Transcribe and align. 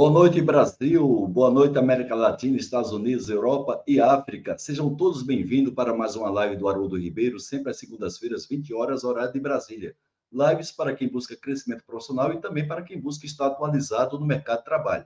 Boa 0.00 0.10
noite, 0.10 0.40
Brasil. 0.40 1.06
Boa 1.26 1.50
noite, 1.50 1.76
América 1.76 2.14
Latina, 2.14 2.56
Estados 2.56 2.90
Unidos, 2.90 3.28
Europa 3.28 3.84
e 3.86 4.00
África. 4.00 4.56
Sejam 4.56 4.96
todos 4.96 5.22
bem-vindos 5.22 5.74
para 5.74 5.94
mais 5.94 6.16
uma 6.16 6.30
live 6.30 6.56
do 6.56 6.70
Haroldo 6.70 6.98
Ribeiro, 6.98 7.38
sempre 7.38 7.70
às 7.70 7.76
segundas-feiras, 7.76 8.46
20 8.46 8.72
horas, 8.72 9.04
horário 9.04 9.30
de 9.30 9.38
Brasília. 9.38 9.94
Lives 10.32 10.72
para 10.72 10.94
quem 10.94 11.06
busca 11.06 11.36
crescimento 11.36 11.84
profissional 11.84 12.32
e 12.32 12.40
também 12.40 12.66
para 12.66 12.80
quem 12.80 12.98
busca 12.98 13.26
estar 13.26 13.48
atualizado 13.48 14.18
no 14.18 14.24
mercado 14.24 14.60
de 14.60 14.64
trabalho. 14.64 15.04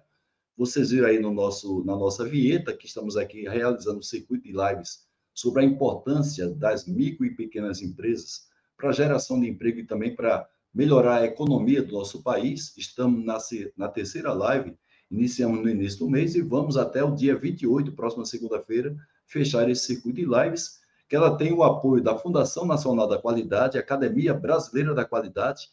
Vocês 0.56 0.92
viram 0.92 1.08
aí 1.08 1.18
no 1.18 1.34
nosso, 1.34 1.84
na 1.84 1.96
nossa 1.96 2.24
vinheta 2.24 2.72
que 2.72 2.86
estamos 2.86 3.16
aqui 3.16 3.48
realizando 3.48 3.98
um 3.98 4.02
circuito 4.02 4.44
de 4.44 4.52
lives 4.52 5.08
sobre 5.34 5.62
a 5.62 5.64
importância 5.64 6.48
das 6.48 6.86
micro 6.86 7.26
e 7.26 7.34
pequenas 7.34 7.82
empresas 7.82 8.46
para 8.76 8.90
a 8.90 8.92
geração 8.92 9.40
de 9.40 9.48
emprego 9.48 9.80
e 9.80 9.86
também 9.86 10.14
para 10.14 10.48
melhorar 10.72 11.16
a 11.16 11.24
economia 11.24 11.82
do 11.82 11.92
nosso 11.92 12.22
país. 12.22 12.76
Estamos 12.76 13.24
na, 13.24 13.38
na 13.76 13.88
terceira 13.88 14.32
live 14.32 14.76
Iniciamos 15.14 15.60
no 15.62 15.68
início 15.68 16.00
do 16.00 16.10
mês 16.10 16.34
e 16.34 16.42
vamos 16.42 16.76
até 16.76 17.04
o 17.04 17.14
dia 17.14 17.36
28, 17.38 17.92
próxima 17.92 18.24
segunda-feira, 18.24 18.96
fechar 19.24 19.70
esse 19.70 19.86
circuito 19.86 20.16
de 20.16 20.26
lives, 20.26 20.80
que 21.08 21.14
ela 21.14 21.36
tem 21.36 21.52
o 21.52 21.62
apoio 21.62 22.02
da 22.02 22.18
Fundação 22.18 22.66
Nacional 22.66 23.06
da 23.06 23.16
Qualidade, 23.16 23.78
Academia 23.78 24.34
Brasileira 24.34 24.92
da 24.92 25.04
Qualidade, 25.04 25.68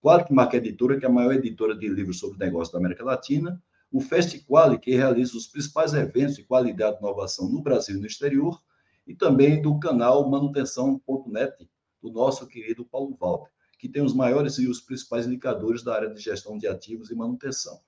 Quality 0.00 0.32
Marca 0.32 0.56
Editora, 0.56 0.98
que 0.98 1.04
é 1.04 1.08
a 1.10 1.12
maior 1.12 1.34
editora 1.34 1.76
de 1.76 1.86
livros 1.90 2.18
sobre 2.18 2.38
negócios 2.38 2.72
da 2.72 2.78
América 2.78 3.04
Latina, 3.04 3.62
o 3.92 4.00
FestQuali, 4.00 4.78
que 4.78 4.96
realiza 4.96 5.36
os 5.36 5.46
principais 5.46 5.92
eventos 5.92 6.36
de 6.36 6.44
qualidade 6.44 6.96
e 6.96 7.00
inovação 7.00 7.50
no 7.50 7.60
Brasil 7.60 7.98
e 7.98 8.00
no 8.00 8.06
exterior, 8.06 8.58
e 9.06 9.14
também 9.14 9.60
do 9.60 9.78
canal 9.78 10.26
manutenção.net, 10.30 11.68
do 12.02 12.10
nosso 12.10 12.46
querido 12.46 12.82
Paulo 12.82 13.14
Walter, 13.20 13.50
que 13.78 13.90
tem 13.90 14.02
os 14.02 14.14
maiores 14.14 14.56
e 14.56 14.66
os 14.66 14.80
principais 14.80 15.26
indicadores 15.26 15.82
da 15.82 15.94
área 15.94 16.08
de 16.08 16.18
gestão 16.18 16.56
de 16.56 16.66
ativos 16.66 17.10
e 17.10 17.14
manutenção. 17.14 17.78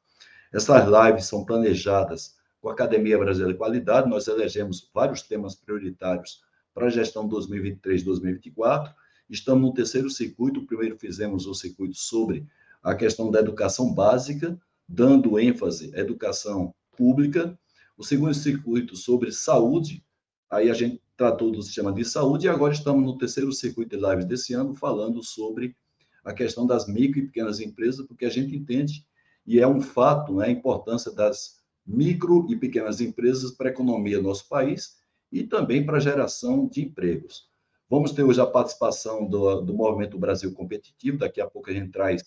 Essas 0.52 0.86
lives 0.86 1.26
são 1.26 1.44
planejadas 1.44 2.36
com 2.60 2.70
a 2.70 2.72
Academia 2.72 3.18
Brasileira 3.18 3.52
de 3.52 3.58
Qualidade, 3.58 4.08
nós 4.08 4.26
elegemos 4.26 4.90
vários 4.94 5.22
temas 5.22 5.54
prioritários 5.54 6.40
para 6.74 6.86
a 6.86 6.90
gestão 6.90 7.28
2023-2024. 7.28 8.94
Estamos 9.28 9.62
no 9.62 9.74
terceiro 9.74 10.08
circuito, 10.08 10.66
primeiro 10.66 10.98
fizemos 10.98 11.46
o 11.46 11.54
circuito 11.54 11.96
sobre 11.96 12.46
a 12.82 12.94
questão 12.94 13.30
da 13.30 13.40
educação 13.40 13.92
básica, 13.92 14.58
dando 14.88 15.38
ênfase 15.38 15.94
à 15.94 15.98
educação 15.98 16.74
pública. 16.96 17.58
O 17.96 18.02
segundo 18.02 18.32
circuito 18.32 18.96
sobre 18.96 19.30
saúde, 19.30 20.02
aí 20.48 20.70
a 20.70 20.74
gente 20.74 21.02
tratou 21.16 21.50
do 21.50 21.62
sistema 21.62 21.92
de 21.92 22.04
saúde, 22.04 22.46
e 22.46 22.48
agora 22.48 22.72
estamos 22.72 23.04
no 23.04 23.18
terceiro 23.18 23.52
circuito 23.52 23.96
de 23.96 24.02
lives 24.02 24.24
desse 24.24 24.54
ano, 24.54 24.74
falando 24.74 25.22
sobre 25.22 25.76
a 26.24 26.32
questão 26.32 26.66
das 26.66 26.88
micro 26.88 27.20
e 27.20 27.26
pequenas 27.26 27.60
empresas, 27.60 28.06
porque 28.06 28.24
a 28.24 28.30
gente 28.30 28.56
entende 28.56 29.04
e 29.48 29.60
é 29.60 29.66
um 29.66 29.80
fato 29.80 30.34
né, 30.34 30.44
a 30.44 30.50
importância 30.50 31.10
das 31.10 31.56
micro 31.86 32.46
e 32.50 32.54
pequenas 32.54 33.00
empresas 33.00 33.50
para 33.50 33.70
a 33.70 33.72
economia 33.72 34.18
do 34.18 34.24
nosso 34.24 34.46
país 34.46 34.98
e 35.32 35.42
também 35.42 35.86
para 35.86 35.96
a 35.96 36.00
geração 36.00 36.68
de 36.68 36.82
empregos. 36.82 37.48
Vamos 37.88 38.12
ter 38.12 38.22
hoje 38.22 38.42
a 38.42 38.46
participação 38.46 39.26
do, 39.26 39.62
do 39.62 39.72
Movimento 39.72 40.18
Brasil 40.18 40.52
Competitivo, 40.52 41.16
daqui 41.16 41.40
a 41.40 41.48
pouco 41.48 41.70
a 41.70 41.72
gente 41.72 41.90
traz 41.90 42.22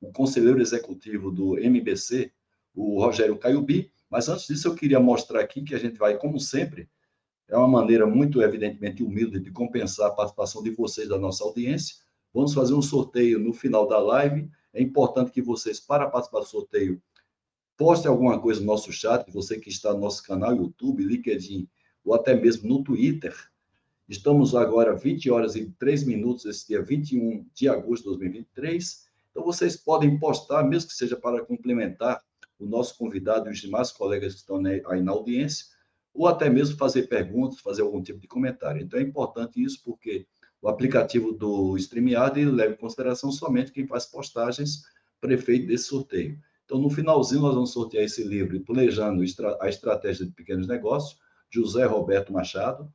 o 0.00 0.12
conselheiro 0.12 0.62
executivo 0.62 1.32
do 1.32 1.58
MBC, 1.58 2.30
o 2.72 3.00
Rogério 3.00 3.36
Caiubi, 3.36 3.90
mas 4.08 4.28
antes 4.28 4.46
disso 4.46 4.68
eu 4.68 4.74
queria 4.76 5.00
mostrar 5.00 5.40
aqui 5.40 5.62
que 5.62 5.74
a 5.74 5.78
gente 5.78 5.98
vai, 5.98 6.18
como 6.18 6.38
sempre, 6.38 6.88
é 7.48 7.56
uma 7.56 7.66
maneira 7.66 8.06
muito 8.06 8.40
evidentemente 8.40 9.02
humilde 9.02 9.40
de 9.40 9.50
compensar 9.50 10.06
a 10.06 10.14
participação 10.14 10.62
de 10.62 10.70
vocês 10.70 11.08
da 11.08 11.18
nossa 11.18 11.42
audiência. 11.42 11.96
Vamos 12.32 12.54
fazer 12.54 12.74
um 12.74 12.82
sorteio 12.82 13.40
no 13.40 13.52
final 13.52 13.88
da 13.88 13.98
live 13.98 14.48
é 14.72 14.82
importante 14.82 15.30
que 15.30 15.42
vocês, 15.42 15.80
para 15.80 16.08
participar 16.08 16.40
do 16.40 16.46
sorteio, 16.46 17.02
postem 17.76 18.10
alguma 18.10 18.40
coisa 18.40 18.60
no 18.60 18.66
nosso 18.66 18.92
chat, 18.92 19.30
você 19.32 19.58
que 19.58 19.70
está 19.70 19.92
no 19.92 20.00
nosso 20.00 20.22
canal 20.22 20.54
YouTube, 20.54 21.02
LinkedIn, 21.02 21.68
ou 22.04 22.14
até 22.14 22.34
mesmo 22.34 22.68
no 22.68 22.84
Twitter. 22.84 23.34
Estamos 24.08 24.54
agora 24.54 24.94
20 24.94 25.30
horas 25.30 25.54
e 25.56 25.70
3 25.78 26.04
minutos, 26.04 26.44
esse 26.44 26.66
dia 26.66 26.82
21 26.82 27.46
de 27.54 27.68
agosto 27.68 28.02
de 28.02 28.08
2023. 28.18 29.06
Então, 29.30 29.44
vocês 29.44 29.76
podem 29.76 30.18
postar, 30.18 30.64
mesmo 30.64 30.88
que 30.88 30.96
seja 30.96 31.16
para 31.16 31.44
complementar 31.44 32.20
o 32.58 32.66
nosso 32.66 32.98
convidado 32.98 33.48
e 33.48 33.52
os 33.52 33.60
demais 33.60 33.90
colegas 33.92 34.34
que 34.34 34.40
estão 34.40 34.60
aí 34.86 35.00
na 35.00 35.12
audiência, 35.12 35.66
ou 36.12 36.26
até 36.26 36.50
mesmo 36.50 36.76
fazer 36.76 37.04
perguntas, 37.04 37.60
fazer 37.60 37.82
algum 37.82 38.02
tipo 38.02 38.18
de 38.18 38.26
comentário. 38.26 38.82
Então, 38.82 38.98
é 38.98 39.02
importante 39.02 39.62
isso, 39.62 39.80
porque 39.84 40.26
o 40.62 40.68
aplicativo 40.68 41.32
do 41.32 41.76
StreamYard 41.76 42.44
leva 42.44 42.74
em 42.74 42.76
consideração 42.76 43.32
somente 43.32 43.72
quem 43.72 43.86
faz 43.86 44.06
postagens 44.06 44.82
prefeito 45.20 45.66
desse 45.66 45.84
sorteio. 45.84 46.38
Então, 46.64 46.78
no 46.78 46.88
finalzinho, 46.88 47.42
nós 47.42 47.54
vamos 47.54 47.72
sortear 47.72 48.04
esse 48.04 48.22
livro, 48.22 48.60
Planejando 48.60 49.22
a 49.60 49.68
Estratégia 49.68 50.24
de 50.24 50.32
Pequenos 50.32 50.68
Negócios, 50.68 51.18
José 51.50 51.84
Roberto 51.84 52.32
Machado. 52.32 52.92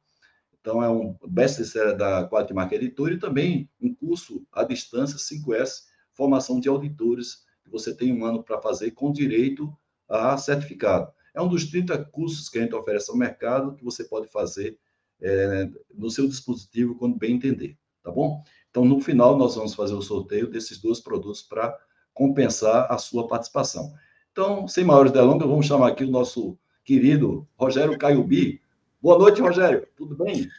Então, 0.60 0.82
é 0.82 0.90
um 0.90 1.16
best-seller 1.28 1.96
da 1.96 2.28
Quality 2.28 2.54
Marca 2.54 2.76
Editora 2.76 3.14
e 3.14 3.20
também 3.20 3.70
um 3.82 3.94
curso 3.94 4.46
à 4.52 4.64
distância, 4.64 5.18
5S, 5.18 5.84
formação 6.14 6.60
de 6.60 6.70
auditores, 6.70 7.44
que 7.64 7.70
você 7.70 7.94
tem 7.94 8.14
um 8.14 8.26
ano 8.26 8.44
para 8.44 8.62
fazer 8.62 8.92
com 8.92 9.12
direito 9.12 9.76
a 10.08 10.38
certificado. 10.38 11.12
É 11.34 11.42
um 11.42 11.48
dos 11.48 11.66
30 11.66 12.06
cursos 12.06 12.48
que 12.48 12.58
a 12.58 12.62
gente 12.62 12.74
oferece 12.74 13.12
ao 13.12 13.18
mercado 13.18 13.76
que 13.76 13.84
você 13.84 14.06
pode 14.06 14.28
fazer 14.28 14.80
é, 15.22 15.70
no 15.94 16.10
seu 16.10 16.28
dispositivo 16.28 16.96
quando 16.96 17.18
bem 17.18 17.36
entender, 17.36 17.78
tá 18.04 18.12
bom? 18.12 18.44
Então, 18.70 18.84
no 18.84 19.00
final, 19.00 19.38
nós 19.38 19.56
vamos 19.56 19.74
fazer 19.74 19.94
o 19.94 20.02
sorteio 20.02 20.50
desses 20.50 20.78
dois 20.80 21.00
produtos 21.00 21.42
para 21.42 21.78
compensar 22.14 22.92
a 22.92 22.98
sua 22.98 23.28
participação. 23.28 23.94
Então, 24.32 24.68
sem 24.68 24.84
maiores 24.84 25.12
delongas, 25.12 25.48
vamos 25.48 25.66
chamar 25.66 25.88
aqui 25.88 26.04
o 26.04 26.12
nosso 26.12 26.58
querido 26.84 27.48
Rogério 27.58 27.98
Caiubi. 27.98 28.62
Boa 29.02 29.18
noite, 29.18 29.42
Rogério. 29.42 29.88
Tudo 29.96 30.16
bem? 30.16 30.50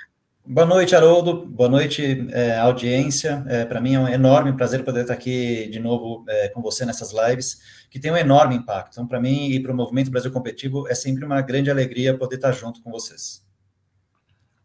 Boa 0.48 0.66
noite, 0.66 0.94
Haroldo. 0.94 1.44
Boa 1.44 1.68
noite, 1.68 2.26
é, 2.30 2.56
audiência. 2.58 3.44
É, 3.48 3.64
Para 3.64 3.80
mim 3.80 3.94
é 3.94 4.00
um 4.00 4.08
enorme 4.08 4.56
prazer 4.56 4.84
poder 4.84 5.02
estar 5.02 5.14
aqui 5.14 5.68
de 5.68 5.78
novo 5.78 6.24
é, 6.28 6.48
com 6.48 6.62
você 6.62 6.86
nessas 6.86 7.12
lives, 7.12 7.60
que 7.90 8.00
tem 8.00 8.10
um 8.10 8.16
enorme 8.16 8.54
impacto. 8.54 8.92
Então, 8.92 9.06
para 9.06 9.20
mim 9.20 9.50
e 9.50 9.60
para 9.60 9.72
o 9.72 9.76
Movimento 9.76 10.10
Brasil 10.10 10.30
Competitivo, 10.32 10.88
é 10.88 10.94
sempre 10.94 11.24
uma 11.24 11.42
grande 11.42 11.70
alegria 11.70 12.16
poder 12.16 12.36
estar 12.36 12.52
junto 12.52 12.82
com 12.82 12.90
vocês. 12.90 13.45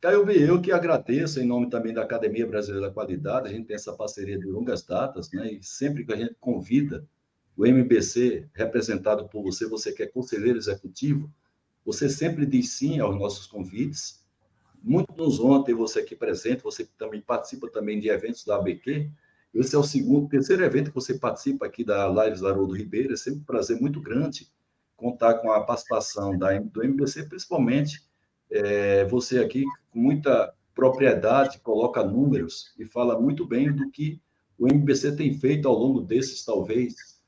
Caio 0.02 0.26
B, 0.26 0.50
eu 0.50 0.60
que 0.60 0.72
agradeço 0.72 1.40
em 1.40 1.46
nome 1.46 1.70
também 1.70 1.94
da 1.94 2.02
Academia 2.02 2.48
Brasileira 2.48 2.88
da 2.88 2.94
Qualidade, 2.94 3.48
a 3.48 3.52
gente 3.52 3.68
tem 3.68 3.76
essa 3.76 3.94
parceria 3.94 4.36
de 4.36 4.48
longas 4.48 4.82
datas, 4.82 5.32
né? 5.32 5.54
E 5.54 5.64
sempre 5.64 6.04
que 6.04 6.12
a 6.12 6.16
gente 6.16 6.36
convida 6.40 7.08
o 7.56 7.68
MBC, 7.68 8.50
representado 8.52 9.30
por 9.30 9.44
você, 9.44 9.68
você 9.68 9.92
que 9.92 10.02
é 10.02 10.08
conselheiro 10.08 10.58
executivo, 10.58 11.32
você 11.86 12.10
sempre 12.10 12.48
diz 12.48 12.72
sim 12.72 13.00
aos 13.00 13.16
nossos 13.16 13.46
convites. 13.46 14.26
Muito 14.82 15.14
nos 15.16 15.40
honra 15.40 15.66
ter 15.66 15.76
você 15.76 16.00
aqui 16.00 16.16
presente, 16.16 16.64
você 16.64 16.84
também 16.98 17.22
participa 17.22 17.70
também 17.70 18.00
de 18.00 18.10
eventos 18.10 18.44
da 18.44 18.56
ABQ. 18.56 19.08
Esse 19.54 19.76
é 19.76 19.78
o 19.78 19.84
segundo, 19.84 20.28
terceiro 20.28 20.64
evento 20.64 20.90
que 20.90 20.96
você 20.96 21.14
participa 21.14 21.68
aqui 21.68 21.84
da 21.84 22.08
Lives 22.08 22.44
Haroldo 22.44 22.76
Ribeiro. 22.76 23.14
É 23.14 23.18
sempre 23.18 23.42
um 23.42 23.44
prazer 23.44 23.80
muito 23.80 24.02
grande 24.02 24.50
contar 24.98 25.36
com 25.36 25.52
a 25.52 25.62
participação 25.64 26.36
da, 26.36 26.58
do 26.58 26.84
MBC, 26.84 27.26
principalmente 27.26 28.02
é, 28.52 29.06
você 29.06 29.40
aqui, 29.40 29.64
com 29.90 30.00
muita 30.00 30.54
propriedade, 30.76 31.60
coloca 31.60 32.04
números 32.04 32.74
e 32.78 32.86
fala 32.86 33.20
muito 33.20 33.46
bem 33.46 33.72
do 33.72 33.90
que 33.90 34.22
o 34.58 34.68
MBC 34.68 35.16
tem 35.16 35.34
feito 35.34 35.68
ao 35.68 35.76
longo 35.76 36.02
desses, 36.02 36.46
talvez, 36.46 37.20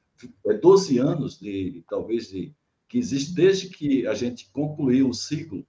12 0.62 0.98
é, 0.98 1.02
anos, 1.02 1.40
de, 1.40 1.84
talvez, 1.90 2.30
de, 2.30 2.54
que 2.88 2.98
existe 2.98 3.34
desde 3.34 3.70
que 3.70 4.06
a 4.06 4.14
gente 4.14 4.50
concluiu 4.52 5.10
o 5.10 5.14
ciclo 5.14 5.66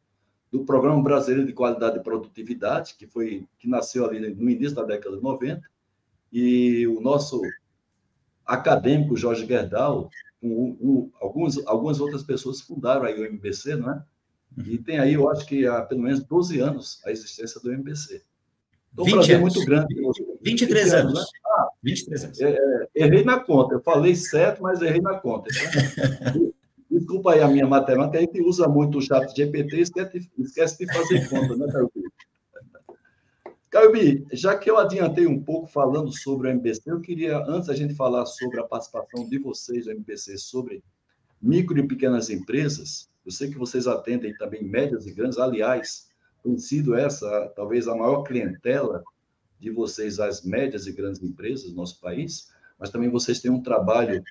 do 0.52 0.64
Programa 0.64 1.02
Brasileiro 1.02 1.46
de 1.46 1.52
Qualidade 1.52 1.98
e 1.98 2.02
Produtividade, 2.02 2.94
que 2.98 3.06
foi 3.06 3.48
que 3.58 3.68
nasceu 3.68 4.04
ali 4.04 4.20
no 4.20 4.50
início 4.50 4.74
da 4.74 4.84
década 4.84 5.16
de 5.16 5.22
90, 5.22 5.62
e 6.32 6.86
o 6.86 7.00
nosso 7.00 7.40
acadêmico 8.44 9.16
Jorge 9.16 9.46
Gerdau, 9.46 10.10
com, 10.40 11.10
alguns, 11.20 11.66
algumas 11.66 11.98
outras 11.98 12.22
pessoas 12.22 12.60
fundaram 12.60 13.04
aí 13.04 13.18
o 13.18 13.24
MBC, 13.24 13.76
não 13.76 13.90
é? 13.90 14.04
E 14.56 14.78
tem 14.78 14.98
aí, 14.98 15.14
eu 15.14 15.28
acho 15.28 15.46
que 15.46 15.66
há 15.66 15.82
pelo 15.82 16.02
menos 16.02 16.22
12 16.22 16.60
anos 16.60 17.00
a 17.04 17.10
existência 17.10 17.60
do 17.60 17.72
MBC. 17.72 18.22
Então, 18.92 19.04
20 19.04 19.14
prazer 19.14 19.36
anos. 19.36 19.54
muito 19.54 19.66
grande. 19.66 19.94
23 20.42 20.94
anos. 20.94 21.04
anos. 21.04 21.20
Né? 21.20 21.26
Ah, 21.46 21.68
23 21.82 22.24
anos. 22.24 22.40
É, 22.40 22.50
é, 22.50 22.88
errei 22.94 23.24
na 23.24 23.40
conta. 23.40 23.74
Eu 23.74 23.80
falei 23.82 24.14
certo, 24.14 24.62
mas 24.62 24.80
errei 24.80 25.00
na 25.00 25.18
conta. 25.18 25.48
Então, 25.50 26.52
desculpa 26.88 27.32
aí 27.32 27.40
a 27.40 27.48
minha 27.48 27.66
matemática. 27.66 28.18
A 28.18 28.20
gente 28.20 28.40
usa 28.40 28.68
muito 28.68 28.98
o 28.98 29.02
chat 29.02 29.34
GPT 29.34 29.76
e 29.76 29.80
esquece, 29.80 30.30
esquece 30.38 30.78
de 30.78 30.92
fazer 30.92 31.28
conta, 31.28 31.56
né, 31.56 31.66
Caio 31.72 31.90
Caio 33.70 34.26
já 34.32 34.56
que 34.56 34.70
eu 34.70 34.78
adiantei 34.78 35.26
um 35.26 35.42
pouco 35.42 35.66
falando 35.66 36.12
sobre 36.16 36.46
o 36.46 36.50
MBC, 36.52 36.82
eu 36.86 37.00
queria, 37.00 37.38
antes 37.48 37.68
a 37.68 37.74
gente 37.74 37.92
falar 37.92 38.24
sobre 38.24 38.60
a 38.60 38.62
participação 38.62 39.28
de 39.28 39.36
vocês 39.36 39.86
do 39.86 39.90
MBC 39.90 40.38
sobre 40.38 40.84
micro 41.42 41.76
e 41.76 41.86
pequenas 41.86 42.30
empresas, 42.30 43.10
eu 43.24 43.32
sei 43.32 43.50
que 43.50 43.58
vocês 43.58 43.86
atendem 43.86 44.34
também 44.36 44.62
médias 44.62 45.06
e 45.06 45.12
grandes, 45.12 45.38
aliás, 45.38 46.08
tem 46.42 46.58
sido 46.58 46.94
essa 46.94 47.52
talvez 47.56 47.88
a 47.88 47.94
maior 47.94 48.22
clientela 48.22 49.02
de 49.58 49.70
vocês, 49.70 50.20
as 50.20 50.44
médias 50.44 50.86
e 50.86 50.92
grandes 50.92 51.22
empresas 51.22 51.70
do 51.70 51.76
nosso 51.76 52.00
país, 52.00 52.50
mas 52.78 52.90
também 52.90 53.08
vocês 53.08 53.40
têm 53.40 53.50
um 53.50 53.62
trabalho 53.62 54.22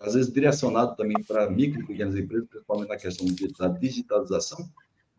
às 0.00 0.14
vezes 0.14 0.32
direcionado 0.32 0.96
também 0.96 1.22
para 1.22 1.48
micro 1.48 1.80
e 1.80 1.86
pequenas 1.86 2.16
empresas, 2.16 2.48
principalmente 2.48 2.88
na 2.88 2.96
questão 2.96 3.26
da 3.58 3.68
digitalização. 3.68 4.68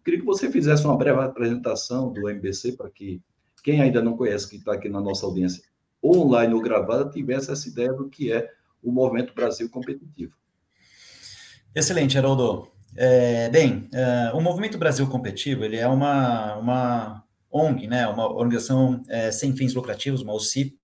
Queria 0.03 0.19
que 0.19 0.25
você 0.25 0.51
fizesse 0.51 0.83
uma 0.85 0.97
breve 0.97 1.21
apresentação 1.21 2.11
do 2.11 2.29
MBC 2.29 2.73
para 2.73 2.89
que 2.89 3.21
quem 3.63 3.81
ainda 3.81 4.01
não 4.01 4.17
conhece, 4.17 4.50
que 4.50 4.57
está 4.57 4.73
aqui 4.73 4.89
na 4.89 5.00
nossa 5.00 5.25
audiência, 5.25 5.63
online 6.03 6.53
ou 6.53 6.61
gravada, 6.61 7.09
tivesse 7.09 7.50
essa 7.50 7.67
ideia 7.67 7.94
do 7.94 8.09
que 8.09 8.31
é 8.31 8.51
o 8.81 8.91
Movimento 8.91 9.33
Brasil 9.33 9.69
Competitivo. 9.69 10.33
Excelente, 11.73 12.17
Haroldo. 12.17 12.72
É, 12.95 13.49
bem, 13.49 13.89
é, 13.91 14.31
o 14.33 14.41
Movimento 14.41 14.77
Brasil 14.77 15.07
Competitivo 15.07 15.63
ele 15.63 15.77
é 15.77 15.87
uma, 15.87 16.55
uma 16.57 17.23
ONG, 17.51 17.87
né, 17.87 18.07
uma 18.07 18.31
organização 18.31 19.01
é, 19.09 19.31
sem 19.31 19.55
fins 19.55 19.73
lucrativos, 19.73 20.21
uma 20.21 20.33
OCIP, 20.33 20.77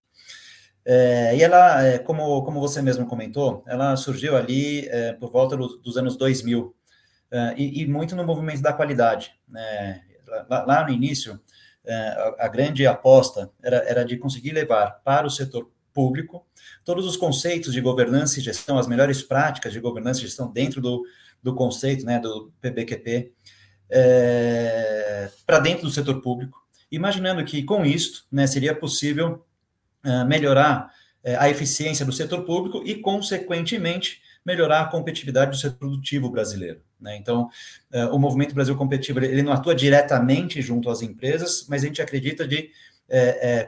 é, 0.86 1.36
e 1.36 1.44
ela, 1.44 1.84
é, 1.84 2.00
como, 2.00 2.44
como 2.44 2.60
você 2.60 2.82
mesmo 2.82 3.06
comentou, 3.06 3.64
ela 3.68 3.96
surgiu 3.96 4.36
ali 4.36 4.88
é, 4.88 5.14
por 5.14 5.32
volta 5.32 5.56
do, 5.56 5.78
dos 5.78 5.98
anos 5.98 6.18
2000, 6.18 6.76
é, 7.32 7.54
e, 7.58 7.84
e, 7.84 7.88
muito 7.88 8.16
no 8.16 8.26
movimento 8.26 8.62
da 8.62 8.74
qualidade. 8.74 9.32
Né? 9.48 10.02
Lá, 10.50 10.66
lá, 10.66 10.84
no 10.84 10.90
início, 10.90 11.40
a, 11.88 12.46
a, 12.46 12.48
grande 12.48 12.88
aposta 12.88 13.52
era, 13.62 13.78
era 13.88 14.04
de 14.04 14.18
conseguir 14.18 14.52
levar 14.52 15.02
para 15.04 15.28
o 15.28 15.30
setor 15.30 15.70
público 15.94 16.44
todos 16.84 17.06
os 17.06 17.16
conceitos 17.18 17.74
de 17.74 17.82
governança 17.82 18.40
e 18.40 18.44
gestão, 18.44 18.80
as 18.80 18.88
melhores 18.88 19.22
práticas 19.22 19.74
de 19.74 19.80
governança 19.80 20.20
e 20.20 20.24
gestão 20.24 20.52
dentro 20.52 20.82
do, 20.82 21.04
do 21.42 21.56
conceito 21.56 22.06
né, 22.06 22.20
do 22.20 22.52
PBQP, 22.62 23.32
é, 23.90 25.30
para 25.46 25.60
dentro 25.60 25.84
do 25.84 25.92
setor 25.92 26.22
público, 26.22 26.60
imaginando 26.92 27.44
que 27.44 27.64
com 27.64 27.86
isso 27.86 28.26
né, 28.32 28.48
seria 28.48 28.76
possível 28.76 29.46
uh, 30.06 30.26
melhorar 30.26 30.92
uh, 31.24 31.40
a 31.40 31.50
eficiência 31.50 32.06
do 32.06 32.12
setor 32.12 32.44
público 32.44 32.84
e, 32.86 32.96
consequentemente, 32.96 34.22
melhorar 34.46 34.82
a 34.82 34.86
competitividade 34.86 35.52
do 35.52 35.58
setor 35.58 35.78
produtivo 35.78 36.30
brasileiro. 36.30 36.82
Né? 37.00 37.18
Então, 37.18 37.50
uh, 37.94 38.16
o 38.16 38.20
Movimento 38.20 38.56
Brasil 38.56 38.76
Competitivo 38.76 39.20
ele 39.20 39.44
não 39.44 39.54
atua 39.54 39.76
diretamente 39.76 40.62
junto 40.62 40.90
às 40.90 41.02
empresas, 41.02 41.66
mas 41.70 41.84
a 41.84 41.88
gente 41.88 42.02
acredita 42.02 42.48
de 42.48 42.72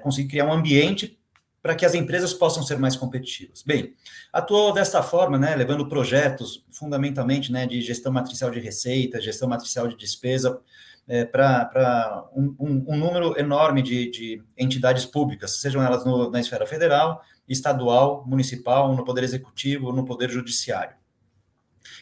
conseguir 0.03 0.27
criar 0.27 0.45
um 0.45 0.53
ambiente 0.53 1.19
para 1.61 1.75
que 1.75 1.85
as 1.85 1.93
empresas 1.93 2.33
possam 2.33 2.63
ser 2.63 2.77
mais 2.77 2.95
competitivas. 2.95 3.61
Bem, 3.61 3.93
atuou 4.33 4.73
desta 4.73 5.03
forma, 5.03 5.37
né, 5.37 5.55
levando 5.55 5.87
projetos 5.87 6.65
fundamentalmente 6.71 7.51
né, 7.51 7.67
de 7.67 7.81
gestão 7.81 8.11
matricial 8.11 8.49
de 8.49 8.59
receita, 8.59 9.21
gestão 9.21 9.47
matricial 9.47 9.87
de 9.87 9.95
despesa, 9.95 10.59
é, 11.07 11.25
para 11.25 12.25
um, 12.35 12.55
um, 12.59 12.85
um, 12.87 12.97
número 12.97 13.37
enorme 13.37 13.81
de, 13.81 14.09
de 14.09 14.43
entidades 14.57 15.05
públicas, 15.05 15.59
sejam 15.59 15.81
elas 15.81 16.05
no, 16.05 16.29
na 16.29 16.39
esfera 16.39 16.65
federal, 16.65 17.21
estadual, 17.47 18.23
municipal, 18.25 18.95
no 18.95 19.03
Poder 19.03 19.23
Executivo, 19.23 19.91
no 19.91 20.05
Poder 20.05 20.29
Judiciário 20.29 20.95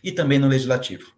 e 0.04 0.12
também 0.12 0.40
no 0.40 0.48
Legislativo. 0.48 1.12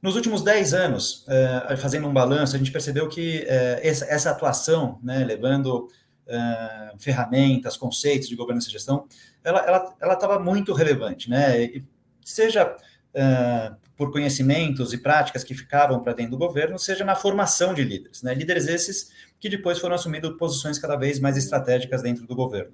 Nos 0.00 0.16
últimos 0.16 0.42
10 0.42 0.74
anos, 0.74 1.24
é, 1.28 1.76
fazendo 1.76 2.06
um 2.06 2.12
balanço, 2.12 2.54
a 2.54 2.58
gente 2.58 2.70
percebeu 2.70 3.08
que 3.08 3.44
é, 3.46 3.80
essa, 3.82 4.04
essa, 4.06 4.30
atuação, 4.30 4.98
né, 5.02 5.24
levando 5.24 5.88
uh, 6.26 6.98
ferramentas, 6.98 7.76
conceitos 7.76 8.28
de 8.28 8.36
governança 8.36 8.68
e 8.68 8.72
gestão, 8.72 9.06
ela 9.42 10.14
estava 10.14 10.38
muito 10.38 10.72
relevante, 10.72 11.28
né? 11.28 11.62
E 11.62 11.84
seja 12.24 12.76
uh, 13.14 13.76
por 13.96 14.10
conhecimentos 14.10 14.92
e 14.92 14.98
práticas 14.98 15.44
que 15.44 15.54
ficavam 15.54 16.00
para 16.02 16.12
dentro 16.12 16.32
do 16.32 16.38
governo, 16.38 16.78
seja 16.78 17.04
na 17.04 17.14
formação 17.14 17.74
de 17.74 17.84
líderes, 17.84 18.22
né? 18.22 18.34
Líderes 18.34 18.66
esses 18.66 19.10
que 19.38 19.48
depois 19.48 19.78
foram 19.78 19.94
assumindo 19.94 20.36
posições 20.36 20.78
cada 20.78 20.96
vez 20.96 21.20
mais 21.20 21.36
estratégicas 21.36 22.02
dentro 22.02 22.26
do 22.26 22.34
governo. 22.34 22.72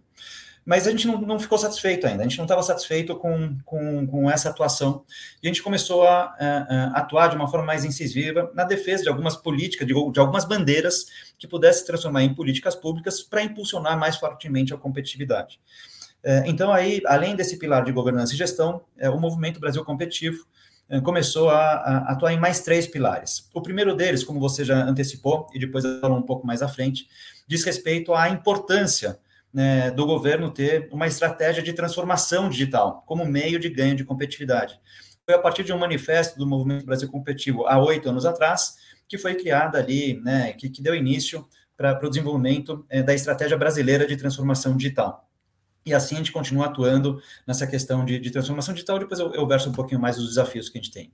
Mas 0.65 0.87
a 0.87 0.91
gente 0.91 1.07
não, 1.07 1.21
não 1.21 1.41
ficou 1.41 1.59
satisfeito 1.59 2.07
ainda, 2.07 2.21
a 2.21 2.23
gente 2.25 2.37
não 2.37 2.45
estava 2.45 2.63
satisfeito 2.63 3.17
com, 3.17 3.57
com, 3.65 4.07
com, 4.07 4.31
essa 4.31 4.51
atuação, 4.51 5.05
e 5.43 5.47
a 5.47 5.51
gente 5.51 5.63
começou 5.63 6.05
a, 6.05 6.35
a, 6.39 6.57
a, 6.69 6.99
atuar 6.99 7.29
de 7.29 7.37
uma 7.37 7.49
forma 7.49 7.67
mais 7.67 7.85
incisiva 7.85 8.51
na 8.55 8.65
defesa 8.65 9.03
de 9.03 9.09
algumas 9.09 9.37
políticas, 9.37 9.87
de, 9.87 9.95
de 9.95 10.21
algumas 10.21 10.45
bandeiras 10.45 11.07
que 11.39 11.49
pudessem 11.49 11.81
se 11.81 11.87
transformar 11.87 12.23
em 12.23 12.35
políticas 12.35 12.75
públicas 12.75 13.23
para 13.23 13.43
impulsionar 13.43 13.99
mais 13.99 14.17
fortemente 14.17 14.75
a 14.75 14.77
competitividade. 14.77 15.59
É, 16.23 16.45
então, 16.47 16.73
aí, 16.73 17.01
além 17.07 17.35
desse 17.35 17.59
pilar 17.59 17.85
de 17.85 17.93
governança 17.93 18.35
e 18.35 18.37
gestão, 18.37 18.83
é, 18.99 19.09
o 19.09 19.19
Movimento 19.19 19.59
Brasil 19.59 19.85
Competitivo 19.85 20.47
é, 20.89 21.01
começou 21.01 21.49
a, 21.49 21.57
a, 21.57 22.13
atuar 22.13 22.33
em 22.33 22.39
mais 22.39 22.61
três 22.61 22.87
pilares. 22.87 23.49
O 23.55 23.63
primeiro 23.63 23.95
deles, 23.95 24.23
como 24.23 24.39
você 24.39 24.65
já 24.65 24.85
antecipou, 24.85 25.49
e 25.55 25.59
depois 25.59 25.85
falou 26.01 26.19
um 26.19 26.23
pouco 26.23 26.47
mais 26.47 26.63
à 26.63 26.69
frente, 26.69 27.09
diz 27.47 27.65
respeito 27.65 28.13
à 28.13 28.29
importância 28.29 29.19
né, 29.53 29.91
do 29.91 30.07
governo 30.07 30.51
ter 30.51 30.89
uma 30.93 31.07
estratégia 31.07 31.63
de 31.63 31.73
transformação 31.73 32.49
digital 32.49 33.03
como 33.07 33.25
meio 33.25 33.59
de 33.59 33.69
ganho 33.69 33.97
de 33.97 34.05
competitividade. 34.05 34.79
Foi 35.25 35.35
a 35.35 35.39
partir 35.39 35.65
de 35.65 35.73
um 35.73 35.79
manifesto 35.79 36.39
do 36.39 36.47
Movimento 36.47 36.87
Brasil 36.87 37.09
Competitivo 37.11 37.67
há 37.67 37.79
oito 37.79 38.09
anos 38.09 38.25
atrás 38.25 38.77
que 39.09 39.19
foi 39.19 39.35
criada 39.35 39.79
ali, 39.79 40.21
né, 40.23 40.53
que, 40.53 40.71
que 40.71 40.81
deu 40.81 40.95
início 40.95 41.47
para 41.77 41.99
o 42.07 42.11
desenvolvimento 42.11 42.85
é, 42.89 43.03
da 43.03 43.15
estratégia 43.15 43.57
brasileira 43.57 44.07
de 44.07 44.17
transformação 44.17 44.77
digital. 44.77 45.29
E 45.85 45.95
assim 45.95 46.17
a 46.17 46.19
gente 46.19 46.31
continua 46.31 46.67
atuando 46.67 47.21
nessa 47.47 47.67
questão 47.67 48.05
de, 48.05 48.19
de 48.19 48.31
transformação 48.31 48.75
digital. 48.75 48.99
Depois 48.99 49.19
eu, 49.19 49.33
eu, 49.33 49.47
verso 49.47 49.71
um 49.71 49.73
pouquinho 49.73 50.01
mais 50.01 50.17
dos 50.17 50.29
desafios 50.29 50.69
que 50.69 50.79
a 50.79 50.81
gente 50.81 50.93
tem. 50.93 51.11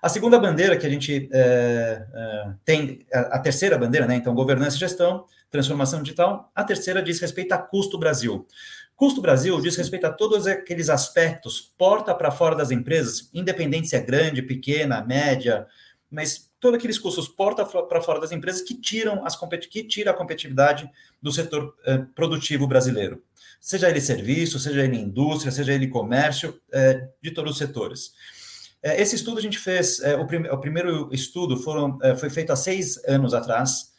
A 0.00 0.08
segunda 0.08 0.38
bandeira 0.38 0.76
que 0.76 0.86
a 0.86 0.90
gente 0.90 1.28
é, 1.32 2.06
é, 2.14 2.54
tem, 2.64 3.06
a, 3.12 3.20
a, 3.36 3.38
terceira 3.38 3.76
bandeira, 3.76 4.06
né? 4.06 4.16
Então, 4.16 4.34
governança 4.34 4.76
e 4.76 4.80
gestão, 4.80 5.26
transformação 5.50 6.02
digital. 6.02 6.50
A 6.54 6.64
terceira 6.64 7.02
diz 7.02 7.20
respeito 7.20 7.52
a 7.52 7.58
custo 7.58 7.98
Brasil. 7.98 8.46
Custo 8.94 9.20
Brasil 9.20 9.60
diz 9.60 9.76
respeito 9.76 10.06
a 10.06 10.12
todos 10.12 10.46
aqueles 10.46 10.88
aspectos, 10.88 11.72
porta 11.76 12.14
para 12.14 12.30
fora 12.30 12.54
das 12.54 12.70
empresas, 12.70 13.28
independente 13.32 13.88
se 13.88 13.96
é 13.96 14.00
grande, 14.00 14.42
pequena, 14.42 15.04
média, 15.04 15.66
mas 16.10 16.50
todos 16.58 16.78
aqueles 16.78 16.98
custos 16.98 17.28
porta 17.28 17.64
para 17.64 18.00
fora 18.00 18.20
das 18.20 18.32
empresas 18.32 18.62
que 18.62 18.74
tiram 18.74 19.24
as 19.26 19.36
que 19.68 19.84
tira 19.84 20.12
a 20.12 20.14
competitividade 20.14 20.90
do 21.20 21.30
setor 21.30 21.74
eh, 21.84 21.98
produtivo 22.14 22.66
brasileiro 22.66 23.22
seja 23.60 23.90
ele 23.90 24.00
serviço, 24.00 24.60
seja 24.60 24.84
ele 24.84 24.96
indústria, 24.96 25.50
seja 25.50 25.72
ele 25.72 25.88
comércio, 25.88 26.60
é, 26.72 27.08
de 27.20 27.32
todos 27.32 27.52
os 27.52 27.58
setores. 27.58 28.12
É, 28.80 29.02
esse 29.02 29.16
estudo 29.16 29.38
a 29.38 29.42
gente 29.42 29.58
fez, 29.58 30.00
o, 30.20 30.24
prim 30.24 30.46
o, 30.46 30.58
primeiro 30.58 31.08
estudo 31.12 31.56
foram, 31.56 31.98
foi 32.18 32.30
feito 32.30 32.52
há 32.52 32.56
seis 32.56 33.02
anos 33.08 33.34
atrás, 33.34 33.92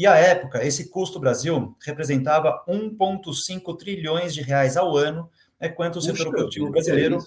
e 0.00 0.06
à 0.06 0.16
época, 0.16 0.64
esse 0.64 0.88
custo 0.88 1.20
Brasil 1.20 1.76
representava 1.84 2.64
1,5 2.66 3.76
trilhões 3.76 4.32
de 4.32 4.40
reais 4.40 4.78
ao 4.78 4.96
ano, 4.96 5.30
é 5.60 5.68
quanto 5.68 5.98
o 5.98 6.00
setor 6.00 6.30
produtivo 6.30 6.70
brasileiro 6.70 7.18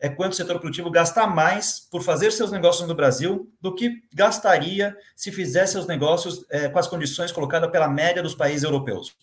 é 0.00 0.08
quanto 0.08 0.32
o 0.32 0.34
setor 0.34 0.58
produtivo 0.58 0.90
gasta 0.90 1.26
mais 1.26 1.80
por 1.90 2.00
fazer 2.00 2.30
seus 2.30 2.50
negócios 2.50 2.88
no 2.88 2.94
Brasil 2.94 3.52
do 3.60 3.74
que 3.74 4.02
gastaria 4.14 4.96
se 5.14 5.30
fizesse 5.30 5.72
seus 5.72 5.86
negócios 5.86 6.46
é, 6.48 6.70
com 6.70 6.78
as 6.78 6.86
condições 6.86 7.30
colocadas 7.30 7.70
pela 7.70 7.86
média 7.86 8.22
dos 8.22 8.34
países 8.34 8.62
europeus 8.64 9.14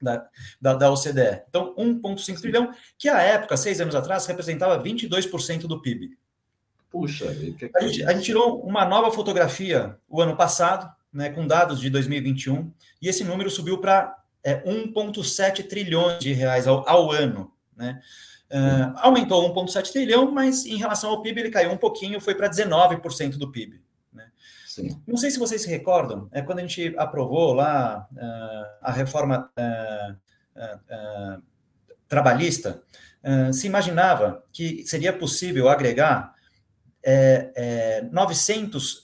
da, 0.00 0.26
da, 0.58 0.72
da 0.72 0.90
OCDE. 0.90 1.42
Então, 1.46 1.74
1,5 1.76 2.40
trilhão, 2.40 2.72
que 2.96 3.10
à 3.10 3.20
época, 3.20 3.54
seis 3.54 3.82
anos 3.82 3.94
atrás, 3.94 4.24
representava 4.24 4.82
22% 4.82 5.66
do 5.66 5.82
PIB. 5.82 6.16
Puxa, 6.90 7.34
que 7.58 7.70
a, 7.76 7.80
gente, 7.82 8.02
a 8.04 8.12
gente 8.14 8.24
tirou 8.24 8.62
uma 8.62 8.86
nova 8.86 9.10
fotografia 9.12 9.98
o 10.08 10.22
ano 10.22 10.34
passado, 10.34 10.90
né, 11.12 11.30
com 11.30 11.46
dados 11.46 11.80
de 11.80 11.90
2021, 11.90 12.72
e 13.00 13.08
esse 13.08 13.22
número 13.24 13.50
subiu 13.50 13.78
para 13.78 14.16
é, 14.42 14.62
1,7 14.64 15.68
trilhões 15.68 16.18
de 16.18 16.32
reais 16.32 16.66
ao, 16.66 16.88
ao 16.88 17.10
ano. 17.10 17.52
Né? 17.76 18.00
Uh, 18.50 18.92
aumentou 18.96 19.54
1,7 19.54 19.92
trilhão, 19.92 20.30
mas 20.30 20.66
em 20.66 20.76
relação 20.76 21.10
ao 21.10 21.22
PIB 21.22 21.40
ele 21.40 21.50
caiu 21.50 21.70
um 21.70 21.76
pouquinho, 21.76 22.20
foi 22.20 22.34
para 22.34 22.50
19% 22.50 23.38
do 23.38 23.50
PIB. 23.50 23.80
Sim. 24.66 25.02
Não 25.06 25.18
sei 25.18 25.30
se 25.30 25.38
vocês 25.38 25.60
se 25.60 25.68
recordam, 25.68 26.28
é 26.32 26.40
quando 26.40 26.60
a 26.60 26.62
gente 26.62 26.94
aprovou 26.96 27.52
lá 27.52 28.08
uh, 28.10 28.78
a 28.80 28.90
reforma 28.90 29.50
uh, 29.58 31.42
trabalhista, 32.08 32.82
se 33.52 33.68
imaginava 33.68 34.42
que 34.52 34.84
seria 34.84 35.12
possível 35.12 35.68
agregar 35.68 36.34
900 38.10 39.02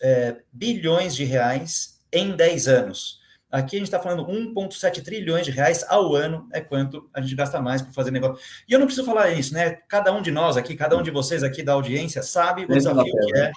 bilhões 0.53 1.15
de 1.15 1.23
reais 1.23 1.98
em 2.13 2.35
10 2.35 2.69
anos. 2.69 3.19
Aqui 3.51 3.77
a 3.77 3.79
gente 3.79 3.89
está 3.89 3.99
falando 3.99 4.27
1,7 4.27 5.03
trilhões 5.03 5.47
de 5.47 5.51
reais 5.51 5.83
ao 5.89 6.15
ano 6.15 6.47
é 6.53 6.61
quanto 6.61 7.09
a 7.15 7.21
gente 7.21 7.35
gasta 7.35 7.61
mais 7.63 7.81
para 7.81 7.93
fazer 7.93 8.11
negócio. 8.11 8.43
E 8.69 8.73
eu 8.75 8.79
não 8.79 8.87
preciso 8.87 9.07
falar 9.07 9.31
isso, 9.31 9.55
né? 9.55 9.71
Cada 9.89 10.13
um 10.13 10.21
de 10.21 10.31
nós 10.31 10.59
aqui, 10.59 10.77
cada 10.77 10.97
um 10.97 11.03
de 11.03 11.11
vocês 11.11 11.43
aqui 11.43 11.63
da 11.63 11.73
audiência 11.73 12.23
sabe 12.23 12.65
o 12.65 12.69
desafio 12.69 13.05
que 13.05 13.39
é 13.39 13.53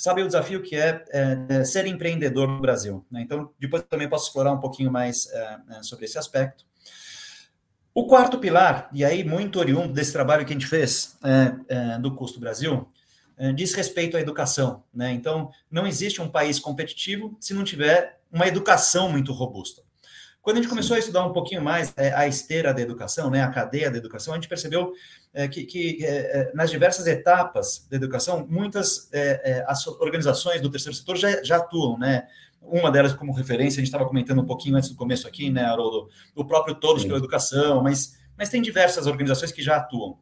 sabe 0.00 0.22
o 0.22 0.26
desafio 0.26 0.62
que 0.62 0.74
é, 0.74 1.04
é, 1.10 1.46
é 1.50 1.64
ser 1.64 1.86
empreendedor 1.86 2.48
no 2.48 2.58
Brasil. 2.58 3.04
Né? 3.10 3.20
Então, 3.20 3.52
depois 3.60 3.82
também 3.82 4.08
posso 4.08 4.28
explorar 4.28 4.50
um 4.50 4.58
pouquinho 4.58 4.90
mais 4.90 5.30
é, 5.30 5.58
é, 5.72 5.82
sobre 5.82 6.06
esse 6.06 6.18
aspecto. 6.18 6.64
O 7.94 8.06
quarto 8.06 8.38
pilar, 8.38 8.88
e 8.94 9.04
aí 9.04 9.22
muito 9.22 9.58
oriundo 9.58 9.92
desse 9.92 10.10
trabalho 10.10 10.46
que 10.46 10.52
a 10.52 10.56
gente 10.58 10.66
fez 10.66 11.18
é, 11.68 11.98
do 11.98 12.14
Custo 12.14 12.40
Brasil, 12.40 12.88
diz 13.54 13.72
respeito 13.72 14.16
à 14.16 14.20
educação. 14.20 14.82
Né? 14.92 15.12
Então, 15.12 15.50
não 15.70 15.86
existe 15.86 16.20
um 16.20 16.28
país 16.28 16.58
competitivo 16.58 17.36
se 17.40 17.54
não 17.54 17.64
tiver 17.64 18.20
uma 18.30 18.46
educação 18.46 19.10
muito 19.10 19.32
robusta. 19.32 19.82
Quando 20.42 20.56
a 20.56 20.60
gente 20.62 20.70
começou 20.70 20.96
a 20.96 20.98
estudar 20.98 21.24
um 21.26 21.32
pouquinho 21.32 21.60
mais 21.60 21.92
é, 21.96 22.14
a 22.14 22.26
esteira 22.26 22.72
da 22.72 22.80
educação, 22.80 23.30
né, 23.30 23.42
a 23.42 23.50
cadeia 23.50 23.90
da 23.90 23.98
educação, 23.98 24.32
a 24.32 24.36
gente 24.36 24.48
percebeu 24.48 24.92
é, 25.34 25.46
que, 25.46 25.64
que 25.64 25.98
é, 26.02 26.50
nas 26.54 26.70
diversas 26.70 27.06
etapas 27.06 27.86
da 27.90 27.96
educação, 27.96 28.46
muitas 28.48 29.10
as 29.66 29.86
organizações 29.86 30.60
do 30.60 30.70
terceiro 30.70 30.96
setor 30.96 31.16
já, 31.16 31.42
já 31.42 31.56
atuam, 31.56 31.98
né? 31.98 32.26
Uma 32.62 32.90
delas 32.90 33.12
como 33.14 33.32
referência, 33.32 33.78
a 33.78 33.80
gente 33.80 33.88
estava 33.88 34.06
comentando 34.06 34.40
um 34.40 34.46
pouquinho 34.46 34.76
antes 34.76 34.90
do 34.90 34.96
começo 34.96 35.26
aqui, 35.26 35.50
né, 35.50 35.64
Haroldo? 35.64 36.08
O 36.34 36.44
próprio 36.44 36.74
Todos 36.74 37.02
Sim. 37.02 37.08
pela 37.08 37.18
Educação, 37.18 37.82
mas, 37.82 38.18
mas 38.36 38.48
tem 38.48 38.60
diversas 38.60 39.06
organizações 39.06 39.50
que 39.50 39.62
já 39.62 39.76
atuam. 39.76 40.18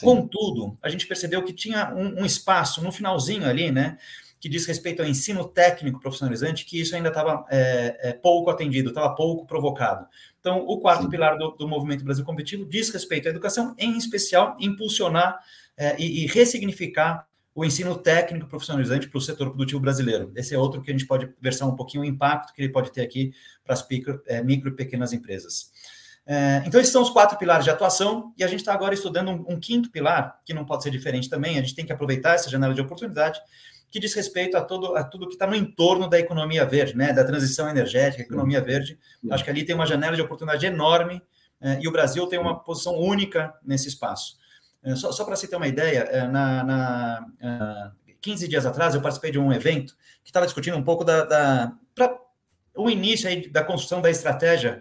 Sim. 0.00 0.06
Contudo, 0.06 0.78
a 0.82 0.88
gente 0.88 1.06
percebeu 1.06 1.44
que 1.44 1.52
tinha 1.52 1.94
um, 1.94 2.22
um 2.22 2.24
espaço 2.24 2.82
no 2.82 2.90
finalzinho 2.90 3.46
ali, 3.46 3.70
né? 3.70 3.98
que 4.40 4.48
diz 4.48 4.64
respeito 4.64 5.02
ao 5.02 5.08
ensino 5.08 5.44
técnico 5.44 6.00
profissionalizante, 6.00 6.64
que 6.64 6.80
isso 6.80 6.96
ainda 6.96 7.10
estava 7.10 7.44
é, 7.50 8.08
é, 8.08 8.12
pouco 8.14 8.48
atendido, 8.48 8.88
estava 8.88 9.14
pouco 9.14 9.46
provocado. 9.46 10.06
Então, 10.40 10.64
o 10.66 10.80
quarto 10.80 11.02
Sim. 11.02 11.10
pilar 11.10 11.36
do, 11.36 11.50
do, 11.50 11.68
Movimento 11.68 12.02
Brasil 12.02 12.24
Competitivo 12.24 12.64
diz 12.64 12.88
respeito 12.88 13.28
à 13.28 13.30
educação, 13.30 13.74
em 13.78 13.98
especial 13.98 14.56
impulsionar 14.58 15.38
é, 15.76 15.94
e, 16.00 16.24
e, 16.24 16.26
ressignificar 16.26 17.26
o 17.54 17.66
ensino 17.66 17.94
técnico 17.98 18.46
profissionalizante 18.46 19.08
para 19.08 19.18
o 19.18 19.20
setor 19.20 19.50
produtivo 19.50 19.80
brasileiro. 19.80 20.32
Esse 20.34 20.54
é 20.54 20.58
outro 20.58 20.80
que 20.80 20.90
a 20.90 20.94
gente 20.94 21.06
pode 21.06 21.28
versar 21.38 21.68
um 21.68 21.76
pouquinho 21.76 22.02
o 22.02 22.06
impacto 22.06 22.54
que 22.54 22.62
ele 22.62 22.72
pode 22.72 22.90
ter 22.90 23.02
aqui 23.02 23.34
para 23.62 23.74
as 23.74 23.86
micro, 23.86 24.22
é, 24.26 24.42
micro 24.42 24.70
e 24.70 24.72
pequenas 24.72 25.12
empresas. 25.12 25.70
É, 26.26 26.62
então, 26.66 26.80
esses 26.80 26.92
são 26.92 27.02
os 27.02 27.10
quatro 27.10 27.36
pilares 27.38 27.64
de 27.64 27.70
atuação, 27.70 28.32
e 28.36 28.44
a 28.44 28.46
gente 28.46 28.60
está 28.60 28.72
agora 28.72 28.94
estudando 28.94 29.30
um, 29.30 29.54
um, 29.54 29.60
quinto 29.60 29.90
pilar, 29.90 30.40
que 30.44 30.54
não 30.54 30.64
pode 30.64 30.82
ser 30.82 30.90
diferente 30.90 31.28
também, 31.28 31.58
a 31.58 31.60
gente 31.60 31.74
tem 31.74 31.84
que 31.84 31.92
aproveitar 31.92 32.34
essa 32.34 32.48
janela 32.48 32.74
de 32.74 32.80
oportunidade, 32.80 33.40
que 33.90 33.98
diz 33.98 34.14
respeito 34.14 34.56
a, 34.56 34.60
todo, 34.60 34.94
a 34.94 35.02
tudo 35.02 35.26
que 35.26 35.32
está 35.32 35.46
no 35.46 35.56
entorno 35.56 36.08
da 36.08 36.18
economia 36.18 36.64
verde, 36.64 36.96
né, 36.96 37.12
da 37.12 37.24
transição 37.24 37.68
energética, 37.68 38.22
economia 38.22 38.60
verde. 38.60 38.96
Acho 39.30 39.42
que 39.42 39.50
ali 39.50 39.64
tem 39.64 39.74
uma 39.74 39.86
janela 39.86 40.14
de 40.14 40.22
oportunidade 40.22 40.64
enorme 40.64 41.20
é, 41.60 41.80
e 41.82 41.88
o 41.88 41.90
Brasil 41.90 42.24
tem 42.28 42.38
uma 42.38 42.60
posição 42.60 42.94
única 42.96 43.52
nesse 43.64 43.88
espaço. 43.88 44.38
É, 44.82 44.94
só, 44.94 45.10
só 45.10 45.24
para 45.24 45.34
você 45.34 45.48
ter 45.48 45.56
uma 45.56 45.66
ideia, 45.66 46.28
na, 46.28 46.64
na 46.64 47.92
15 48.20 48.46
dias 48.46 48.64
atrás 48.64 48.94
eu 48.94 49.00
participei 49.00 49.32
de 49.32 49.38
um 49.38 49.52
evento 49.52 49.96
que 50.22 50.30
estava 50.30 50.46
discutindo 50.46 50.76
um 50.76 50.84
pouco 50.84 51.02
da, 51.02 51.24
da 51.24 51.72
o 52.74 52.88
início 52.88 53.28
aí 53.28 53.48
da 53.48 53.64
construção 53.64 54.00
da 54.00 54.10
estratégia 54.10 54.80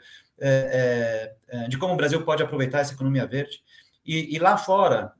de 1.67 1.77
como 1.77 1.93
o 1.93 1.97
Brasil 1.97 2.23
pode 2.23 2.43
aproveitar 2.43 2.79
essa 2.79 2.93
economia 2.93 3.25
verde. 3.25 3.61
E, 4.05 4.35
e 4.35 4.39
lá 4.39 4.57
fora, 4.57 5.13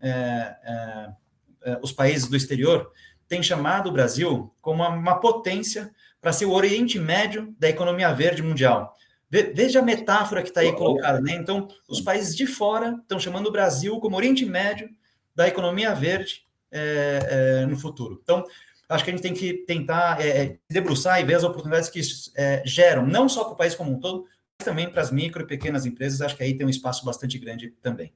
os 1.82 1.92
países 1.92 2.28
do 2.28 2.38
exterior 2.38 2.92
tem 3.28 3.44
chamado 3.44 3.90
o 3.90 3.92
Brasil 3.92 4.54
como 4.62 4.84
uma, 4.84 4.90
uma 4.90 5.20
potência 5.20 5.92
para 6.20 6.34
ser 6.34 6.46
o 6.46 6.52
Oriente 6.52 7.00
Médio 7.00 7.54
da 7.58 7.70
economia 7.70 8.12
verde 8.14 8.42
mundial. 8.42 8.96
Veja 9.30 9.80
a 9.80 9.84
metáfora 9.84 10.42
que 10.42 10.50
está 10.50 10.62
aí 10.62 10.74
colocada, 10.74 11.22
né? 11.22 11.34
Então, 11.34 11.68
os 11.88 12.02
países 12.02 12.36
de 12.36 12.48
fora 12.48 12.98
estão 13.00 13.20
chamando 13.20 13.46
o 13.46 13.52
Brasil 13.52 14.00
como 14.00 14.16
Oriente 14.16 14.44
Médio 14.44 14.90
da 15.36 15.48
economia 15.48 15.94
verde 15.94 16.42
é, 16.72 17.62
é, 17.62 17.66
no 17.68 17.78
futuro. 17.78 18.20
Então, 18.24 18.44
acho 18.90 19.04
que 19.04 19.12
a 19.12 19.14
gente 19.14 19.22
tem 19.22 19.34
que 19.34 19.54
tentar 19.66 20.20
é, 20.20 20.46
é 20.46 20.58
debruçar 20.68 21.22
e 21.22 21.24
ver 21.24 21.36
as 21.36 21.44
oportunidades 21.44 21.90
que 21.90 22.00
isso 22.00 22.32
é, 22.36 22.64
geram, 22.66 23.06
não 23.06 23.30
só 23.30 23.44
para 23.44 23.54
o 23.54 23.58
país 23.58 23.76
como 23.76 23.92
um 23.92 24.00
todo, 24.00 24.26
também 24.64 24.90
para 24.90 25.02
as 25.02 25.12
micro 25.12 25.42
e 25.42 25.48
pequenas 25.48 25.86
empresas. 25.86 26.22
Acho 26.22 26.36
que 26.36 26.44
aí 26.44 26.56
tem 26.56 26.66
um 26.66 26.70
espaço 26.70 27.06
bastante 27.06 27.38
grande 27.38 27.70
também. 27.82 28.14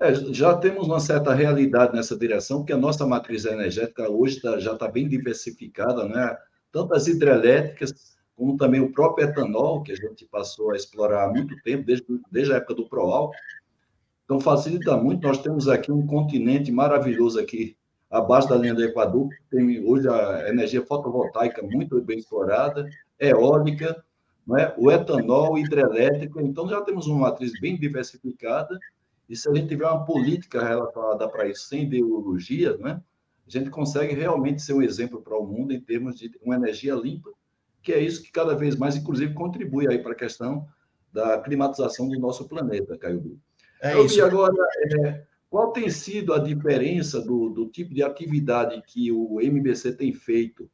É, 0.00 0.14
já 0.32 0.56
temos 0.56 0.86
uma 0.88 0.98
certa 0.98 1.32
realidade 1.32 1.94
nessa 1.94 2.16
direção, 2.16 2.58
porque 2.58 2.72
a 2.72 2.78
nossa 2.78 3.06
matriz 3.06 3.44
energética 3.44 4.10
hoje 4.10 4.40
tá, 4.40 4.58
já 4.58 4.72
está 4.72 4.88
bem 4.88 5.06
diversificada, 5.06 6.08
né? 6.08 6.36
tanto 6.72 6.94
as 6.94 7.06
hidrelétricas, 7.06 8.16
como 8.34 8.56
também 8.56 8.80
o 8.80 8.90
próprio 8.90 9.28
etanol, 9.28 9.82
que 9.82 9.92
a 9.92 9.94
gente 9.94 10.24
passou 10.24 10.72
a 10.72 10.76
explorar 10.76 11.26
há 11.26 11.28
muito 11.28 11.54
tempo, 11.62 11.84
desde, 11.84 12.06
desde 12.30 12.52
a 12.52 12.56
época 12.56 12.74
do 12.74 12.88
Proal. 12.88 13.30
Então, 14.24 14.40
facilita 14.40 14.96
muito. 14.96 15.26
Nós 15.26 15.38
temos 15.38 15.68
aqui 15.68 15.92
um 15.92 16.04
continente 16.06 16.72
maravilhoso 16.72 17.38
aqui, 17.38 17.76
abaixo 18.10 18.48
da 18.48 18.56
linha 18.56 18.74
do 18.74 18.82
Equador, 18.82 19.28
tem 19.50 19.84
hoje 19.86 20.08
a 20.08 20.48
energia 20.48 20.84
fotovoltaica 20.84 21.62
muito 21.62 22.00
bem 22.02 22.18
explorada, 22.18 22.88
eólica, 23.20 24.02
é? 24.50 24.74
o 24.76 24.90
etanol, 24.90 25.58
hidrelétrico. 25.58 26.40
Então, 26.40 26.68
já 26.68 26.80
temos 26.82 27.06
uma 27.06 27.30
matriz 27.30 27.52
bem 27.60 27.78
diversificada 27.78 28.78
e 29.28 29.36
se 29.36 29.48
a 29.48 29.54
gente 29.54 29.68
tiver 29.68 29.86
uma 29.86 30.04
política 30.04 30.62
relacionada 30.62 31.28
para 31.28 31.48
isso, 31.48 31.66
sem 31.68 31.84
ideologia, 31.84 32.76
né, 32.76 33.00
a 33.46 33.50
gente 33.50 33.70
consegue 33.70 34.14
realmente 34.14 34.60
ser 34.60 34.74
um 34.74 34.82
exemplo 34.82 35.22
para 35.22 35.38
o 35.38 35.46
mundo 35.46 35.72
em 35.72 35.80
termos 35.80 36.16
de 36.16 36.30
uma 36.42 36.56
energia 36.56 36.94
limpa, 36.94 37.30
que 37.82 37.92
é 37.92 37.98
isso 37.98 38.22
que 38.22 38.30
cada 38.30 38.54
vez 38.54 38.76
mais, 38.76 38.96
inclusive, 38.96 39.34
contribui 39.34 39.88
aí 39.88 39.98
para 39.98 40.12
a 40.12 40.16
questão 40.16 40.68
da 41.12 41.38
climatização 41.38 42.08
do 42.08 42.18
nosso 42.18 42.48
planeta, 42.48 42.96
Caio 42.96 43.38
É 43.80 43.94
Eu 43.94 44.06
isso. 44.06 44.14
vi 44.14 44.22
agora 44.22 44.54
é, 45.04 45.24
qual 45.50 45.72
tem 45.72 45.90
sido 45.90 46.32
a 46.32 46.38
diferença 46.38 47.20
do, 47.20 47.50
do 47.50 47.66
tipo 47.68 47.92
de 47.92 48.02
atividade 48.02 48.82
que 48.86 49.10
o 49.12 49.40
MBC 49.40 49.92
tem 49.92 50.12
feito 50.12 50.70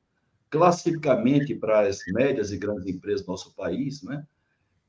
classificamente 0.50 1.54
para 1.54 1.86
as 1.86 2.00
médias 2.08 2.52
e 2.52 2.58
grandes 2.58 2.86
empresas 2.86 3.24
do 3.24 3.32
nosso 3.32 3.54
país, 3.54 4.02
né? 4.02 4.26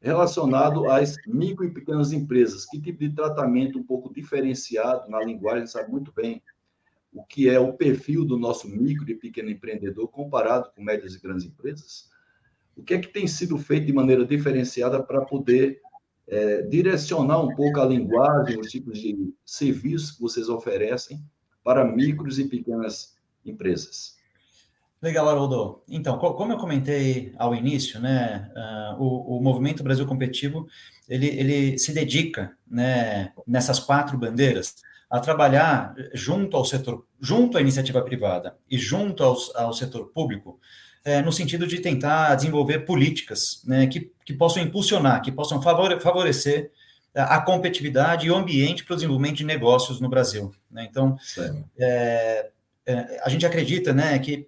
relacionado 0.01 0.89
às 0.89 1.16
micro 1.28 1.66
e 1.66 1.72
pequenas 1.72 2.12
empresas. 2.12 2.66
Que 2.66 2.80
tipo 2.80 3.00
de 3.00 3.10
tratamento 3.10 3.78
um 3.78 3.84
pouco 3.84 4.13
diferenciado 4.13 5.10
na 5.10 5.20
linguagem, 5.20 5.68
sabe 5.68 5.92
muito 5.92 6.12
bem 6.13 6.42
o 7.12 7.24
que 7.24 7.50
é 7.50 7.60
o 7.60 7.74
perfil 7.74 8.24
do 8.24 8.38
nosso 8.38 8.70
micro 8.70 9.10
e 9.10 9.16
pequeno 9.16 9.50
empreendedor 9.50 10.08
comparado 10.10 10.72
com 10.75 10.82
médias 10.82 11.16
e 11.16 11.20
grandes 11.20 11.46
empresas? 11.46 12.10
O 12.78 12.84
que 12.84 12.94
é 12.94 13.00
que 13.00 13.10
tem 13.10 13.28
sido 13.28 13.58
feito 13.58 13.88
de 13.88 13.94
maneira 13.94 14.25
diferenciada 14.25 15.01
para 15.04 15.25
poder 15.25 15.82
é, 16.28 16.62
direcionar 16.62 17.42
um 17.42 17.54
pouco 17.54 17.82
a 17.82 17.86
linguagem, 17.86 18.60
os 18.60 18.70
tipos 18.70 19.00
de 19.00 19.34
serviços 19.44 20.12
que 20.12 20.22
vocês 20.22 20.48
oferecem 20.48 21.20
para 21.63 21.84
micros 21.84 22.39
e 22.39 22.46
pequenas 22.48 23.18
empresas? 23.44 24.19
Legal, 25.01 25.29
Haroldo. 25.29 25.82
Então, 25.88 26.18
como 26.18 26.51
eu 26.51 26.58
comentei 26.58 27.34
ao 27.38 27.56
início, 27.56 28.01
né, 28.01 28.51
uh, 28.53 29.01
o, 29.01 29.38
o, 29.38 29.41
Movimento 29.41 29.82
Brasil 29.82 30.06
Competitivo, 30.06 30.68
ele, 31.08 31.27
ele 31.27 31.77
se 31.77 31.94
dedica, 31.94 32.51
né, 32.70 33.32
nessas 33.48 33.79
quatro 33.79 34.18
bandeiras, 34.18 34.75
a 35.10 35.20
trabalhar 35.20 35.96
junto 36.13 36.58
ao 36.58 36.65
setor, 36.65 37.06
junto 37.20 37.58
à 37.58 37.62
iniciativa 37.62 38.01
privada 38.01 38.58
e 38.70 38.77
junto 38.77 39.24
aos, 39.24 39.56
ao 39.56 39.74
setor 39.74 40.08
público, 40.13 40.60
é, 41.03 41.22
no 41.22 41.32
sentido 41.32 41.65
de 41.65 41.79
tentar 41.79 42.36
desenvolver 42.36 42.79
políticas 42.79 43.62
né, 43.65 43.88
que, 43.88 44.12
que 44.25 44.34
possam 44.34 44.62
impulsionar, 44.62 45.22
que 45.22 45.32
possam 45.32 45.62
favore, 45.62 46.00
favorecer 46.01 46.72
a 47.15 47.41
competitividade 47.41 48.27
e 48.27 48.32
o 48.32 48.36
ambiente 48.36 48.84
para 48.84 48.94
o 48.94 48.96
desenvolvimento 48.98 49.38
de 49.38 49.46
negócios 49.46 50.00
no 50.00 50.10
Brasil. 50.10 50.53
Né? 50.70 50.88
Então, 50.89 51.18
é, 51.77 52.50
é, 52.86 53.22
a 53.24 53.29
gente 53.29 53.46
acredita 53.46 53.94
né, 53.94 54.18
que 54.20 54.48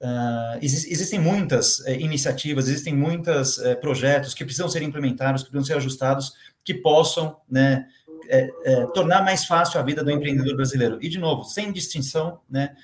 Uh, 0.00 0.58
existem 0.62 1.18
muitas 1.18 1.80
uh, 1.80 1.90
iniciativas, 1.90 2.68
existem 2.68 2.94
muitos 2.94 3.58
eh, 3.58 3.74
projetos 3.74 4.32
que 4.32 4.44
precisam 4.44 4.68
ser 4.68 4.80
implementados, 4.82 5.42
que 5.42 5.50
precisam 5.50 5.74
ser 5.74 5.80
ajustados, 5.80 6.34
que 6.64 6.72
possam 6.72 7.36
né, 7.50 7.84
é, 8.28 8.46
tornar 8.94 9.24
mais 9.24 9.44
fácil 9.44 9.80
a 9.80 9.82
vida 9.82 10.04
do 10.04 10.10
empreendedor 10.10 10.54
brasileiro. 10.54 10.98
E, 11.00 11.08
de 11.08 11.18
novo, 11.18 11.42
sem 11.44 11.72
distinção 11.72 12.40
né, 12.48 12.76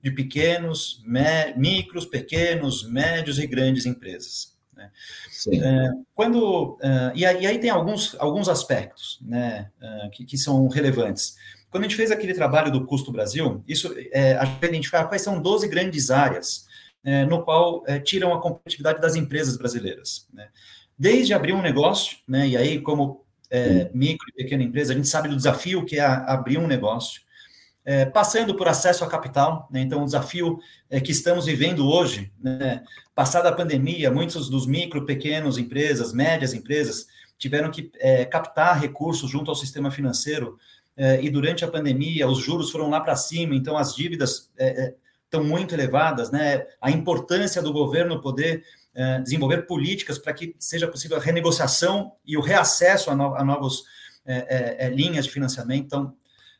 de 0.00 0.12
pequenos, 0.12 1.02
micros, 1.56 2.06
pequenos, 2.06 2.88
médios 2.88 3.38
e 3.38 3.46
grandes 3.46 3.86
empresas. 3.86 4.54
Né. 4.76 4.90
Quando, 6.14 6.78
e, 7.14 7.24
aí, 7.24 7.42
e, 7.42 7.46
aí, 7.46 7.58
tem 7.58 7.70
alguns, 7.70 8.14
alguns 8.18 8.48
aspectos 8.48 9.18
né, 9.22 9.70
que, 10.12 10.24
que 10.26 10.36
são 10.36 10.68
relevantes. 10.68 11.34
Quando 11.70 11.84
a 11.84 11.88
gente 11.88 11.96
fez 11.96 12.10
aquele 12.10 12.34
trabalho 12.34 12.72
do 12.72 12.84
Custo 12.84 13.12
Brasil, 13.12 13.62
isso 13.66 13.94
é, 14.10 14.36
a 14.36 14.44
gente 14.44 14.64
identificar 14.66 15.04
quais 15.04 15.22
são 15.22 15.40
12 15.40 15.68
grandes 15.68 16.10
áreas 16.10 16.66
é, 17.04 17.24
no 17.24 17.42
qual 17.42 17.84
é, 17.86 17.98
tiram 17.98 18.34
a 18.34 18.40
competitividade 18.40 19.00
das 19.00 19.14
empresas 19.14 19.56
brasileiras. 19.56 20.26
Né? 20.32 20.48
Desde 20.98 21.32
abrir 21.32 21.52
um 21.52 21.62
negócio, 21.62 22.18
né, 22.26 22.46
e 22.48 22.56
aí 22.56 22.80
como 22.80 23.24
é, 23.48 23.90
micro 23.94 24.26
e 24.30 24.42
pequena 24.42 24.62
empresa, 24.62 24.92
a 24.92 24.96
gente 24.96 25.08
sabe 25.08 25.28
do 25.28 25.36
desafio 25.36 25.84
que 25.84 25.96
é 25.96 26.04
abrir 26.04 26.58
um 26.58 26.66
negócio, 26.66 27.22
é, 27.84 28.04
passando 28.04 28.54
por 28.54 28.68
acesso 28.68 29.02
a 29.02 29.08
capital, 29.08 29.66
né, 29.70 29.80
então 29.80 30.02
o 30.02 30.04
desafio 30.04 30.58
é, 30.90 31.00
que 31.00 31.12
estamos 31.12 31.46
vivendo 31.46 31.88
hoje, 31.88 32.30
né, 32.38 32.82
passada 33.14 33.48
a 33.48 33.54
pandemia, 33.54 34.10
muitos 34.10 34.50
dos 34.50 34.66
micro, 34.66 35.06
pequenos 35.06 35.56
empresas, 35.56 36.12
médias 36.12 36.52
empresas, 36.52 37.06
tiveram 37.38 37.70
que 37.70 37.90
é, 37.98 38.26
captar 38.26 38.78
recursos 38.78 39.30
junto 39.30 39.50
ao 39.50 39.54
sistema 39.54 39.90
financeiro 39.90 40.58
e 41.22 41.30
durante 41.30 41.64
a 41.64 41.68
pandemia 41.68 42.28
os 42.28 42.38
juros 42.38 42.70
foram 42.70 42.90
lá 42.90 43.00
para 43.00 43.16
cima, 43.16 43.54
então 43.54 43.76
as 43.76 43.94
dívidas 43.94 44.50
é, 44.58 44.94
estão 45.24 45.42
muito 45.42 45.74
elevadas, 45.74 46.30
né? 46.30 46.66
A 46.80 46.90
importância 46.90 47.62
do 47.62 47.72
governo 47.72 48.20
poder 48.20 48.62
desenvolver 49.22 49.66
políticas 49.66 50.18
para 50.18 50.34
que 50.34 50.54
seja 50.58 50.88
possível 50.88 51.16
a 51.16 51.20
renegociação 51.20 52.12
e 52.26 52.36
o 52.36 52.40
reacesso 52.40 53.08
a, 53.08 53.14
no, 53.14 53.34
a 53.34 53.44
novas 53.44 53.84
linhas 54.92 55.24
de 55.24 55.30
financiamento. 55.30 55.86
Então, 55.86 56.14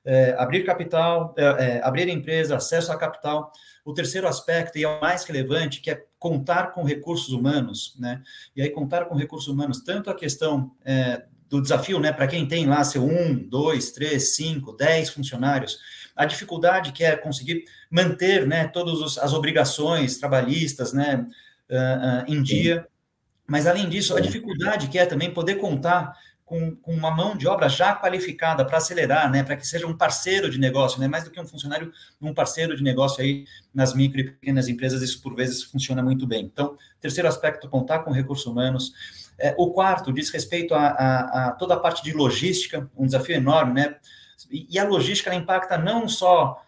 é, 0.04 0.34
abrir 0.38 0.64
capital, 0.64 1.34
é, 1.36 1.44
é, 1.44 1.84
abrir 1.84 2.08
empresa, 2.08 2.56
acesso 2.56 2.92
a 2.92 2.96
capital. 2.96 3.52
O 3.84 3.92
terceiro 3.92 4.26
aspecto, 4.26 4.78
e 4.78 4.84
é 4.84 4.88
o 4.88 5.00
mais 5.00 5.24
relevante, 5.24 5.80
que 5.80 5.90
é 5.90 6.04
contar 6.18 6.72
com 6.72 6.84
recursos 6.84 7.30
humanos, 7.30 7.96
né? 7.98 8.22
E 8.54 8.62
aí, 8.62 8.70
contar 8.70 9.06
com 9.06 9.14
recursos 9.14 9.48
humanos, 9.48 9.82
tanto 9.82 10.10
a 10.10 10.14
questão 10.14 10.72
é, 10.84 11.24
do 11.50 11.60
desafio, 11.60 11.98
né, 11.98 12.12
para 12.12 12.28
quem 12.28 12.46
tem 12.46 12.64
lá 12.64 12.84
seu 12.84 13.04
um, 13.04 13.34
dois, 13.36 13.90
três, 13.90 14.36
cinco, 14.36 14.72
dez 14.72 15.10
funcionários, 15.10 15.78
a 16.14 16.24
dificuldade 16.24 16.92
que 16.92 17.02
é 17.02 17.16
conseguir 17.16 17.64
manter, 17.90 18.46
né, 18.46 18.68
todas 18.68 19.18
as 19.18 19.32
obrigações 19.32 20.16
trabalhistas, 20.16 20.92
né, 20.92 21.26
uh, 21.68 22.30
uh, 22.30 22.32
em 22.32 22.40
dia. 22.40 22.86
Mas, 23.48 23.66
além 23.66 23.88
disso, 23.88 24.16
a 24.16 24.20
dificuldade 24.20 24.86
que 24.86 24.96
é 24.96 25.04
também 25.04 25.32
poder 25.32 25.56
contar 25.56 26.16
com, 26.44 26.74
com 26.76 26.92
uma 26.92 27.10
mão 27.10 27.36
de 27.36 27.48
obra 27.48 27.68
já 27.68 27.94
qualificada 27.94 28.64
para 28.64 28.78
acelerar, 28.78 29.30
né, 29.30 29.42
para 29.42 29.56
que 29.56 29.66
seja 29.66 29.86
um 29.86 29.96
parceiro 29.96 30.48
de 30.50 30.58
negócio, 30.58 31.00
né, 31.00 31.08
mais 31.08 31.24
do 31.24 31.30
que 31.30 31.40
um 31.40 31.46
funcionário, 31.46 31.92
um 32.20 32.34
parceiro 32.34 32.76
de 32.76 32.82
negócio 32.82 33.22
aí 33.22 33.44
nas 33.74 33.94
micro 33.94 34.20
e 34.20 34.24
pequenas 34.24 34.68
empresas, 34.68 35.02
isso 35.02 35.20
por 35.20 35.34
vezes 35.34 35.64
funciona 35.64 36.02
muito 36.02 36.26
bem. 36.26 36.44
Então, 36.44 36.76
terceiro 37.00 37.28
aspecto, 37.28 37.68
contar 37.68 38.00
com 38.00 38.12
recursos 38.12 38.46
humanos. 38.46 38.92
É, 39.40 39.54
o 39.58 39.70
quarto 39.70 40.12
diz 40.12 40.30
respeito 40.30 40.74
a, 40.74 40.86
a, 40.86 41.48
a, 41.48 41.52
toda 41.52 41.74
a 41.74 41.80
parte 41.80 42.02
de 42.02 42.12
logística, 42.12 42.90
um 42.96 43.06
desafio 43.06 43.36
enorme, 43.36 43.74
né, 43.74 43.96
e, 44.50 44.66
e 44.70 44.78
a 44.78 44.84
logística 44.84 45.34
impacta 45.34 45.78
não 45.78 46.08
só 46.08 46.62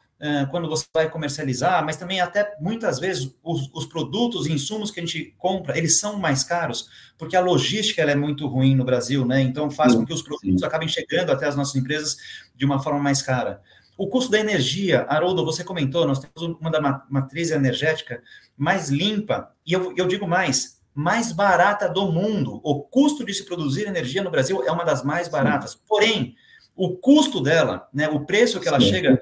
quando 0.51 0.69
você 0.69 0.85
vai 0.95 1.11
comercializar, 1.11 1.85
mas 1.85 1.97
também 1.97 2.21
até 2.21 2.55
muitas 2.61 3.01
vezes 3.01 3.35
os, 3.43 3.69
os, 3.75 3.87
produtos 3.87 4.47
e 4.47 4.53
insumos 4.53 4.91
que 4.93 5.01
a 5.01 5.03
gente 5.05 5.35
compra, 5.37 5.77
eles 5.77 5.99
são 5.99 6.17
mais 6.17 6.45
caros, 6.45 6.89
porque 7.19 7.35
a 7.35 7.41
logística 7.41 8.03
é 8.03 8.15
muito 8.15 8.47
ruim 8.47 8.77
no 8.77 8.85
Brasil, 8.85 9.27
né? 9.27 9.41
Então 9.41 9.69
faz 9.69 9.95
com 9.97 10.07
que 10.07 10.13
os 10.13 10.23
produtos 10.23 10.63
acabem 10.63 10.87
chegando 10.87 11.31
até 11.31 11.47
as 11.47 11.57
nossas 11.57 11.75
empresas 11.75 12.17
de 12.55 12.65
uma 12.65 12.81
forma 12.81 13.01
mais 13.01 13.21
cara. 13.21 13.61
O 13.99 14.07
custo 14.07 14.31
da 14.31 14.39
energia, 14.39 15.05
Haroldo, 15.09 15.45
você 15.45 15.65
comentou, 15.65 16.07
nós 16.07 16.21
temos 16.21 16.57
uma 16.61 16.71
da 16.71 16.81
matriz 17.11 17.51
energética 17.51 18.23
mais 18.57 18.91
limpa, 18.91 19.51
e 19.67 19.73
eu, 19.73 19.93
eu 19.97 20.07
digo 20.07 20.27
mais, 20.27 20.81
mais 20.95 21.33
barata 21.33 21.89
do 21.89 22.11
mundo. 22.11 22.61
O 22.63 22.83
custo 22.83 23.25
de 23.25 23.33
se 23.33 23.45
produzir 23.45 23.87
energia 23.87 24.23
no 24.23 24.31
Brasil 24.31 24.63
é 24.65 24.71
uma 24.71 24.85
das 24.85 25.03
mais 25.03 25.29
baratas. 25.29 25.75
Porém, 25.75 26.37
o 26.75 26.97
custo 26.97 27.41
dela, 27.41 27.89
né, 27.93 28.09
o 28.09 28.25
preço 28.25 28.61
que 28.61 28.69
ela 28.69 28.81
Sim, 28.81 28.91
chega 28.91 29.21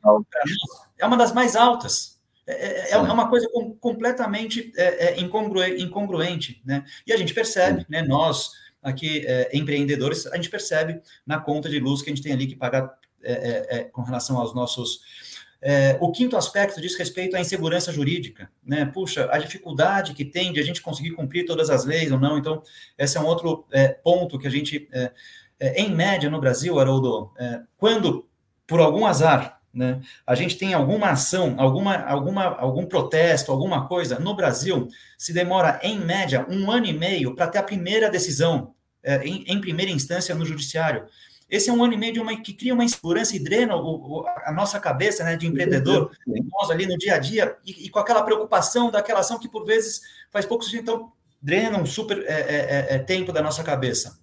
é 0.99 1.07
uma 1.07 1.17
das 1.17 1.33
mais 1.33 1.57
altas. 1.57 2.21
É, 2.47 2.53
é, 2.53 2.91
é, 2.91 2.93
é 2.93 2.99
uma 2.99 3.29
coisa 3.29 3.49
com, 3.53 3.75
completamente 3.75 4.73
é, 4.77 5.09
é 5.09 5.21
incongruente, 5.21 5.83
incongruente, 5.83 6.63
né? 6.65 6.85
E 7.07 7.13
a 7.13 7.17
gente 7.17 7.33
percebe, 7.33 7.87
né, 7.89 8.03
nós 8.03 8.53
aqui, 8.83 9.25
é, 9.27 9.51
empreendedores, 9.53 10.27
a 10.27 10.37
gente 10.37 10.51
percebe 10.51 11.01
na 11.27 11.39
conta 11.39 11.69
de 11.69 11.79
luz 11.79 12.03
que 12.03 12.11
a 12.11 12.15
gente 12.15 12.23
tem 12.23 12.33
ali 12.33 12.47
que 12.47 12.57
pagar 12.57 12.99
com 13.93 14.01
relação 14.01 14.39
aos 14.39 14.55
nossos. 14.55 15.01
O 16.01 16.11
quinto 16.11 16.37
aspecto 16.37 16.81
diz 16.81 16.97
respeito 16.97 17.37
à 17.37 17.41
insegurança 17.41 17.93
jurídica, 17.93 18.51
né? 18.65 18.87
Puxa, 18.87 19.29
a 19.31 19.39
dificuldade 19.39 20.15
que 20.15 20.25
tem 20.25 20.53
de 20.53 20.61
a 20.61 20.63
gente 20.63 20.81
conseguir 20.81 21.11
cumprir 21.11 21.45
todas 21.45 21.69
as 21.69 21.85
leis 21.85 22.11
ou 22.11 22.19
não. 22.19 22.39
Então, 22.39 22.63
esse 22.97 23.19
é 23.19 23.21
um 23.21 23.27
outro 23.27 23.67
ponto 24.03 24.39
que 24.39 24.47
a 24.47 24.51
gente 24.51 24.89
é, 25.61 25.83
em 25.83 25.95
média 25.95 26.31
no 26.31 26.41
Brasil, 26.41 26.81
Haroldo, 26.81 27.31
é, 27.39 27.61
quando 27.77 28.27
por 28.67 28.81
algum 28.81 29.05
azar 29.05 29.61
né, 29.73 30.01
a 30.27 30.35
gente 30.35 30.57
tem 30.57 30.73
alguma 30.73 31.11
ação, 31.11 31.55
alguma, 31.59 31.97
alguma, 31.97 32.45
algum 32.45 32.87
protesto, 32.87 33.53
alguma 33.53 33.87
coisa, 33.87 34.19
no 34.19 34.35
Brasil 34.35 34.89
se 35.19 35.33
demora 35.33 35.79
em 35.83 35.99
média 35.99 36.47
um 36.49 36.71
ano 36.71 36.87
e 36.87 36.93
meio 36.93 37.37
para 37.37 37.47
ter 37.47 37.59
a 37.59 37.63
primeira 37.63 38.11
decisão 38.11 38.75
é, 39.03 39.23
em, 39.25 39.45
em, 39.47 39.61
primeira 39.61 39.93
instância 39.93 40.35
no 40.35 40.47
judiciário. 40.47 41.07
Esse 41.51 41.69
é 41.69 41.73
um 41.73 41.83
ano 41.83 41.95
e 41.95 41.97
meio 41.97 42.13
de 42.13 42.21
uma, 42.21 42.35
que 42.41 42.55
cria 42.55 42.73
uma 42.73 42.85
insegurança 42.85 43.35
e 43.35 43.41
drena 43.41 43.75
o, 43.75 44.21
o, 44.21 44.25
a 44.45 44.53
nossa 44.53 44.79
cabeça 44.79 45.25
né, 45.25 45.37
de 45.37 45.47
empreendedor, 45.47 46.13
nós 46.27 46.71
ali 46.71 46.87
no 46.87 46.97
dia 46.97 47.17
a 47.17 47.19
dia, 47.19 47.57
e, 47.67 47.87
e, 47.87 47.91
com 47.91 47.99
aquela 47.99 48.23
preocupação 48.23 48.91
daquela 48.91 49.21
ação 49.21 49.39
que 49.39 49.49
por 49.49 49.67
vezes 49.67 50.01
faz 50.31 50.47
pouco 50.47 50.65
sentido, 50.65 50.83
então 50.83 51.13
drena 51.43 51.77
um 51.79 51.87
super 51.87 52.19
é, 52.27 52.87
é, 52.91 52.95
é 52.95 52.99
tempo 52.99 53.33
da 53.33 53.43
nossa 53.43 53.65
cabeça. 53.65 54.19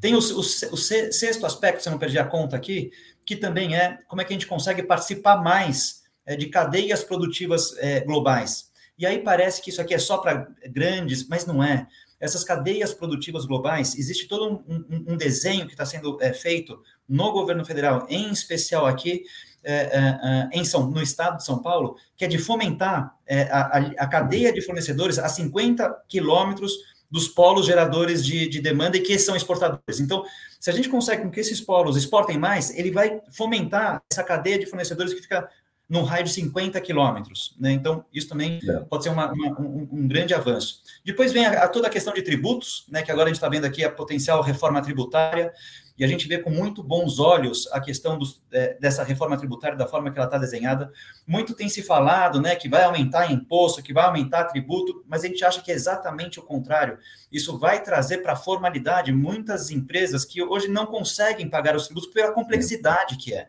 Tem 0.00 0.14
o, 0.14 0.18
o, 0.18 0.38
o 0.40 0.76
sexto 0.76 1.44
aspecto, 1.44 1.82
se 1.82 1.88
eu 1.88 1.90
não 1.90 1.98
perdi 1.98 2.18
a 2.18 2.24
conta 2.24 2.54
aqui, 2.54 2.92
que 3.26 3.34
também 3.34 3.76
é 3.76 3.98
como 4.06 4.22
é 4.22 4.24
que 4.24 4.32
a 4.32 4.36
gente 4.36 4.46
consegue 4.46 4.82
participar 4.82 5.42
mais 5.42 6.02
é, 6.24 6.36
de 6.36 6.46
cadeias 6.46 7.02
produtivas 7.02 7.76
é, 7.78 8.00
globais. 8.00 8.68
E 8.96 9.06
aí 9.06 9.18
parece 9.18 9.60
que 9.60 9.70
isso 9.70 9.80
aqui 9.80 9.94
é 9.94 9.98
só 9.98 10.18
para 10.18 10.48
grandes, 10.66 11.26
mas 11.26 11.46
não 11.46 11.62
é. 11.62 11.86
Essas 12.20 12.42
cadeias 12.42 12.92
produtivas 12.92 13.44
globais, 13.44 13.96
existe 13.96 14.26
todo 14.26 14.62
um, 14.68 14.74
um, 14.74 15.12
um 15.12 15.16
desenho 15.16 15.66
que 15.66 15.72
está 15.72 15.86
sendo 15.86 16.18
é, 16.20 16.32
feito 16.32 16.82
no 17.08 17.32
governo 17.32 17.64
federal, 17.64 18.06
em 18.08 18.30
especial 18.30 18.86
aqui 18.86 19.24
é, 19.64 19.72
é, 19.72 19.98
é, 19.98 20.48
em 20.52 20.64
São, 20.64 20.88
no 20.88 21.02
estado 21.02 21.38
de 21.38 21.44
São 21.44 21.60
Paulo, 21.60 21.96
que 22.16 22.24
é 22.24 22.28
de 22.28 22.38
fomentar 22.38 23.14
a, 23.50 23.78
a, 23.78 24.06
cadeia 24.06 24.52
de 24.52 24.62
fornecedores 24.62 25.18
a 25.18 25.28
50 25.28 26.04
quilômetros 26.08 26.72
dos 27.10 27.28
polos 27.28 27.66
geradores 27.66 28.24
de, 28.24 28.48
de 28.48 28.60
demanda 28.60 28.96
e 28.96 29.00
que 29.00 29.18
são 29.18 29.34
exportadores. 29.34 30.00
Então, 30.00 30.24
se 30.60 30.70
a 30.70 30.72
gente 30.72 30.88
consegue 30.88 31.22
com 31.22 31.30
que 31.30 31.40
esses 31.40 31.60
polos 31.60 31.96
exportem 31.96 32.38
mais, 32.38 32.70
ele 32.76 32.90
vai 32.90 33.20
fomentar 33.30 34.02
essa 34.10 34.22
cadeia 34.22 34.58
de 34.58 34.66
fornecedores 34.66 35.14
que 35.14 35.22
fica 35.22 35.48
num 35.88 36.02
raio 36.02 36.24
de 36.24 36.30
50 36.30 36.80
quilômetros. 36.80 37.56
Né? 37.58 37.72
Então, 37.72 38.04
isso 38.12 38.28
também 38.28 38.60
é. 38.62 38.80
pode 38.80 39.04
ser 39.04 39.10
uma, 39.10 39.32
uma, 39.32 39.60
um, 39.60 39.88
um, 39.90 40.08
grande 40.08 40.34
avanço. 40.34 40.82
Depois 41.04 41.32
vem 41.32 41.46
a, 41.46 41.64
a, 41.64 41.68
toda 41.68 41.86
a 41.86 41.90
questão 41.90 42.12
de 42.12 42.22
tributos, 42.22 42.84
né? 42.88 43.02
que 43.02 43.10
agora 43.10 43.26
a 43.26 43.28
gente 43.28 43.36
está 43.36 43.48
vendo 43.48 43.64
aqui 43.64 43.82
a 43.82 43.90
potencial 43.90 44.42
reforma 44.42 44.82
tributária, 44.82 45.52
e 45.98 46.04
a 46.04 46.06
gente 46.06 46.28
vê 46.28 46.38
com 46.38 46.48
muito 46.48 46.80
bons 46.80 47.18
olhos 47.18 47.66
a 47.72 47.80
questão 47.80 48.16
dos, 48.16 48.40
é, 48.52 48.74
dessa 48.78 49.02
reforma 49.02 49.36
tributária, 49.36 49.76
da 49.76 49.86
forma 49.86 50.12
que 50.12 50.16
ela 50.16 50.26
está 50.26 50.38
desenhada. 50.38 50.92
Muito 51.26 51.54
tem 51.54 51.68
se 51.68 51.82
falado 51.82 52.40
né, 52.40 52.54
que 52.54 52.68
vai 52.68 52.84
aumentar 52.84 53.32
imposto, 53.32 53.82
que 53.82 53.92
vai 53.92 54.04
aumentar 54.04 54.44
tributo, 54.44 55.04
mas 55.08 55.24
a 55.24 55.26
gente 55.26 55.44
acha 55.44 55.60
que 55.60 55.72
é 55.72 55.74
exatamente 55.74 56.38
o 56.38 56.44
contrário. 56.44 56.98
Isso 57.32 57.58
vai 57.58 57.82
trazer 57.82 58.18
para 58.18 58.34
a 58.34 58.36
formalidade 58.36 59.10
muitas 59.10 59.70
empresas 59.70 60.24
que 60.24 60.40
hoje 60.40 60.68
não 60.68 60.86
conseguem 60.86 61.50
pagar 61.50 61.74
os 61.74 61.86
tributos 61.86 62.10
pela 62.12 62.30
complexidade 62.30 63.16
que 63.16 63.34
é. 63.34 63.48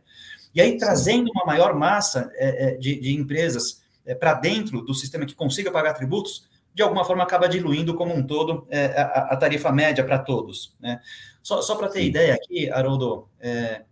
E 0.54 0.62
aí, 0.62 0.78
trazendo 0.78 1.32
uma 1.32 1.46
maior 1.46 1.76
massa 1.76 2.32
é, 2.36 2.74
é 2.74 2.78
de, 2.78 3.00
de, 3.00 3.16
empresas 3.16 3.84
é, 4.06 4.16
para 4.16 4.34
dentro 4.34 4.82
do 4.82 4.94
sistema 4.94 5.26
que 5.26 5.36
consiga 5.36 5.72
pagar 5.72 5.94
tributos, 5.94 6.48
de 6.74 6.82
alguma 6.82 7.06
forma 7.06 7.24
acaba 7.24 7.48
diluindo 7.48 7.94
como 7.94 8.14
um 8.14 8.26
todo 8.26 8.66
é, 8.70 8.86
a, 9.00 9.34
a, 9.34 9.38
tarifa 9.38 9.72
média 9.72 10.04
para 10.04 10.20
todos. 10.20 10.76
Né? 10.80 11.00
Só, 11.44 11.62
só 11.62 11.76
para 11.76 11.90
ter 11.90 12.02
Sim. 12.02 12.06
ideia 12.08 12.34
aqui, 12.34 12.70
Haroldo, 12.72 13.28
é, 13.40 13.84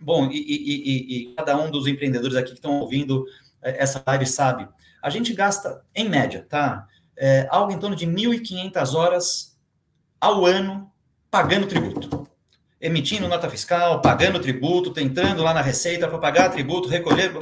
bom, 0.00 0.26
e, 0.30 0.36
e, 0.36 1.16
e, 1.16 1.30
e, 1.30 1.34
cada 1.34 1.56
um 1.60 1.70
dos 1.70 1.86
empreendedores 1.86 2.36
aqui 2.36 2.50
que 2.50 2.54
estão 2.56 2.80
ouvindo 2.80 3.26
é, 3.62 3.82
essa 3.82 4.02
live 4.06 4.26
sabe, 4.26 4.68
a 5.02 5.10
gente 5.10 5.32
gasta, 5.32 5.82
em 5.94 6.08
média, 6.08 6.46
tá? 6.48 6.86
Algo 7.50 7.70
em 7.70 7.78
torno 7.78 7.94
de 7.94 8.06
1.500 8.06 8.94
horas 8.94 9.58
ao 10.18 10.46
ano 10.46 10.90
pagando 11.30 11.66
tributo. 11.66 12.29
Emitindo 12.80 13.28
nota 13.28 13.50
fiscal, 13.50 14.00
pagando 14.00 14.40
tributo, 14.40 14.92
tentando 14.92 15.42
lá 15.42 15.52
na 15.52 15.60
Receita 15.60 16.08
para 16.08 16.18
pagar 16.18 16.48
tributo, 16.50 16.88
recolher. 16.88 17.32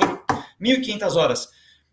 1.500 0.61 1.15
horas. 1.15 1.49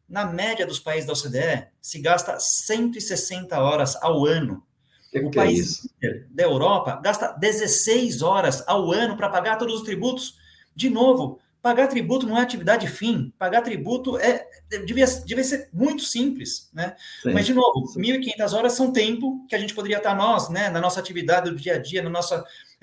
Na 0.09 0.25
média 0.25 0.65
dos 0.65 0.79
países 0.79 1.05
da 1.05 1.13
OCDE, 1.13 1.67
se 1.81 1.99
gasta 1.99 2.39
160 2.39 3.59
horas 3.59 3.95
ao 4.01 4.25
ano 4.25 4.63
que 5.11 5.19
o 5.19 5.29
que 5.29 5.39
é 5.39 5.43
país 5.43 5.87
é 6.03 6.23
da 6.29 6.43
Europa 6.43 6.99
gasta 7.01 7.27
16 7.31 8.21
horas 8.21 8.63
ao 8.67 8.91
ano 8.91 9.15
para 9.15 9.29
pagar 9.29 9.57
todos 9.57 9.75
os 9.75 9.83
tributos. 9.83 10.37
De 10.75 10.89
novo, 10.89 11.39
pagar 11.61 11.87
tributo 11.87 12.27
não 12.27 12.37
é 12.37 12.41
atividade 12.41 12.87
fim. 12.87 13.33
Pagar 13.39 13.61
tributo 13.61 14.17
é 14.17 14.45
devia, 14.85 15.05
devia 15.25 15.43
ser 15.43 15.69
muito 15.71 16.03
simples, 16.03 16.69
né? 16.73 16.95
Sim. 17.23 17.33
Mas, 17.33 17.45
de 17.45 17.53
novo, 17.53 17.93
1.500 17.97 18.53
horas 18.53 18.73
são 18.73 18.91
tempo 18.91 19.45
que 19.47 19.55
a 19.55 19.59
gente 19.59 19.73
poderia 19.73 19.97
estar 19.97 20.15
nós, 20.15 20.49
né, 20.49 20.69
na 20.69 20.81
nossa 20.81 20.99
atividade 20.99 21.49
do 21.49 21.55
dia 21.55 21.75
a 21.75 21.77
dia, 21.77 22.01
no 22.01 22.09
nosso 22.09 22.35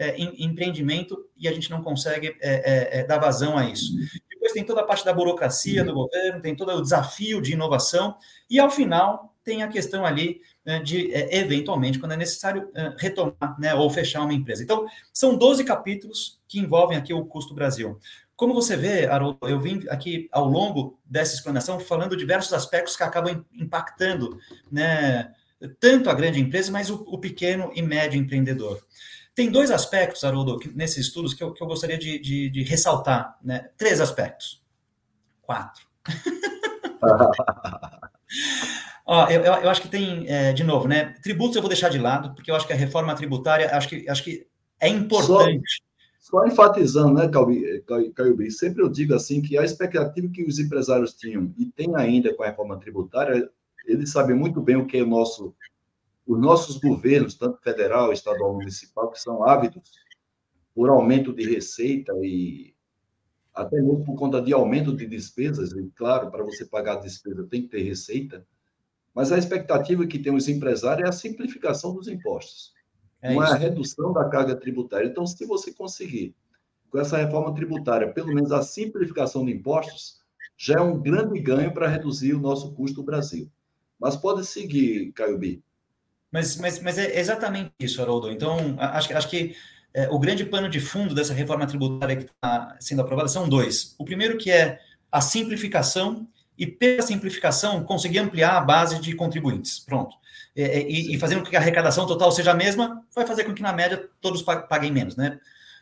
é, 0.02 0.16
em, 0.16 0.44
empreendimento, 0.44 1.16
e 1.36 1.46
a 1.46 1.52
gente 1.52 1.70
não 1.70 1.82
consegue 1.82 2.36
é, 2.40 2.98
é, 2.98 3.00
é 3.00 3.04
dar 3.04 3.18
vazão 3.18 3.56
a 3.56 3.64
isso. 3.64 3.92
Depois 4.28 4.52
tem 4.52 4.64
toda 4.64 4.80
a 4.80 4.84
parte 4.84 5.04
da 5.04 5.12
burocracia 5.12 5.84
do 5.84 5.94
governo, 5.94 6.40
tem 6.40 6.56
todo 6.56 6.72
o 6.72 6.82
desafio 6.82 7.40
de 7.40 7.52
inovação, 7.52 8.16
e 8.50 8.58
ao 8.58 8.70
final 8.70 9.34
tem 9.44 9.62
a 9.62 9.68
questão 9.68 10.04
ali 10.04 10.40
né, 10.64 10.80
de, 10.80 11.12
é, 11.12 11.38
eventualmente, 11.38 11.98
quando 11.98 12.12
é 12.12 12.16
necessário 12.16 12.70
retomar 12.98 13.58
né, 13.58 13.74
ou 13.74 13.88
fechar 13.90 14.22
uma 14.22 14.34
empresa. 14.34 14.62
Então, 14.62 14.86
são 15.12 15.36
12 15.36 15.64
capítulos 15.64 16.40
que 16.48 16.58
envolvem 16.58 16.96
aqui 16.96 17.12
o 17.12 17.24
custo 17.24 17.54
Brasil. 17.54 17.98
Como 18.36 18.54
você 18.54 18.76
vê, 18.76 19.06
Haroldo, 19.06 19.38
eu 19.48 19.60
vim 19.60 19.84
aqui 19.88 20.28
ao 20.32 20.48
longo 20.48 20.98
dessa 21.04 21.34
explanação 21.34 21.78
falando 21.78 22.16
diversos 22.16 22.52
aspectos 22.52 22.96
que 22.96 23.02
acabam 23.02 23.44
impactando 23.52 24.38
né, 24.70 25.32
tanto 25.78 26.10
a 26.10 26.14
grande 26.14 26.40
empresa, 26.40 26.72
mas 26.72 26.90
o, 26.90 27.04
o 27.06 27.18
pequeno 27.18 27.70
e 27.74 27.82
médio 27.82 28.18
empreendedor. 28.18 28.84
Tem 29.34 29.50
dois 29.50 29.70
aspectos, 29.70 30.24
Haroldo, 30.24 30.58
nesses 30.74 31.06
estudos 31.06 31.32
que 31.32 31.42
eu, 31.42 31.52
que 31.52 31.62
eu 31.62 31.66
gostaria 31.66 31.96
de, 31.96 32.18
de, 32.18 32.50
de 32.50 32.62
ressaltar. 32.62 33.38
Né? 33.42 33.70
Três 33.76 34.00
aspectos. 34.00 34.62
Quatro. 35.40 35.86
Ó, 39.04 39.28
eu, 39.28 39.42
eu, 39.42 39.68
acho 39.68 39.82
que 39.82 39.88
tem, 39.88 40.28
é, 40.28 40.52
de 40.52 40.62
novo, 40.62 40.86
né? 40.86 41.14
Tributos 41.22 41.56
eu 41.56 41.62
vou 41.62 41.68
deixar 41.68 41.88
de 41.88 41.98
lado, 41.98 42.34
porque 42.34 42.50
eu 42.50 42.54
acho 42.54 42.66
que 42.66 42.72
a 42.72 42.76
reforma 42.76 43.14
tributária, 43.14 43.74
acho 43.76 43.88
que, 43.88 44.08
acho 44.08 44.22
que 44.22 44.46
é 44.80 44.88
importante. 44.88 45.82
Só 46.18 46.46
enfatizando, 46.46 47.14
né, 47.14 47.28
Caio 47.28 48.50
sempre 48.52 48.80
eu 48.80 48.88
digo 48.88 49.12
assim 49.12 49.42
que 49.42 49.58
a 49.58 49.64
expectativa 49.64 50.28
que 50.32 50.44
os 50.44 50.58
empresários 50.58 51.14
tinham 51.14 51.52
e 51.58 51.66
tem 51.66 51.94
ainda 51.96 52.32
com 52.32 52.44
a 52.44 52.46
reforma 52.46 52.78
tributária, 52.78 53.50
eles 53.84 54.12
sabem 54.12 54.36
muito 54.36 54.60
bem 54.60 54.76
o 54.76 54.86
que 54.86 54.98
é 54.98 55.02
o 55.02 55.06
nosso, 55.06 55.52
os 56.26 56.38
nossos 56.38 56.78
governos, 56.78 57.34
tanto 57.34 57.58
federal, 57.60 58.12
estadual, 58.12 58.54
municipal, 58.54 59.10
que 59.10 59.20
são 59.20 59.44
ávidos 59.44 59.90
por 60.74 60.88
aumento 60.88 61.32
de 61.32 61.44
receita 61.48 62.12
e 62.22 62.74
até 63.54 63.76
mesmo 63.76 64.04
por 64.04 64.16
conta 64.16 64.40
de 64.40 64.52
aumento 64.52 64.96
de 64.96 65.06
despesas, 65.06 65.72
e 65.72 65.90
claro, 65.94 66.30
para 66.30 66.42
você 66.42 66.64
pagar 66.64 66.94
a 66.94 67.00
despesa 67.00 67.44
tem 67.44 67.62
que 67.62 67.68
ter 67.68 67.82
receita, 67.82 68.46
mas 69.14 69.30
a 69.30 69.36
expectativa 69.36 70.06
que 70.06 70.18
tem 70.18 70.34
os 70.34 70.48
empresários 70.48 71.04
é 71.04 71.08
a 71.08 71.12
simplificação 71.12 71.94
dos 71.94 72.08
impostos, 72.08 72.72
é 73.20 73.34
não 73.34 73.42
é 73.42 73.50
a 73.50 73.54
redução 73.54 74.12
da 74.12 74.26
carga 74.28 74.56
tributária. 74.56 75.06
Então, 75.06 75.26
se 75.26 75.44
você 75.44 75.70
conseguir, 75.72 76.34
com 76.88 76.98
essa 76.98 77.18
reforma 77.18 77.54
tributária, 77.54 78.10
pelo 78.10 78.34
menos 78.34 78.52
a 78.52 78.62
simplificação 78.62 79.44
de 79.44 79.52
impostos, 79.52 80.22
já 80.56 80.76
é 80.76 80.80
um 80.80 81.00
grande 81.00 81.38
ganho 81.40 81.74
para 81.74 81.88
reduzir 81.88 82.34
o 82.34 82.40
nosso 82.40 82.72
custo 82.72 82.96
do 82.96 83.02
Brasil. 83.02 83.50
Mas 83.98 84.16
pode 84.16 84.46
seguir, 84.46 85.12
Caio 85.12 85.38
B. 85.38 85.62
Mas, 86.32 86.56
mas, 86.56 86.80
mas 86.80 86.98
é 86.98 87.20
exatamente 87.20 87.72
isso, 87.78 88.00
Haroldo. 88.00 88.32
Então, 88.32 88.76
acho, 88.78 89.14
acho 89.14 89.28
que 89.28 89.54
é, 89.94 90.08
o 90.10 90.18
grande 90.18 90.44
pano 90.44 90.68
de 90.68 90.80
fundo 90.80 91.14
dessa 91.14 91.34
reforma 91.34 91.66
tributária 91.66 92.16
que 92.16 92.24
está 92.24 92.74
sendo 92.80 93.02
aprovada 93.02 93.28
são 93.28 93.48
dois. 93.48 93.94
O 93.98 94.04
primeiro 94.04 94.38
que 94.38 94.50
é 94.50 94.80
a 95.10 95.20
simplificação 95.20 96.26
e 96.56 96.66
pela 96.66 97.02
simplificação 97.02 97.84
conseguir 97.84 98.18
ampliar 98.18 98.56
a 98.56 98.60
base 98.60 98.98
de 99.00 99.14
contribuintes. 99.14 99.78
Pronto. 99.80 100.16
É, 100.56 100.62
é, 100.62 100.90
e, 100.90 101.14
e 101.14 101.18
fazendo 101.18 101.42
com 101.42 101.50
que 101.50 101.56
a 101.56 101.60
arrecadação 101.60 102.06
total 102.06 102.32
seja 102.32 102.52
a 102.52 102.54
mesma, 102.54 103.04
vai 103.14 103.26
fazer 103.26 103.44
com 103.44 103.54
que, 103.54 103.62
na 103.62 103.72
média, 103.72 104.08
todos 104.20 104.42
paguem 104.42 104.90
menos, 104.90 105.16
né? 105.16 105.38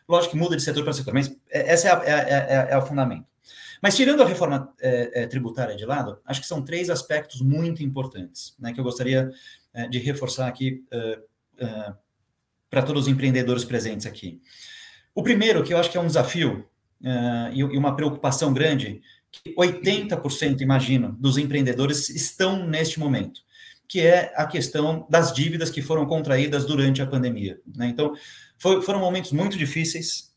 Lógico 0.07 0.33
que 0.33 0.37
muda 0.39 0.57
de 0.57 0.63
setor 0.63 0.83
para 0.83 0.93
setor, 0.93 1.13
mas 1.13 1.33
é, 1.49 1.73
a, 1.87 2.03
é, 2.03 2.11
é, 2.11 2.67
é, 2.71 2.77
o 2.77 2.81
fundamento. 2.81 3.25
Mas 3.81 3.95
tirando 3.95 4.21
a 4.21 4.25
reforma 4.25 4.73
é, 4.79 5.25
tributária 5.25 5.75
de 5.75 5.85
lado, 5.85 6.19
acho 6.25 6.41
que 6.41 6.47
são 6.47 6.61
três 6.61 6.89
aspectos 6.89 7.41
muito 7.41 7.81
importantes, 7.81 8.53
né, 8.59 8.73
que 8.73 8.79
eu 8.79 8.83
gostaria 8.83 9.31
de 9.89 9.99
reforçar 9.99 10.47
aqui 10.47 10.83
uh, 10.91 11.65
uh, 11.65 11.95
para 12.69 12.83
todos 12.83 13.03
os 13.03 13.07
empreendedores 13.07 13.63
presentes 13.63 14.05
aqui. 14.05 14.41
O 15.13 15.23
primeiro, 15.23 15.63
que 15.63 15.73
eu 15.73 15.77
acho 15.77 15.89
que 15.89 15.97
é 15.97 16.01
um 16.01 16.07
desafio 16.07 16.65
e 17.53 17.63
uma 17.63 17.95
preocupação 17.95 18.53
grande, 18.53 19.01
que 19.31 19.55
80%, 19.55 20.61
imagino, 20.61 21.17
dos 21.19 21.37
empreendedores 21.37 22.09
estão 22.09 22.65
neste 22.65 22.99
momento, 22.99 23.41
que 23.87 24.01
é 24.01 24.31
a 24.35 24.45
questão 24.45 25.07
das 25.09 25.33
dívidas 25.33 25.69
que 25.69 25.81
foram 25.81 26.05
contraídas 26.05 26.63
durante 26.63 27.01
a 27.01 27.07
pandemia. 27.07 27.59
Né? 27.75 27.87
Então, 27.87 28.13
foi, 28.57 28.81
foram 28.83 28.99
momentos 28.99 29.31
muito 29.31 29.57
difíceis. 29.57 30.31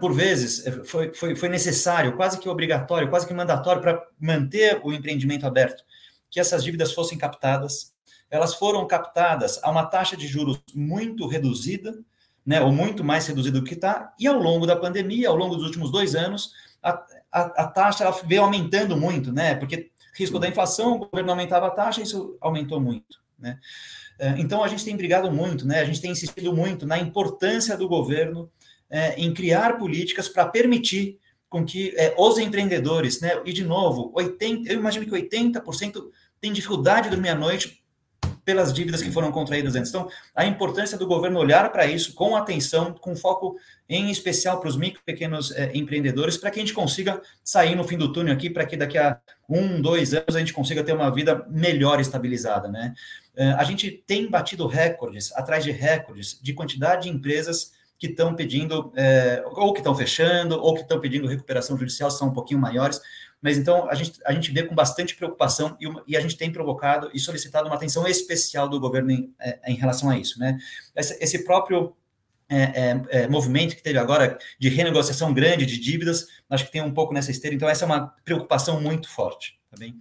Por 0.00 0.14
vezes, 0.14 0.66
eh, 0.66 0.84
foi, 0.84 1.12
foi, 1.12 1.34
foi 1.34 1.48
necessário, 1.48 2.16
quase 2.16 2.38
que 2.38 2.48
obrigatório, 2.48 3.08
quase 3.10 3.26
que 3.26 3.34
mandatório 3.34 3.82
para 3.82 4.00
manter 4.20 4.80
o 4.82 4.92
empreendimento 4.92 5.46
aberto, 5.46 5.82
que 6.30 6.40
essas 6.40 6.64
dívidas 6.64 6.92
fossem 6.92 7.18
captadas. 7.18 7.91
Elas 8.32 8.54
foram 8.54 8.86
captadas 8.86 9.60
a 9.62 9.70
uma 9.70 9.84
taxa 9.84 10.16
de 10.16 10.26
juros 10.26 10.58
muito 10.74 11.26
reduzida, 11.26 11.94
né, 12.46 12.62
ou 12.62 12.72
muito 12.72 13.04
mais 13.04 13.26
reduzida 13.26 13.60
do 13.60 13.64
que 13.64 13.74
está, 13.74 14.14
e 14.18 14.26
ao 14.26 14.38
longo 14.38 14.66
da 14.66 14.74
pandemia, 14.74 15.28
ao 15.28 15.36
longo 15.36 15.54
dos 15.54 15.66
últimos 15.66 15.92
dois 15.92 16.14
anos, 16.14 16.52
a, 16.82 17.04
a, 17.30 17.40
a 17.40 17.66
taxa 17.68 18.04
ela 18.04 18.18
veio 18.24 18.42
aumentando 18.42 18.96
muito, 18.96 19.30
né? 19.30 19.54
Porque 19.54 19.90
risco 20.14 20.38
da 20.38 20.48
inflação, 20.48 20.94
o 20.94 20.98
governo 20.98 21.30
aumentava 21.30 21.66
a 21.66 21.70
taxa, 21.70 22.00
isso 22.00 22.36
aumentou 22.40 22.80
muito, 22.80 23.20
né? 23.38 23.58
É, 24.18 24.30
então 24.38 24.64
a 24.64 24.68
gente 24.68 24.84
tem 24.84 24.96
brigado 24.96 25.30
muito, 25.30 25.66
né? 25.66 25.80
A 25.80 25.84
gente 25.84 26.00
tem 26.00 26.10
insistido 26.10 26.54
muito 26.54 26.86
na 26.86 26.98
importância 26.98 27.76
do 27.76 27.86
governo 27.86 28.50
é, 28.88 29.14
em 29.14 29.32
criar 29.34 29.76
políticas 29.76 30.26
para 30.26 30.46
permitir 30.46 31.18
com 31.50 31.66
que 31.66 31.94
é, 31.98 32.14
os 32.16 32.38
empreendedores, 32.38 33.20
né? 33.20 33.42
E 33.44 33.52
de 33.52 33.62
novo, 33.62 34.10
80, 34.14 34.72
eu 34.72 34.78
imagino 34.78 35.04
que 35.04 35.12
80% 35.12 36.02
tem 36.40 36.50
dificuldade 36.50 37.04
de 37.04 37.14
dormir 37.14 37.28
à 37.28 37.34
noite 37.34 37.81
pelas 38.44 38.72
dívidas 38.72 39.02
que 39.02 39.10
foram 39.10 39.30
contraídas 39.30 39.76
antes. 39.76 39.90
Então, 39.90 40.08
a 40.34 40.44
importância 40.44 40.98
do 40.98 41.06
governo 41.06 41.38
olhar 41.38 41.70
para 41.70 41.86
isso 41.86 42.14
com 42.14 42.36
atenção, 42.36 42.92
com 42.92 43.14
foco 43.14 43.56
em 43.88 44.10
especial 44.10 44.58
para 44.58 44.68
os 44.68 44.76
micro 44.76 45.00
e 45.00 45.04
pequenos 45.04 45.52
é, 45.52 45.70
empreendedores, 45.74 46.36
para 46.36 46.50
que 46.50 46.58
a 46.58 46.62
gente 46.62 46.74
consiga 46.74 47.20
sair 47.44 47.74
no 47.74 47.84
fim 47.84 47.96
do 47.96 48.12
túnel 48.12 48.34
aqui, 48.34 48.50
para 48.50 48.66
que 48.66 48.76
daqui 48.76 48.98
a 48.98 49.18
um, 49.48 49.80
dois 49.80 50.14
anos 50.14 50.34
a 50.34 50.38
gente 50.38 50.52
consiga 50.52 50.82
ter 50.82 50.92
uma 50.92 51.10
vida 51.10 51.46
melhor 51.48 52.00
estabilizada, 52.00 52.68
né? 52.68 52.94
É, 53.34 53.50
a 53.52 53.64
gente 53.64 53.90
tem 54.06 54.28
batido 54.28 54.66
recordes, 54.66 55.32
atrás 55.32 55.64
de 55.64 55.70
recordes, 55.70 56.38
de 56.42 56.52
quantidade 56.52 57.04
de 57.04 57.08
empresas 57.10 57.72
que 58.02 58.08
estão 58.08 58.34
pedindo, 58.34 58.92
é, 58.96 59.44
ou 59.46 59.72
que 59.72 59.78
estão 59.78 59.94
fechando, 59.94 60.60
ou 60.60 60.74
que 60.74 60.80
estão 60.80 60.98
pedindo 60.98 61.28
recuperação 61.28 61.78
judicial, 61.78 62.10
são 62.10 62.30
um 62.30 62.32
pouquinho 62.32 62.58
maiores, 62.58 63.00
mas 63.40 63.56
então 63.56 63.88
a 63.88 63.94
gente, 63.94 64.18
a 64.26 64.32
gente 64.32 64.50
vê 64.50 64.64
com 64.64 64.74
bastante 64.74 65.14
preocupação 65.14 65.76
e, 65.80 65.86
uma, 65.86 66.02
e 66.04 66.16
a 66.16 66.20
gente 66.20 66.36
tem 66.36 66.50
provocado 66.50 67.12
e 67.14 67.20
solicitado 67.20 67.68
uma 67.68 67.76
atenção 67.76 68.04
especial 68.04 68.68
do 68.68 68.80
governo 68.80 69.12
em, 69.12 69.32
é, 69.38 69.70
em 69.70 69.76
relação 69.76 70.10
a 70.10 70.18
isso. 70.18 70.36
Né? 70.40 70.58
Esse, 70.96 71.16
esse 71.22 71.44
próprio 71.44 71.94
é, 72.48 72.56
é, 72.62 73.02
é, 73.10 73.28
movimento 73.28 73.76
que 73.76 73.82
teve 73.84 74.00
agora 74.00 74.36
de 74.58 74.68
renegociação 74.68 75.32
grande 75.32 75.64
de 75.64 75.78
dívidas, 75.78 76.26
acho 76.50 76.64
que 76.64 76.72
tem 76.72 76.82
um 76.82 76.92
pouco 76.92 77.14
nessa 77.14 77.30
esteira, 77.30 77.54
então 77.54 77.68
essa 77.68 77.84
é 77.84 77.86
uma 77.86 78.12
preocupação 78.24 78.80
muito 78.80 79.08
forte. 79.08 79.60
Tá 79.70 79.76
bem? 79.78 79.94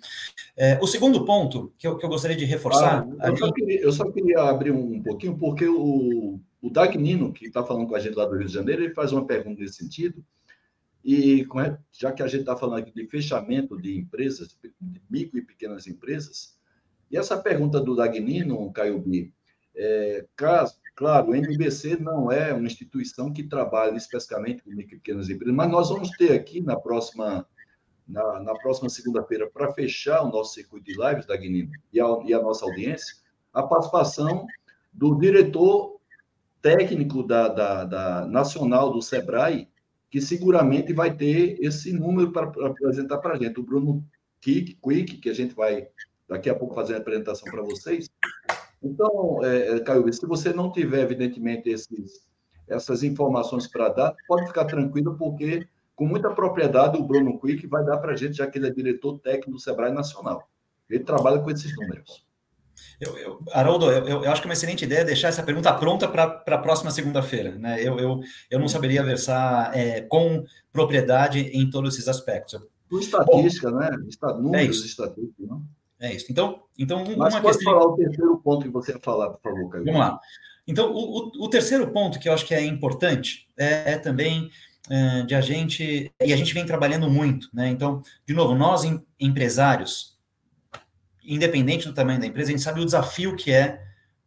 É, 0.57 0.79
o 0.81 0.87
segundo 0.87 1.23
ponto 1.23 1.71
que 1.77 1.87
eu, 1.87 1.97
que 1.97 2.03
eu 2.03 2.09
gostaria 2.09 2.35
de 2.35 2.45
reforçar. 2.45 3.07
Ah, 3.19 3.27
eu, 3.27 3.37
só 3.37 3.51
queria, 3.53 3.79
eu, 3.79 3.91
só 3.91 4.11
queria, 4.11 4.41
abrir 4.41 4.71
um 4.71 5.01
pouquinho, 5.03 5.37
porque 5.37 5.65
o, 5.67 6.39
o 6.61 6.69
Dagnino, 6.69 7.33
que 7.33 7.47
está 7.47 7.63
falando 7.63 7.87
com 7.87 7.95
a 7.95 7.99
gente 7.99 8.15
lá 8.15 8.25
do 8.25 8.37
Rio 8.37 8.47
de 8.47 8.53
Janeiro, 8.53 8.83
ele 8.83 8.93
faz 8.93 9.11
uma 9.11 9.25
pergunta 9.25 9.61
nesse 9.61 9.75
sentido. 9.75 10.23
E 11.03 11.45
já 11.91 12.11
que 12.11 12.21
a 12.21 12.27
gente 12.27 12.41
está 12.41 12.55
falando 12.55 12.79
aqui 12.79 12.93
de 12.93 13.07
fechamento 13.07 13.81
de 13.81 13.97
empresas, 13.97 14.55
de 14.79 15.01
micro 15.09 15.39
e 15.39 15.41
pequenas 15.41 15.87
empresas, 15.87 16.55
e 17.09 17.17
essa 17.17 17.35
pergunta 17.35 17.79
do 17.79 17.95
Dagnino, 17.95 18.71
Caio 18.71 18.99
B, 18.99 19.31
é, 19.75 20.25
caso, 20.35 20.77
claro, 20.95 21.31
o 21.31 21.35
NBC 21.35 21.97
não 21.97 22.31
é 22.31 22.53
uma 22.53 22.67
instituição 22.67 23.33
que 23.33 23.43
trabalha 23.43 23.97
especificamente 23.97 24.63
com 24.63 24.69
micro 24.69 24.95
e 24.95 24.99
pequenas 24.99 25.29
empresas, 25.29 25.55
mas 25.55 25.71
nós 25.71 25.89
vamos 25.89 26.11
ter 26.11 26.33
aqui 26.33 26.61
na 26.61 26.75
próxima, 26.75 27.47
na, 28.07 28.39
na 28.41 28.53
próxima 28.53 28.87
segunda-feira, 28.87 29.49
para 29.49 29.73
fechar 29.73 30.21
o 30.21 30.31
nosso 30.31 30.53
circuito 30.53 30.85
de 30.85 30.93
lives, 30.93 31.25
Dagnino, 31.25 31.71
e 31.91 31.99
a, 31.99 32.05
e 32.25 32.33
a 32.33 32.41
nossa 32.41 32.65
audiência, 32.65 33.15
a 33.51 33.63
participação 33.63 34.45
do 34.93 35.15
diretor 35.15 35.99
técnico 36.61 37.23
da, 37.23 37.47
da, 37.47 37.83
da 37.83 38.25
Nacional 38.27 38.91
do 38.91 39.01
SEBRAE, 39.01 39.67
que 40.09 40.21
seguramente 40.21 40.93
vai 40.93 41.15
ter 41.15 41.57
esse 41.61 41.93
número 41.93 42.31
para 42.31 42.47
apresentar 42.67 43.17
para 43.19 43.33
a 43.33 43.37
gente. 43.37 43.59
O 43.59 43.63
Bruno 43.63 44.05
Kick, 44.41 44.77
Quick, 44.83 45.17
que 45.17 45.29
a 45.29 45.33
gente 45.33 45.55
vai 45.55 45.87
daqui 46.27 46.49
a 46.49 46.55
pouco 46.55 46.75
fazer 46.75 46.95
a 46.95 46.97
apresentação 46.97 47.49
para 47.49 47.61
vocês. 47.61 48.09
Então, 48.83 49.43
é, 49.43 49.75
é, 49.75 49.79
Caio, 49.79 50.11
se 50.11 50.25
você 50.25 50.51
não 50.51 50.71
tiver, 50.71 51.01
evidentemente, 51.01 51.69
esses, 51.69 52.27
essas 52.67 53.03
informações 53.03 53.67
para 53.67 53.89
dar, 53.89 54.15
pode 54.27 54.47
ficar 54.47 54.65
tranquilo, 54.65 55.15
porque 55.17 55.67
com 55.95 56.05
muita 56.05 56.31
propriedade 56.31 56.97
o 56.97 57.03
Bruno 57.03 57.39
Quick 57.39 57.67
vai 57.67 57.85
dar 57.85 57.97
para 57.97 58.13
a 58.13 58.15
gente, 58.15 58.37
já 58.37 58.47
que 58.47 58.57
ele 58.57 58.67
é 58.67 58.71
diretor 58.71 59.19
técnico 59.19 59.51
do 59.51 59.59
Sebrae 59.59 59.91
Nacional. 59.91 60.49
Ele 60.89 61.03
trabalha 61.03 61.39
com 61.39 61.51
esses 61.51 61.75
números. 61.75 62.25
Eu, 63.01 63.17
eu, 63.17 63.43
Haroldo, 63.51 63.91
eu, 63.91 64.23
eu, 64.23 64.31
acho 64.31 64.39
que 64.41 64.47
é 64.47 64.49
uma 64.49 64.53
excelente 64.53 64.85
ideia 64.85 65.03
deixar 65.03 65.29
essa 65.29 65.41
pergunta 65.41 65.73
pronta 65.73 66.07
para 66.07 66.43
a 66.45 66.57
próxima 66.59 66.91
segunda-feira. 66.91 67.55
Né? 67.55 67.81
Eu, 67.81 67.99
eu, 67.99 68.19
eu 68.49 68.59
não 68.59 68.67
saberia 68.67 69.03
versar 69.03 69.75
é, 69.75 70.01
com 70.01 70.45
propriedade 70.71 71.39
em 71.39 71.67
todos 71.67 71.95
esses 71.95 72.07
aspectos. 72.07 72.61
Por 72.87 73.01
estatística, 73.01 73.71
Bom, 73.71 73.77
né? 73.77 73.89
Números 74.37 74.83
é 74.83 74.85
estatísticos, 74.85 75.47
não? 75.47 75.63
É 75.99 76.13
isso. 76.13 76.27
Então, 76.29 76.63
então 76.77 77.03
Mas 77.17 77.33
uma 77.33 77.41
pode 77.41 77.57
questão... 77.57 77.73
falar 77.73 77.85
o 77.87 77.95
terceiro 77.95 78.37
ponto 78.37 78.63
que 78.63 78.69
você 78.69 78.91
ia 78.91 78.99
falar, 78.99 79.29
por 79.29 79.41
favor, 79.41 79.69
Caio. 79.69 79.85
Vamos 79.85 79.99
lá. 79.99 80.19
Então, 80.67 80.91
o, 80.91 80.97
o, 80.97 81.45
o, 81.45 81.49
terceiro 81.49 81.91
ponto 81.91 82.19
que 82.19 82.29
eu 82.29 82.33
acho 82.33 82.45
que 82.45 82.53
é 82.53 82.63
importante 82.63 83.47
é, 83.57 83.93
é 83.93 83.97
também 83.97 84.49
é, 84.89 85.23
de 85.23 85.33
a 85.33 85.41
gente, 85.41 86.11
e 86.23 86.33
a 86.33 86.37
gente 86.37 86.53
vem 86.53 86.65
trabalhando 86.65 87.09
muito, 87.09 87.47
né? 87.53 87.69
Então, 87.69 88.01
de 88.27 88.33
novo, 88.33 88.55
nós 88.55 88.83
em, 88.83 89.01
empresários, 89.19 90.10
independente 91.23 91.87
do 91.87 91.93
tamanho 91.93 92.19
da 92.19 92.25
empresa, 92.25 92.49
a 92.49 92.53
gente 92.53 92.63
sabe 92.63 92.81
o 92.81 92.85
desafio 92.85 93.35
que 93.35 93.51
é 93.51 93.81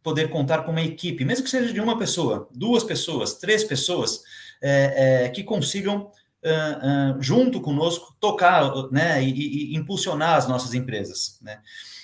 poder 0.05 0.29
contar 0.29 0.59
com 0.59 0.71
uma 0.71 0.83
equipe, 0.83 1.25
mesmo 1.25 1.43
que 1.43 1.49
seja 1.49 1.73
de 1.73 1.81
uma 1.81 1.97
pessoa, 1.97 2.47
duas 2.53 2.83
pessoas, 2.83 3.35
três 3.39 3.63
pessoas, 3.63 4.21
é, 4.61 5.23
é, 5.25 5.29
que 5.29 5.43
consigam, 5.43 6.11
uh, 6.43 7.17
uh, 7.17 7.21
junto 7.21 7.59
conosco, 7.59 8.15
tocar 8.19 8.71
né, 8.91 9.23
e, 9.23 9.73
e, 9.73 9.75
impulsionar 9.75 10.35
as 10.35 10.47
nossas 10.47 10.75
empresas. 10.75 11.39
Né? 11.41 11.59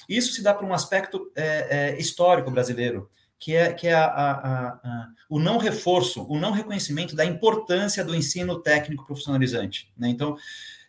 Isso 0.09 0.33
se 0.33 0.41
dá 0.41 0.51
para 0.51 0.65
um 0.65 0.73
aspecto 0.73 1.31
é, 1.35 1.93
é, 1.93 1.99
histórico 1.99 2.49
brasileiro, 2.49 3.07
que 3.39 3.55
é, 3.55 3.71
que 3.71 3.87
é 3.87 3.93
a, 3.93 4.05
a, 4.05 4.67
a, 4.67 5.07
o 5.29 5.39
não 5.39 5.57
reforço, 5.57 6.25
o 6.27 6.39
não 6.39 6.51
reconhecimento 6.51 7.15
da 7.15 7.23
importância 7.23 8.03
do 8.03 8.15
ensino 8.15 8.59
técnico 8.59 9.05
profissionalizante. 9.05 9.91
Né? 9.97 10.09
Então, 10.09 10.35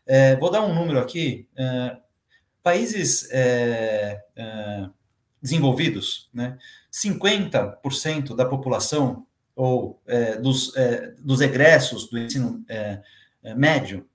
é, 0.07 0.35
vou 0.37 0.51
dar 0.51 0.63
um 0.63 0.75
número 0.75 0.99
aqui. 0.99 1.47
Países 2.63 3.29
é, 3.31 4.23
é, 4.37 4.89
desenvolvidos, 5.43 6.31
né, 6.33 6.57
50% 6.93 8.37
da 8.37 8.45
população 8.45 9.27
ou 9.55 10.01
é, 10.07 10.37
dos, 10.37 10.75
é, 10.77 11.13
dos 11.19 11.41
egressos 11.41 12.09
do 12.09 12.19
ensino 12.19 12.65
é, 12.69 13.03
é 13.43 13.55
médio 13.55 14.07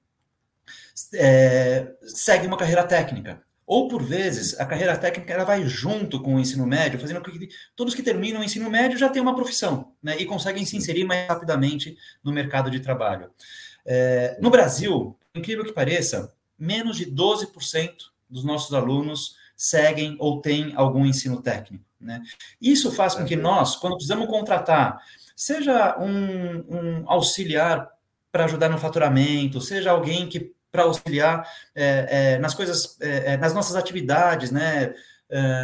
segue 2.01 2.47
uma 2.47 2.57
carreira 2.57 2.83
técnica. 2.83 3.43
Ou, 3.65 3.87
por 3.87 4.01
vezes, 4.01 4.57
a 4.59 4.65
carreira 4.65 4.97
técnica 4.97 5.33
ela 5.33 5.43
vai 5.43 5.65
junto 5.65 6.21
com 6.21 6.35
o 6.35 6.39
ensino 6.39 6.65
médio, 6.65 6.99
fazendo 6.99 7.21
com 7.21 7.29
que 7.29 7.49
todos 7.75 7.93
que 7.93 8.01
terminam 8.01 8.41
o 8.41 8.43
ensino 8.43 8.69
médio 8.69 8.97
já 8.97 9.09
tenham 9.09 9.25
uma 9.25 9.35
profissão 9.35 9.93
né, 10.01 10.15
e 10.17 10.25
conseguem 10.25 10.65
se 10.65 10.77
inserir 10.77 11.03
mais 11.03 11.27
rapidamente 11.27 11.97
no 12.23 12.31
mercado 12.31 12.71
de 12.71 12.79
trabalho. 12.79 13.29
No 14.41 14.49
Brasil, 14.49 15.17
incrível 15.35 15.65
que 15.65 15.73
pareça, 15.73 16.33
menos 16.57 16.97
de 16.97 17.05
12% 17.05 17.91
dos 18.29 18.43
nossos 18.43 18.73
alunos 18.73 19.35
seguem 19.55 20.15
ou 20.19 20.41
têm 20.41 20.73
algum 20.75 21.05
ensino 21.05 21.41
técnico. 21.41 21.83
Né? 21.99 22.21
Isso 22.61 22.91
faz 22.91 23.15
com 23.15 23.25
que 23.25 23.35
nós, 23.35 23.75
quando 23.75 23.93
precisamos 23.93 24.27
contratar, 24.27 25.01
seja 25.35 25.97
um, 25.99 26.65
um 26.69 27.03
auxiliar 27.07 27.89
para 28.31 28.45
ajudar 28.45 28.69
no 28.69 28.77
faturamento, 28.77 29.59
seja 29.59 29.91
alguém 29.91 30.27
que 30.27 30.53
para 30.71 30.83
auxiliar 30.83 31.47
é, 31.73 32.07
é, 32.09 32.37
nas 32.37 32.53
coisas, 32.53 32.99
é, 33.01 33.37
nas 33.37 33.53
nossas 33.53 33.75
atividades, 33.75 34.51
né, 34.51 34.93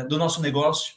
do 0.09 0.17
nosso 0.17 0.41
negócio. 0.41 0.95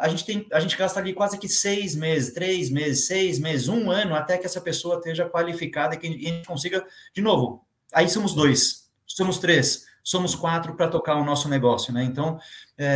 A 0.00 0.08
gente 0.08 0.24
tem, 0.24 0.46
a 0.52 0.60
gente 0.60 0.76
gasta 0.76 1.00
ali 1.00 1.12
quase 1.12 1.38
que 1.38 1.48
seis 1.48 1.94
meses, 1.94 2.32
três 2.32 2.70
meses, 2.70 3.06
seis 3.06 3.38
meses, 3.38 3.68
um 3.68 3.90
ano 3.90 4.14
até 4.14 4.38
que 4.38 4.46
essa 4.46 4.60
pessoa 4.60 4.96
esteja 4.96 5.28
qualificada 5.28 5.94
e 5.94 5.98
que 5.98 6.06
a 6.06 6.10
gente 6.10 6.46
consiga, 6.46 6.86
de 7.14 7.20
novo, 7.20 7.62
aí 7.92 8.08
somos 8.08 8.34
dois, 8.34 8.88
somos 9.06 9.38
três, 9.38 9.84
somos 10.08 10.34
quatro 10.34 10.74
para 10.74 10.88
tocar 10.88 11.16
o 11.16 11.24
nosso 11.24 11.48
negócio, 11.48 11.92
né? 11.92 12.02
Então, 12.04 12.38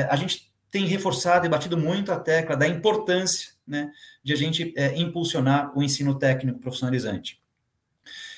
a 0.09 0.17
gente 0.17 0.51
tem 0.71 0.87
reforçado 0.87 1.45
e 1.45 1.49
batido 1.49 1.77
muito 1.77 2.11
a 2.11 2.19
tecla 2.19 2.57
da 2.57 2.67
importância, 2.67 3.51
né, 3.67 3.91
de 4.25 4.33
a 4.33 4.37
gente 4.37 4.75
impulsionar 4.97 5.71
o 5.77 5.83
ensino 5.83 6.19
técnico 6.19 6.59
profissionalizante. 6.59 7.39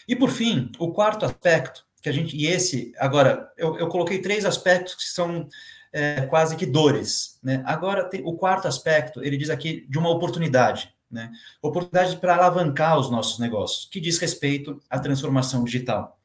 E 0.06 0.16
por 0.16 0.30
fim, 0.30 0.70
o 0.78 0.92
quarto 0.92 1.24
aspecto, 1.24 1.86
que 2.02 2.08
a 2.08 2.12
gente, 2.12 2.36
e 2.36 2.46
esse, 2.46 2.92
agora, 2.98 3.50
eu, 3.56 3.78
eu 3.78 3.86
coloquei 3.88 4.18
três 4.18 4.44
aspectos 4.44 4.94
que 4.96 5.04
são 5.04 5.48
é, 5.92 6.22
quase 6.22 6.56
que 6.56 6.66
dores, 6.66 7.38
né? 7.42 7.62
Agora, 7.64 8.04
tem, 8.04 8.20
o 8.24 8.34
quarto 8.34 8.66
aspecto, 8.66 9.22
ele 9.22 9.36
diz 9.36 9.48
aqui 9.48 9.86
de 9.88 9.96
uma 9.96 10.10
oportunidade, 10.10 10.92
né? 11.08 11.30
Oportunidade 11.62 12.16
para 12.16 12.34
alavancar 12.34 12.98
os 12.98 13.08
nossos 13.10 13.38
negócios, 13.38 13.88
que 13.90 14.00
diz 14.00 14.18
respeito 14.18 14.82
à 14.90 14.98
transformação 14.98 15.62
digital. 15.62 16.18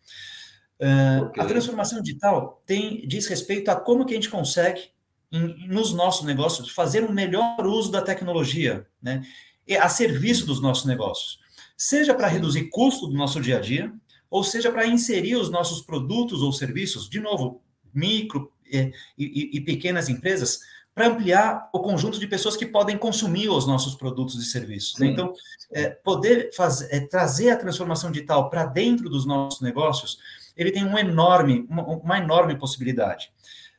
Uh, 0.80 1.26
okay. 1.26 1.44
A 1.44 1.46
transformação 1.46 2.02
digital 2.02 2.62
tem, 2.66 3.06
diz 3.08 3.28
respeito 3.28 3.70
a 3.70 3.76
como 3.76 4.06
que 4.06 4.14
a 4.14 4.16
gente 4.16 4.30
consegue, 4.30 4.90
em, 5.32 5.68
nos 5.68 5.94
nossos 5.94 6.26
negócios, 6.26 6.70
fazer 6.72 7.04
um 7.04 7.12
melhor 7.12 7.66
uso 7.66 7.92
da 7.92 8.02
tecnologia, 8.02 8.88
né? 9.02 9.22
A 9.80 9.88
serviço 9.88 10.48
dos 10.48 10.60
nossos 10.60 10.86
negócios 10.86 11.40
seja 11.80 12.14
para 12.14 12.28
reduzir 12.28 12.66
custo 12.70 13.08
do 13.08 13.16
nosso 13.16 13.40
dia 13.40 13.56
a 13.56 13.62
dia, 13.62 13.94
ou 14.30 14.44
seja 14.44 14.70
para 14.70 14.86
inserir 14.86 15.38
os 15.38 15.50
nossos 15.50 15.82
produtos 15.82 16.42
ou 16.42 16.52
serviços, 16.52 17.10
de 17.10 17.22
novo, 17.22 17.64
micro 17.94 18.52
e, 18.70 18.92
e, 19.18 19.58
e 19.58 19.62
pequenas 19.62 20.10
empresas, 20.10 20.60
para 20.94 21.08
ampliar 21.08 21.70
o 21.72 21.80
conjunto 21.80 22.20
de 22.20 22.28
pessoas 22.28 22.58
que 22.58 22.66
podem 22.66 22.98
consumir 22.98 23.48
os 23.48 23.66
nossos 23.66 23.96
produtos 23.96 24.36
e 24.36 24.44
serviços. 24.44 25.00
Né? 25.00 25.08
Então, 25.08 25.34
é, 25.72 25.90
poder 25.90 26.54
fazer, 26.54 26.94
é, 26.94 27.00
trazer 27.00 27.52
a 27.52 27.56
transformação 27.56 28.12
digital 28.12 28.50
para 28.50 28.66
dentro 28.66 29.10
dos 29.10 29.26
nossos 29.26 29.62
negócios, 29.62 30.20
ele 30.62 30.72
tem 30.72 30.84
um 30.84 30.98
enorme, 30.98 31.66
uma, 31.70 31.84
uma 31.84 32.18
enorme 32.18 32.58
possibilidade. 32.58 33.32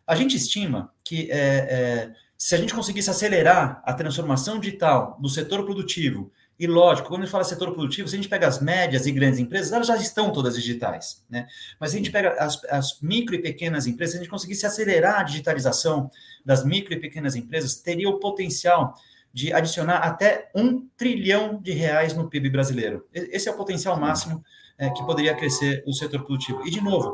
A 0.07 0.15
gente 0.15 0.37
estima 0.37 0.93
que 1.05 1.31
é, 1.31 1.37
é 1.37 2.11
se 2.37 2.55
a 2.55 2.59
gente 2.59 2.73
conseguisse 2.73 3.11
acelerar 3.11 3.83
a 3.85 3.93
transformação 3.93 4.59
digital 4.59 5.19
do 5.21 5.29
setor 5.29 5.63
produtivo 5.63 6.33
e 6.61 6.67
lógico, 6.67 7.09
quando 7.09 7.23
a 7.23 7.25
gente 7.25 7.33
fala 7.33 7.43
setor 7.43 7.73
produtivo, 7.73 8.07
se 8.07 8.15
a 8.15 8.19
gente 8.19 8.29
pega 8.29 8.47
as 8.47 8.61
médias 8.61 9.07
e 9.07 9.13
grandes 9.13 9.39
empresas, 9.39 9.73
elas 9.73 9.87
já 9.87 9.97
estão 9.97 10.31
todas 10.31 10.55
digitais, 10.55 11.25
né? 11.29 11.47
Mas 11.81 11.91
se 11.91 11.97
a 11.97 11.99
gente 11.99 12.11
pega 12.11 12.33
as, 12.33 12.63
as 12.65 13.01
micro 13.01 13.35
e 13.35 13.41
pequenas 13.41 13.87
empresas, 13.87 14.13
se 14.13 14.19
a 14.19 14.23
gente 14.23 14.31
conseguisse 14.31 14.67
acelerar 14.67 15.21
a 15.21 15.23
digitalização 15.23 16.11
das 16.45 16.63
micro 16.63 16.93
e 16.93 17.01
pequenas 17.01 17.35
empresas, 17.35 17.77
teria 17.77 18.11
o 18.11 18.21
potencial 18.21 18.95
de 19.33 19.55
adicionar 19.55 20.01
até 20.01 20.51
um 20.55 20.87
trilhão 20.99 21.59
de 21.63 21.73
reais 21.73 22.13
no 22.13 22.29
PIB 22.29 22.51
brasileiro. 22.51 23.09
Esse 23.11 23.49
é 23.49 23.53
o 23.53 23.57
potencial 23.57 23.99
máximo 23.99 24.45
é, 24.81 24.89
que 24.91 25.05
poderia 25.05 25.35
crescer 25.35 25.85
o 25.87 25.93
setor 25.93 26.25
produtivo. 26.25 26.67
E, 26.67 26.71
de 26.71 26.81
novo, 26.81 27.13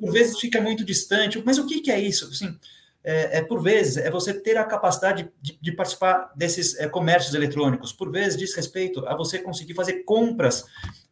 por 0.00 0.12
vezes 0.12 0.38
fica 0.38 0.60
muito 0.60 0.84
distante, 0.84 1.40
mas 1.46 1.56
o 1.58 1.66
que, 1.66 1.80
que 1.80 1.90
é 1.90 2.00
isso? 2.00 2.26
Assim, 2.26 2.58
é, 3.04 3.38
é, 3.38 3.42
por 3.42 3.62
vezes, 3.62 3.98
é 3.98 4.10
você 4.10 4.34
ter 4.34 4.56
a 4.56 4.64
capacidade 4.64 5.30
de, 5.40 5.56
de 5.60 5.72
participar 5.72 6.32
desses 6.34 6.78
é, 6.78 6.88
comércios 6.88 7.34
eletrônicos. 7.34 7.92
Por 7.92 8.10
vezes, 8.10 8.36
diz 8.36 8.54
respeito 8.54 9.06
a 9.06 9.14
você 9.14 9.38
conseguir 9.38 9.74
fazer 9.74 10.02
compras 10.04 10.64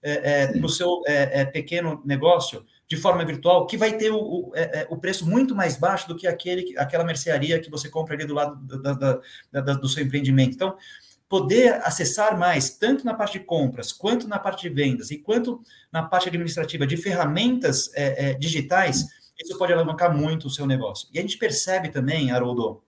é, 0.02 0.42
é, 0.42 0.52
no 0.54 0.68
seu 0.68 1.02
é, 1.06 1.44
pequeno 1.44 2.02
negócio 2.04 2.66
de 2.88 2.96
forma 2.96 3.24
virtual, 3.24 3.66
que 3.66 3.76
vai 3.76 3.96
ter 3.96 4.10
o, 4.10 4.18
o, 4.18 4.52
o, 4.90 4.96
preço 4.98 5.26
muito 5.26 5.54
mais 5.54 5.76
baixo 5.76 6.06
do 6.08 6.16
que 6.16 6.26
aquele, 6.26 6.76
aquela 6.76 7.04
mercearia 7.04 7.58
que 7.58 7.70
você 7.70 7.88
compra 7.88 8.14
ali 8.14 8.26
do 8.26 8.34
lado 8.34 8.56
da, 8.66 8.92
da, 8.92 9.20
da, 9.52 9.72
do 9.74 9.88
seu 9.88 10.02
empreendimento. 10.02 10.54
Então, 10.54 10.76
poder 11.32 11.80
acessar 11.82 12.38
mais, 12.38 12.76
tanto 12.76 13.06
na 13.06 13.14
parte 13.14 13.38
de 13.38 13.46
compras, 13.46 13.90
quanto 13.90 14.28
na 14.28 14.38
parte 14.38 14.68
de 14.68 14.74
vendas, 14.74 15.10
e 15.10 15.16
quanto 15.16 15.62
na 15.90 16.02
parte 16.02 16.28
administrativa 16.28 16.86
de 16.86 16.94
ferramentas 16.94 17.90
digitais, 18.38 19.06
isso 19.42 19.56
pode 19.56 19.72
alavancar 19.72 20.14
muito 20.14 20.46
o 20.46 20.50
seu 20.50 20.66
negócio. 20.66 21.08
E 21.10 21.18
a 21.18 21.22
gente 21.22 21.38
percebe 21.38 21.88
também, 21.88 22.30
Haroldo, 22.30 22.82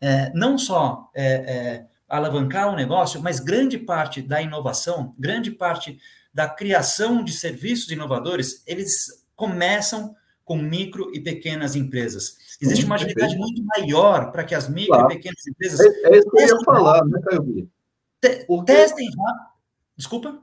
é, 0.00 0.30
não 0.32 0.56
só 0.56 1.10
é, 1.12 1.24
é, 1.32 1.86
alavancar 2.08 2.72
o 2.72 2.76
negócio, 2.76 3.20
mas 3.20 3.40
grande 3.40 3.76
parte 3.76 4.22
da 4.22 4.40
inovação, 4.40 5.12
grande 5.18 5.50
parte 5.50 5.98
da 6.32 6.48
criação 6.48 7.24
de 7.24 7.32
serviços 7.32 7.90
inovadores, 7.90 8.62
eles 8.68 9.26
começam 9.34 10.14
com 10.44 10.56
micro 10.56 11.14
e 11.14 11.20
pequenas 11.20 11.76
empresas. 11.76 12.36
Existe 12.60 12.84
uma 12.84 12.96
agilidade 12.96 13.36
muito 13.36 13.62
maior 13.64 14.30
para 14.32 14.44
que 14.44 14.54
as 14.54 14.68
micro 14.68 14.94
claro. 14.94 15.12
e 15.12 15.16
pequenas 15.16 15.46
empresas. 15.46 15.80
É, 15.80 16.08
é 16.08 16.18
isso 16.18 16.30
que 16.30 16.42
eu 16.42 16.46
ia 16.46 16.64
falar, 16.64 17.04
né, 17.06 17.20
Caio? 17.24 17.70
Porque... 18.46 18.72
Testem. 18.72 19.08
Desculpa? 19.96 20.42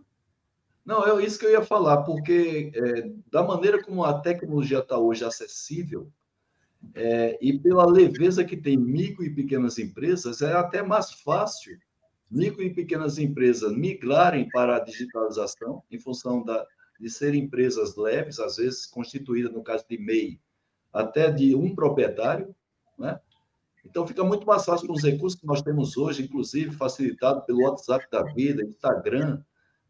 Não, 0.85 1.05
é 1.05 1.23
isso 1.23 1.37
que 1.37 1.45
eu 1.45 1.51
ia 1.51 1.63
falar, 1.63 2.03
porque 2.03 2.71
é, 2.73 3.11
da 3.31 3.43
maneira 3.43 3.81
como 3.83 4.03
a 4.03 4.19
tecnologia 4.21 4.79
está 4.79 4.97
hoje 4.97 5.23
acessível, 5.23 6.11
é, 6.95 7.37
e 7.41 7.57
pela 7.59 7.85
leveza 7.85 8.43
que 8.43 8.57
tem 8.57 8.77
micro 8.77 9.23
e 9.23 9.29
pequenas 9.29 9.77
empresas, 9.77 10.41
é 10.41 10.53
até 10.53 10.81
mais 10.81 11.11
fácil 11.11 11.77
micro 12.31 12.61
e 12.63 12.73
pequenas 12.73 13.17
empresas 13.17 13.75
migrarem 13.75 14.49
para 14.49 14.77
a 14.77 14.79
digitalização, 14.79 15.83
em 15.91 15.99
função 15.99 16.43
da, 16.43 16.65
de 16.99 17.09
serem 17.09 17.43
empresas 17.43 17.95
leves, 17.95 18.39
às 18.39 18.57
vezes 18.57 18.85
constituídas, 18.85 19.51
no 19.51 19.63
caso 19.63 19.85
de 19.89 19.97
MEI, 19.97 20.39
até 20.91 21.31
de 21.31 21.55
um 21.55 21.73
proprietário, 21.73 22.53
né? 22.97 23.19
Então, 23.85 24.05
fica 24.05 24.23
muito 24.23 24.45
mais 24.45 24.65
fácil 24.65 24.87
com 24.87 24.93
os 24.93 25.03
recursos 25.03 25.39
que 25.39 25.47
nós 25.47 25.61
temos 25.61 25.95
hoje, 25.95 26.23
inclusive 26.23 26.75
facilitado 26.75 27.43
pelo 27.45 27.63
WhatsApp 27.63 28.05
da 28.11 28.23
vida, 28.23 28.63
Instagram, 28.63 29.41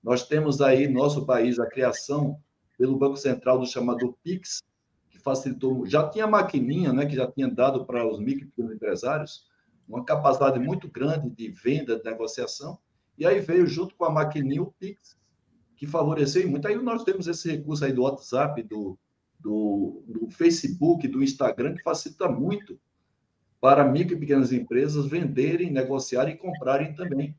nós 0.03 0.27
temos 0.27 0.61
aí 0.61 0.87
no 0.87 0.99
nosso 0.99 1.25
país 1.25 1.59
a 1.59 1.65
criação 1.65 2.39
pelo 2.77 2.97
Banco 2.97 3.17
Central 3.17 3.59
do 3.59 3.65
chamado 3.65 4.17
PIX, 4.23 4.61
que 5.09 5.19
facilitou, 5.19 5.85
já 5.85 6.07
tinha 6.07 6.27
maquininha, 6.27 6.93
né, 6.93 7.05
que 7.05 7.15
já 7.15 7.29
tinha 7.29 7.49
dado 7.49 7.85
para 7.85 8.07
os 8.07 8.19
micro 8.19 8.45
e 8.45 8.47
pequenos 8.47 8.71
empresários 8.73 9.49
uma 9.87 10.05
capacidade 10.05 10.59
muito 10.59 10.87
grande 10.87 11.29
de 11.31 11.49
venda, 11.49 11.97
de 11.97 12.05
negociação, 12.05 12.77
e 13.17 13.25
aí 13.25 13.39
veio 13.39 13.65
junto 13.65 13.95
com 13.95 14.05
a 14.05 14.09
maquininha 14.11 14.61
o 14.61 14.71
PIX, 14.71 15.18
que 15.79 15.87
favoreceu 15.87 16.47
muito. 16.47 16.67
Aí 16.67 16.75
nós 16.75 17.05
temos 17.05 17.25
esse 17.25 17.49
recurso 17.49 17.85
aí 17.85 17.93
do 17.93 18.01
WhatsApp, 18.01 18.61
do, 18.63 18.99
do, 19.39 20.03
do 20.05 20.29
Facebook, 20.29 21.07
do 21.07 21.23
Instagram, 21.23 21.73
que 21.73 21.81
facilita 21.81 22.27
muito 22.27 22.77
para 23.61 23.85
micro 23.85 24.13
e 24.13 24.19
pequenas 24.19 24.51
empresas 24.51 25.05
venderem, 25.05 25.71
negociarem 25.71 26.35
e 26.35 26.37
comprarem 26.37 26.93
também. 26.93 27.33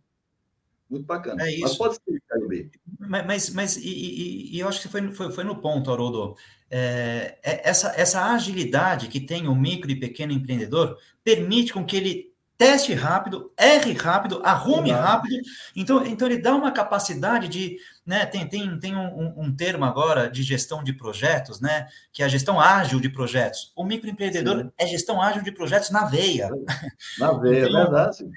Muito 0.88 1.04
bacana. 1.04 1.42
É 1.44 1.52
isso. 1.52 1.60
Mas 1.60 1.76
pode 1.76 1.94
ser 1.96 2.22
KLB. 2.28 2.70
Mas, 2.98 3.26
mas, 3.26 3.50
mas 3.50 3.76
e, 3.76 3.88
e, 3.88 4.56
e, 4.56 4.60
eu 4.60 4.66
acho 4.66 4.80
que 4.80 4.88
foi, 4.88 5.12
foi, 5.12 5.30
foi 5.30 5.44
no 5.44 5.60
ponto, 5.60 5.92
Haroldo. 5.92 6.34
É, 6.70 7.38
é, 7.42 7.68
essa, 7.68 7.92
essa 7.94 8.32
agilidade 8.32 9.08
que 9.08 9.20
tem 9.20 9.46
o 9.46 9.54
micro 9.54 9.90
e 9.90 10.00
pequeno 10.00 10.32
empreendedor 10.32 10.96
permite 11.22 11.74
com 11.74 11.84
que 11.84 11.96
ele 11.96 12.29
teste 12.60 12.92
rápido, 12.92 13.50
erre 13.58 13.94
rápido, 13.94 14.42
arrume 14.44 14.90
rápido. 14.90 15.34
Então, 15.74 16.06
então 16.06 16.28
ele 16.28 16.36
dá 16.36 16.54
uma 16.54 16.70
capacidade 16.70 17.48
de, 17.48 17.78
né? 18.04 18.26
Tem, 18.26 18.46
tem, 18.46 18.78
tem 18.78 18.94
um, 18.94 19.32
um, 19.34 19.56
termo 19.56 19.82
agora 19.86 20.28
de 20.28 20.42
gestão 20.42 20.84
de 20.84 20.92
projetos, 20.92 21.58
né? 21.58 21.88
Que 22.12 22.22
é 22.22 22.26
a 22.26 22.28
gestão 22.28 22.60
ágil 22.60 23.00
de 23.00 23.08
projetos. 23.08 23.72
O 23.74 23.82
microempreendedor 23.82 24.58
Sim. 24.58 24.72
é 24.76 24.86
gestão 24.86 25.22
ágil 25.22 25.42
de 25.42 25.50
projetos 25.50 25.88
na 25.88 26.04
veia. 26.04 26.50
Na 27.18 27.32
veia, 27.32 27.66
então, 27.66 27.80
é 27.80 27.82
verdade. 27.82 28.30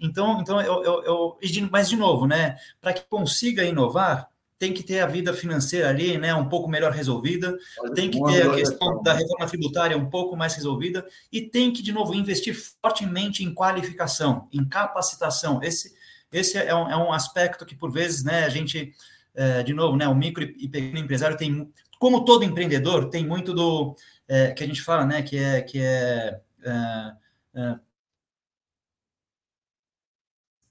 Então, 0.00 0.40
então 0.40 0.60
eu, 0.60 0.84
eu, 0.84 1.02
eu, 1.02 1.38
mas 1.68 1.88
de 1.88 1.96
novo, 1.96 2.24
né? 2.24 2.56
Para 2.80 2.92
que 2.92 3.02
consiga 3.08 3.64
inovar, 3.64 4.28
tem 4.58 4.72
que 4.72 4.82
ter 4.82 5.00
a 5.00 5.06
vida 5.06 5.34
financeira 5.34 5.88
ali, 5.88 6.16
né, 6.16 6.34
um 6.34 6.48
pouco 6.48 6.68
melhor 6.68 6.92
resolvida, 6.92 7.56
tem 7.94 8.10
que 8.10 8.22
ter 8.24 8.48
a 8.48 8.54
questão 8.54 9.02
da 9.02 9.12
reforma 9.12 9.46
tributária 9.46 9.96
um 9.98 10.08
pouco 10.08 10.36
mais 10.36 10.54
resolvida 10.54 11.06
e 11.30 11.42
tem 11.42 11.72
que 11.72 11.82
de 11.82 11.92
novo 11.92 12.14
investir 12.14 12.56
fortemente 12.82 13.44
em 13.44 13.52
qualificação, 13.52 14.48
em 14.52 14.64
capacitação. 14.64 15.60
Esse 15.62 15.94
esse 16.32 16.58
é 16.58 16.74
um, 16.74 16.90
é 16.90 16.96
um 16.96 17.12
aspecto 17.12 17.64
que, 17.64 17.74
por 17.74 17.90
vezes, 17.90 18.24
né, 18.24 18.44
a 18.44 18.48
gente, 18.48 18.92
é, 19.34 19.62
de 19.62 19.72
novo, 19.72 19.96
né, 19.96 20.08
o 20.08 20.14
micro 20.14 20.42
e 20.42 20.68
pequeno 20.68 20.98
empresário 20.98 21.36
tem, 21.36 21.72
como 21.98 22.24
todo 22.24 22.44
empreendedor, 22.44 23.08
tem 23.10 23.26
muito 23.26 23.54
do 23.54 23.94
é, 24.28 24.50
que 24.50 24.64
a 24.64 24.66
gente 24.66 24.82
fala, 24.82 25.06
né, 25.06 25.22
que 25.22 25.38
é, 25.38 25.62
que 25.62 25.80
é, 25.80 26.40
é 26.64 27.78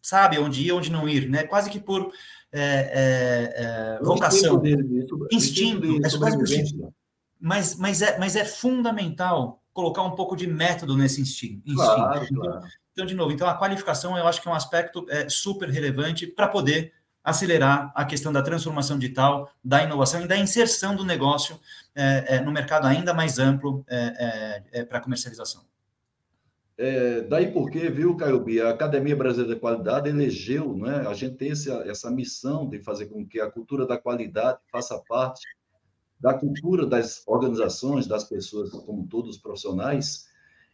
sabe 0.02 0.38
onde 0.38 0.62
ir, 0.62 0.72
onde 0.72 0.92
não 0.92 1.10
ir, 1.10 1.28
né? 1.28 1.44
Quase 1.46 1.68
que 1.68 1.80
por 1.80 2.14
é, 2.56 3.98
é, 3.98 3.98
é 3.98 4.00
vocação, 4.04 4.62
instinto, 4.66 5.28
instinto, 5.32 6.06
é 6.06 6.18
quase 6.18 6.38
por 6.38 6.44
instinto. 6.44 6.94
Mas, 7.40 7.76
mas, 7.76 8.02
é, 8.02 8.18
mas 8.18 8.36
é 8.36 8.46
fundamental 8.46 9.62
colocar 9.74 10.04
um 10.04 10.12
pouco 10.12 10.36
de 10.36 10.48
método 10.48 10.98
nesse 10.98 11.22
instinto. 11.22 11.74
Claro, 11.76 12.26
então, 12.26 12.42
claro. 12.42 12.68
então, 12.94 13.06
de 13.06 13.14
novo, 13.14 13.32
então 13.32 13.48
a 13.48 13.54
qualificação 13.54 14.18
eu 14.18 14.26
acho 14.26 14.42
que 14.42 14.48
é 14.48 14.52
um 14.52 14.56
aspecto 14.56 15.06
é, 15.10 15.28
super 15.28 15.70
relevante 15.70 16.26
para 16.26 16.48
poder 16.48 16.94
acelerar 17.22 17.92
a 17.94 18.06
questão 18.06 18.32
da 18.32 18.42
transformação 18.42 18.98
digital, 18.98 19.52
da 19.64 19.84
inovação 19.84 20.22
e 20.22 20.28
da 20.28 20.38
inserção 20.38 20.96
do 20.96 21.04
negócio 21.04 21.60
é, 21.94 22.36
é, 22.36 22.40
no 22.40 22.52
mercado 22.52 22.86
ainda 22.86 23.14
mais 23.14 23.40
amplo 23.40 23.84
é, 23.88 24.64
é, 24.72 24.80
é 24.82 24.86
para 24.86 25.02
comercialização. 25.02 25.64
É, 26.78 27.22
daí 27.22 27.54
porque, 27.54 27.90
viu, 27.90 28.18
Caio 28.18 28.40
Bia, 28.42 28.68
a 28.68 28.72
Academia 28.72 29.16
Brasileira 29.16 29.56
da 29.56 29.60
Qualidade 29.60 30.10
elegeu, 30.10 30.76
né? 30.76 31.08
a 31.08 31.14
gente 31.14 31.38
tem 31.38 31.50
esse, 31.52 31.72
essa 31.72 32.12
missão 32.12 32.68
de 32.68 32.80
fazer 32.80 33.06
com 33.06 33.26
que 33.26 33.40
a 33.40 33.50
cultura 33.50 33.88
da 33.88 33.98
qualidade 33.98 34.60
faça 34.70 35.02
parte 35.08 35.42
da 36.20 36.34
cultura 36.34 36.86
das 36.86 37.24
organizações, 37.28 38.08
das 38.08 38.24
pessoas 38.24 38.72
como 38.72 39.08
todos 39.08 39.36
os 39.36 39.42
profissionais, 39.42 40.28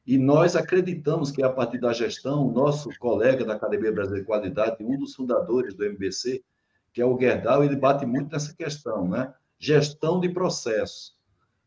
e 0.06 0.18
nós 0.18 0.56
acreditamos 0.56 1.30
que 1.30 1.44
a 1.44 1.50
partir 1.50 1.80
da 1.80 1.94
gestão, 1.94 2.48
o 2.48 2.52
nosso 2.52 2.90
colega 2.98 3.46
da 3.46 3.54
Academia 3.54 3.92
Brasileira 3.92 4.24
de 4.24 4.28
Qualidade, 4.28 4.84
um 4.84 4.98
dos 4.98 5.14
fundadores 5.14 5.76
do 5.76 5.86
MBC, 5.86 6.44
que 6.92 7.02
é 7.02 7.06
o 7.06 7.20
Gerdau, 7.20 7.64
ele 7.64 7.76
bate 7.76 8.06
muito 8.06 8.32
nessa 8.32 8.54
questão, 8.56 9.08
né? 9.08 9.34
Gestão 9.60 10.20
de 10.20 10.30
processos. 10.30 11.16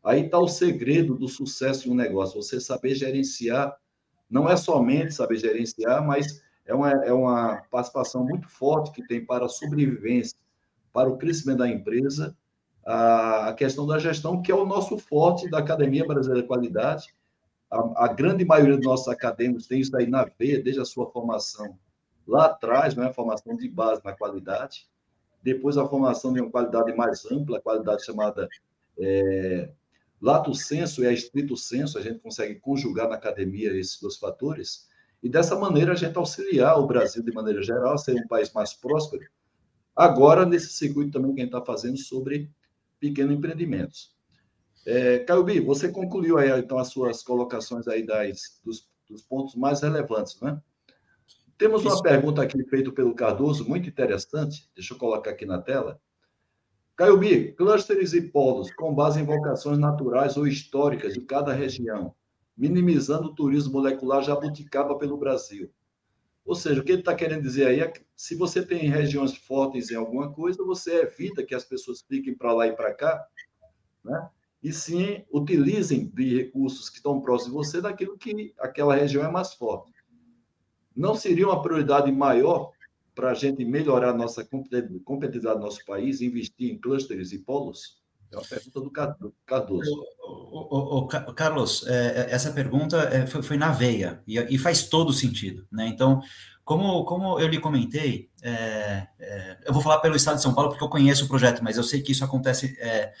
Aí 0.03 0.25
está 0.25 0.37
o 0.37 0.47
segredo 0.47 1.15
do 1.15 1.27
sucesso 1.27 1.83
de 1.83 1.91
um 1.91 1.95
negócio, 1.95 2.41
você 2.41 2.59
saber 2.59 2.93
gerenciar 2.93 3.75
não 4.29 4.49
é 4.49 4.55
somente 4.55 5.13
saber 5.13 5.37
gerenciar, 5.37 6.05
mas 6.05 6.43
é 6.65 6.73
uma, 6.73 6.91
é 6.91 7.13
uma 7.13 7.61
participação 7.69 8.25
muito 8.25 8.47
forte 8.49 8.91
que 8.91 9.07
tem 9.07 9.23
para 9.23 9.45
a 9.45 9.49
sobrevivência, 9.49 10.37
para 10.91 11.09
o 11.09 11.17
crescimento 11.17 11.59
da 11.59 11.69
empresa, 11.69 12.35
a, 12.85 13.49
a 13.49 13.53
questão 13.53 13.85
da 13.85 13.99
gestão, 13.99 14.41
que 14.41 14.51
é 14.51 14.55
o 14.55 14.65
nosso 14.65 14.97
forte 14.97 15.49
da 15.49 15.59
Academia 15.59 16.05
Brasileira 16.05 16.41
de 16.41 16.47
Qualidade. 16.47 17.13
A, 17.69 18.05
a, 18.05 18.07
grande 18.07 18.45
maioria 18.45 18.77
dos 18.77 18.85
nossos 18.85 19.07
acadêmicos 19.07 19.67
tem 19.67 19.79
isso 19.79 19.95
aí 19.95 20.07
na 20.07 20.25
veia, 20.37 20.61
desde 20.61 20.81
a 20.81 20.85
sua 20.85 21.09
formação 21.11 21.77
lá 22.27 22.45
atrás, 22.45 22.95
né, 22.95 23.07
a 23.07 23.13
formação 23.13 23.55
de 23.55 23.69
base 23.69 24.01
na 24.03 24.13
qualidade, 24.13 24.87
depois 25.43 25.77
a 25.77 25.87
formação 25.87 26.33
de 26.33 26.41
uma 26.41 26.49
qualidade 26.49 26.95
mais 26.95 27.23
ampla, 27.31 27.59
a 27.59 27.61
qualidade 27.61 28.03
chamada 28.03 28.47
é, 28.97 29.69
Lato 30.25 30.55
senso 30.55 31.03
e 31.03 31.07
a 31.07 31.11
estrito 31.11 31.55
senso, 31.55 31.99
a 31.99 32.01
gente 32.01 32.17
consegue 32.17 32.55
conjugar 32.55 33.07
na 33.07 33.13
academia 33.13 33.71
esses 33.77 34.01
dois 34.01 34.17
fatores, 34.17 34.87
e 35.21 35.29
dessa 35.29 35.55
maneira 35.55 35.91
a 35.91 35.95
gente 35.95 36.17
auxiliar 36.17 36.79
o 36.79 36.87
Brasil, 36.87 37.21
de 37.21 37.31
maneira 37.31 37.61
geral, 37.61 37.93
a 37.93 37.97
ser 37.99 38.15
um 38.15 38.27
país 38.27 38.51
mais 38.51 38.73
próspero. 38.73 39.23
Agora, 39.95 40.43
nesse 40.43 40.69
circuito 40.69 41.11
também 41.11 41.35
que 41.35 41.41
a 41.41 41.43
gente 41.43 41.53
está 41.53 41.63
fazendo 41.63 41.99
sobre 41.99 42.49
pequenos 42.99 43.37
empreendimentos. 43.37 44.15
É, 44.83 45.19
Caiobi, 45.19 45.59
você 45.59 45.89
concluiu 45.89 46.39
aí, 46.39 46.49
então, 46.59 46.79
as 46.79 46.87
suas 46.87 47.21
colocações 47.21 47.87
aí 47.87 48.03
das, 48.03 48.59
dos, 48.65 48.89
dos 49.07 49.21
pontos 49.21 49.53
mais 49.53 49.81
relevantes, 49.81 50.41
né? 50.41 50.59
Temos 51.55 51.83
uma 51.83 51.93
Isso. 51.93 52.01
pergunta 52.01 52.41
aqui 52.41 52.63
feita 52.63 52.91
pelo 52.91 53.13
Cardoso, 53.13 53.69
muito 53.69 53.87
interessante, 53.87 54.67
deixa 54.73 54.95
eu 54.95 54.97
colocar 54.97 55.29
aqui 55.29 55.45
na 55.45 55.61
tela. 55.61 56.01
Caiobi, 56.97 57.51
clusters 57.51 58.13
e 58.13 58.21
polos 58.21 58.71
com 58.73 58.95
base 58.95 59.19
em 59.19 59.25
vocações 59.25 59.77
naturais 59.77 60.37
ou 60.37 60.47
históricas 60.47 61.13
de 61.13 61.21
cada 61.21 61.51
região, 61.51 62.15
minimizando 62.57 63.27
o 63.27 63.35
turismo 63.35 63.73
molecular 63.73 64.23
jabuticaba 64.23 64.97
pelo 64.97 65.17
Brasil. 65.17 65.69
Ou 66.45 66.55
seja, 66.55 66.79
o 66.79 66.83
que 66.83 66.93
ele 66.93 67.01
está 67.01 67.13
querendo 67.13 67.41
dizer 67.41 67.67
aí 67.67 67.79
é 67.81 67.87
que 67.87 68.01
se 68.15 68.35
você 68.35 68.65
tem 68.65 68.87
regiões 68.87 69.35
fortes 69.35 69.91
em 69.91 69.95
alguma 69.95 70.31
coisa, 70.31 70.63
você 70.63 71.01
evita 71.01 71.43
que 71.43 71.53
as 71.53 71.65
pessoas 71.65 72.01
fiquem 72.01 72.33
para 72.33 72.53
lá 72.53 72.67
e 72.67 72.75
para 72.75 72.93
cá, 72.93 73.27
né? 74.03 74.29
e 74.63 74.71
sim 74.71 75.25
utilizem 75.33 76.07
de 76.13 76.37
recursos 76.37 76.89
que 76.89 76.97
estão 76.97 77.19
próximos 77.19 77.67
de 77.67 77.71
você 77.71 77.81
daquilo 77.81 78.17
que 78.17 78.53
aquela 78.57 78.95
região 78.95 79.25
é 79.25 79.29
mais 79.29 79.53
forte. 79.53 79.91
Não 80.95 81.13
seria 81.13 81.47
uma 81.47 81.61
prioridade 81.61 82.09
maior 82.09 82.71
para 83.15 83.31
a 83.31 83.33
gente 83.33 83.63
melhorar 83.63 84.13
nossa 84.13 84.43
competitividade 84.43 85.57
do 85.57 85.63
nosso 85.63 85.83
país, 85.85 86.21
investir 86.21 86.71
em 86.71 86.77
clusters 86.77 87.31
e 87.31 87.39
polos? 87.39 88.03
É 88.31 88.37
uma 88.37 88.45
pergunta 88.45 88.81
do 88.81 89.33
Cardoso. 89.45 90.05
O, 90.19 90.77
o, 90.77 90.97
o, 90.99 91.07
Carlos, 91.07 91.85
é, 91.87 91.93
é, 91.93 92.31
essa 92.31 92.51
pergunta 92.51 92.97
é, 93.03 93.25
foi, 93.25 93.41
foi, 93.41 93.57
na 93.57 93.71
veia 93.71 94.21
e, 94.27 94.37
e, 94.37 94.57
faz 94.57 94.87
todo 94.87 95.13
sentido. 95.13 95.65
Né? 95.71 95.87
Então, 95.87 96.21
como, 96.63 97.05
como 97.05 97.39
eu 97.39 97.47
lhe 97.47 97.59
comentei, 97.59 98.29
é, 98.41 99.07
é, 99.19 99.57
eu 99.65 99.73
vou 99.73 99.81
falar 99.81 99.99
pelo 99.99 100.15
Estado 100.15 100.35
de 100.35 100.41
São 100.41 100.53
Paulo 100.53 100.69
porque 100.69 100.83
eu 100.83 100.89
conheço 100.89 101.25
o 101.25 101.27
projeto, 101.27 101.63
mas 101.63 101.77
eu 101.77 101.83
sei 101.83 102.01
que 102.01 102.11
isso 102.11 102.25
acontece 102.25 102.75
é, 102.79 103.13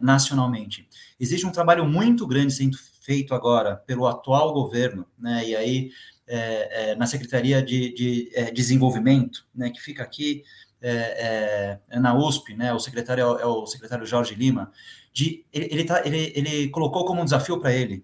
nacionalmente. 0.00 0.88
Existe 1.18 1.46
um 1.46 1.52
trabalho 1.52 1.84
muito 1.84 2.26
grande 2.26 2.52
sendo 2.52 2.76
feito 3.00 3.34
agora 3.34 3.76
pelo 3.76 4.06
atual 4.06 4.52
governo, 4.52 5.06
né? 5.18 5.48
e 5.48 5.56
aí 5.56 5.90
é, 6.32 6.92
é, 6.92 6.94
na 6.96 7.06
Secretaria 7.06 7.62
de, 7.62 7.92
de 7.92 8.30
é, 8.34 8.50
Desenvolvimento, 8.50 9.46
né, 9.54 9.68
que 9.68 9.80
fica 9.82 10.02
aqui 10.02 10.42
é, 10.80 11.78
é, 11.90 12.00
na 12.00 12.14
USP, 12.14 12.54
né, 12.54 12.72
o 12.72 12.78
secretário 12.78 13.22
é 13.38 13.44
o 13.44 13.66
secretário 13.66 14.06
Jorge 14.06 14.34
Lima, 14.34 14.72
de, 15.12 15.44
ele, 15.52 15.68
ele, 15.70 15.84
tá, 15.84 16.00
ele, 16.06 16.32
ele 16.34 16.68
colocou 16.70 17.04
como 17.04 17.20
um 17.20 17.24
desafio 17.24 17.60
para 17.60 17.70
ele 17.70 18.02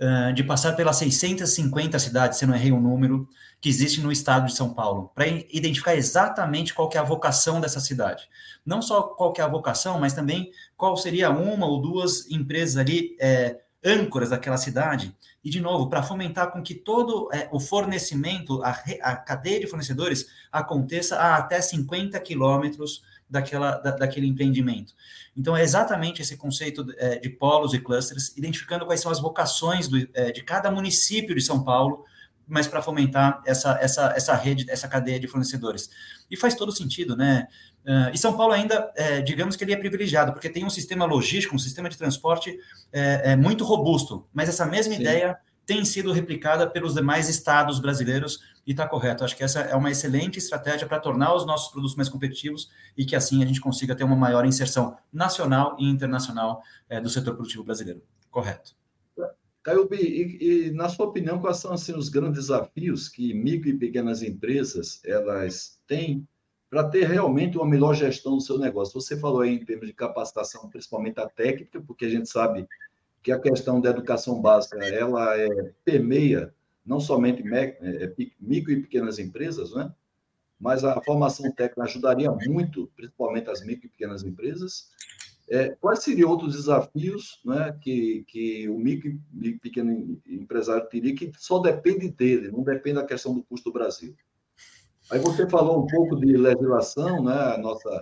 uh, 0.00 0.32
de 0.32 0.42
passar 0.42 0.72
pelas 0.72 0.96
650 0.96 2.00
cidades, 2.00 2.38
se 2.38 2.46
não 2.46 2.54
errei 2.54 2.72
o 2.72 2.80
número, 2.80 3.28
que 3.60 3.68
existe 3.68 4.00
no 4.00 4.10
estado 4.10 4.46
de 4.46 4.56
São 4.56 4.74
Paulo, 4.74 5.12
para 5.14 5.28
identificar 5.28 5.94
exatamente 5.94 6.74
qual 6.74 6.90
é 6.92 6.98
a 6.98 7.04
vocação 7.04 7.60
dessa 7.60 7.78
cidade. 7.78 8.28
Não 8.66 8.82
só 8.82 9.02
qual 9.02 9.32
é 9.38 9.40
a 9.40 9.46
vocação, 9.46 10.00
mas 10.00 10.14
também 10.14 10.50
qual 10.76 10.96
seria 10.96 11.30
uma 11.30 11.64
ou 11.64 11.80
duas 11.80 12.28
empresas 12.28 12.76
ali 12.76 13.16
é, 13.20 13.60
âncoras 13.84 14.30
daquela 14.30 14.56
cidade, 14.56 15.14
e, 15.44 15.50
de 15.50 15.60
novo, 15.60 15.88
para 15.88 16.02
fomentar 16.02 16.52
com 16.52 16.62
que 16.62 16.74
todo 16.74 17.28
é, 17.32 17.48
o 17.50 17.58
fornecimento, 17.58 18.62
a, 18.62 18.70
a, 19.02 19.16
cadeia 19.16 19.58
de 19.58 19.66
fornecedores, 19.66 20.26
aconteça 20.52 21.16
a 21.16 21.36
até 21.36 21.60
50 21.60 22.18
quilômetros 22.20 23.02
daquela, 23.28 23.72
da, 23.78 23.90
daquele 23.90 24.26
empreendimento. 24.26 24.94
Então, 25.36 25.56
é 25.56 25.62
exatamente 25.62 26.22
esse 26.22 26.36
conceito 26.36 26.86
é, 26.96 27.18
de 27.18 27.28
polos 27.28 27.74
e 27.74 27.80
clusters, 27.80 28.36
identificando 28.36 28.86
quais 28.86 29.00
são 29.00 29.10
as 29.10 29.20
vocações 29.20 29.88
do, 29.88 30.08
é, 30.14 30.30
de 30.30 30.42
cada 30.42 30.70
município 30.70 31.34
de 31.34 31.40
São 31.40 31.64
Paulo, 31.64 32.04
mas 32.52 32.66
para 32.66 32.82
fomentar 32.82 33.40
essa, 33.46 33.78
essa, 33.80 34.12
essa 34.14 34.34
rede, 34.34 34.70
essa 34.70 34.86
cadeia 34.86 35.18
de 35.18 35.26
fornecedores. 35.26 35.88
E 36.30 36.36
faz 36.36 36.54
todo 36.54 36.70
sentido, 36.70 37.16
né? 37.16 37.48
Uh, 37.82 38.12
e 38.12 38.18
São 38.18 38.36
Paulo 38.36 38.52
ainda, 38.52 38.92
é, 38.94 39.22
digamos 39.22 39.56
que 39.56 39.64
ele 39.64 39.72
é 39.72 39.76
privilegiado, 39.76 40.34
porque 40.34 40.50
tem 40.50 40.62
um 40.62 40.68
sistema 40.68 41.06
logístico, 41.06 41.56
um 41.56 41.58
sistema 41.58 41.88
de 41.88 41.96
transporte 41.96 42.54
é, 42.92 43.32
é 43.32 43.36
muito 43.36 43.64
robusto, 43.64 44.28
mas 44.34 44.50
essa 44.50 44.66
mesma 44.66 44.94
Sim. 44.94 45.00
ideia 45.00 45.38
tem 45.64 45.82
sido 45.82 46.12
replicada 46.12 46.68
pelos 46.68 46.92
demais 46.92 47.26
estados 47.26 47.80
brasileiros 47.80 48.40
e 48.66 48.72
está 48.72 48.86
correto. 48.86 49.24
Acho 49.24 49.34
que 49.34 49.44
essa 49.44 49.60
é 49.60 49.74
uma 49.74 49.90
excelente 49.90 50.38
estratégia 50.38 50.86
para 50.86 51.00
tornar 51.00 51.34
os 51.34 51.46
nossos 51.46 51.72
produtos 51.72 51.96
mais 51.96 52.10
competitivos 52.10 52.70
e 52.94 53.06
que 53.06 53.16
assim 53.16 53.42
a 53.42 53.46
gente 53.46 53.62
consiga 53.62 53.96
ter 53.96 54.04
uma 54.04 54.16
maior 54.16 54.44
inserção 54.44 54.94
nacional 55.10 55.74
e 55.78 55.88
internacional 55.88 56.62
é, 56.86 57.00
do 57.00 57.08
setor 57.08 57.34
produtivo 57.34 57.64
brasileiro. 57.64 58.02
Correto. 58.30 58.81
Caio, 59.62 59.88
e, 59.92 60.66
e, 60.66 60.70
na 60.72 60.88
sua 60.88 61.06
opinião, 61.06 61.40
quais 61.40 61.58
são 61.58 61.72
assim, 61.72 61.94
os 61.94 62.08
grandes 62.08 62.46
desafios 62.46 63.08
que 63.08 63.32
micro 63.32 63.68
e 63.68 63.78
pequenas 63.78 64.22
empresas 64.22 65.00
elas 65.04 65.80
têm 65.86 66.26
para 66.68 66.88
ter 66.88 67.06
realmente 67.06 67.56
uma 67.56 67.66
melhor 67.66 67.94
gestão 67.94 68.36
do 68.36 68.42
seu 68.42 68.58
negócio? 68.58 69.00
Você 69.00 69.16
falou 69.16 69.42
aí 69.42 69.54
em 69.54 69.64
termos 69.64 69.86
de 69.86 69.92
capacitação, 69.92 70.68
principalmente 70.68 71.20
a 71.20 71.28
técnica, 71.28 71.80
porque 71.80 72.06
a 72.06 72.08
gente 72.08 72.28
sabe 72.28 72.66
que 73.22 73.30
a 73.30 73.38
questão 73.38 73.80
da 73.80 73.90
educação 73.90 74.40
básica 74.40 74.84
ela 74.84 75.38
é, 75.38 75.48
permeia 75.84 76.52
não 76.84 76.98
somente 76.98 77.42
é, 77.54 77.76
é, 77.80 78.12
micro 78.40 78.72
e 78.72 78.82
pequenas 78.82 79.20
empresas, 79.20 79.72
né? 79.72 79.92
mas 80.62 80.84
a 80.84 81.00
formação 81.02 81.50
técnica 81.50 81.82
ajudaria 81.82 82.30
muito, 82.30 82.88
principalmente 82.94 83.50
as 83.50 83.64
micro 83.64 83.86
e 83.86 83.90
pequenas 83.90 84.22
empresas. 84.22 84.90
É, 85.48 85.70
quais 85.80 86.02
seriam 86.02 86.30
outros 86.30 86.54
desafios 86.54 87.40
né, 87.44 87.76
que, 87.80 88.24
que 88.28 88.68
o 88.68 88.78
micro 88.78 89.18
pequeno 89.60 90.20
empresário 90.26 90.88
teria 90.88 91.14
que 91.14 91.30
só 91.36 91.58
depende 91.58 92.10
dele, 92.10 92.50
não 92.50 92.62
depende 92.62 92.96
da 92.96 93.04
questão 93.04 93.34
do 93.34 93.42
custo 93.42 93.70
do 93.70 93.72
Brasil? 93.72 94.14
Aí 95.10 95.18
você 95.18 95.48
falou 95.48 95.82
um 95.82 95.86
pouco 95.86 96.16
de 96.16 96.36
legislação, 96.36 97.22
né, 97.22 97.34
a 97.34 97.58
nossa, 97.58 98.00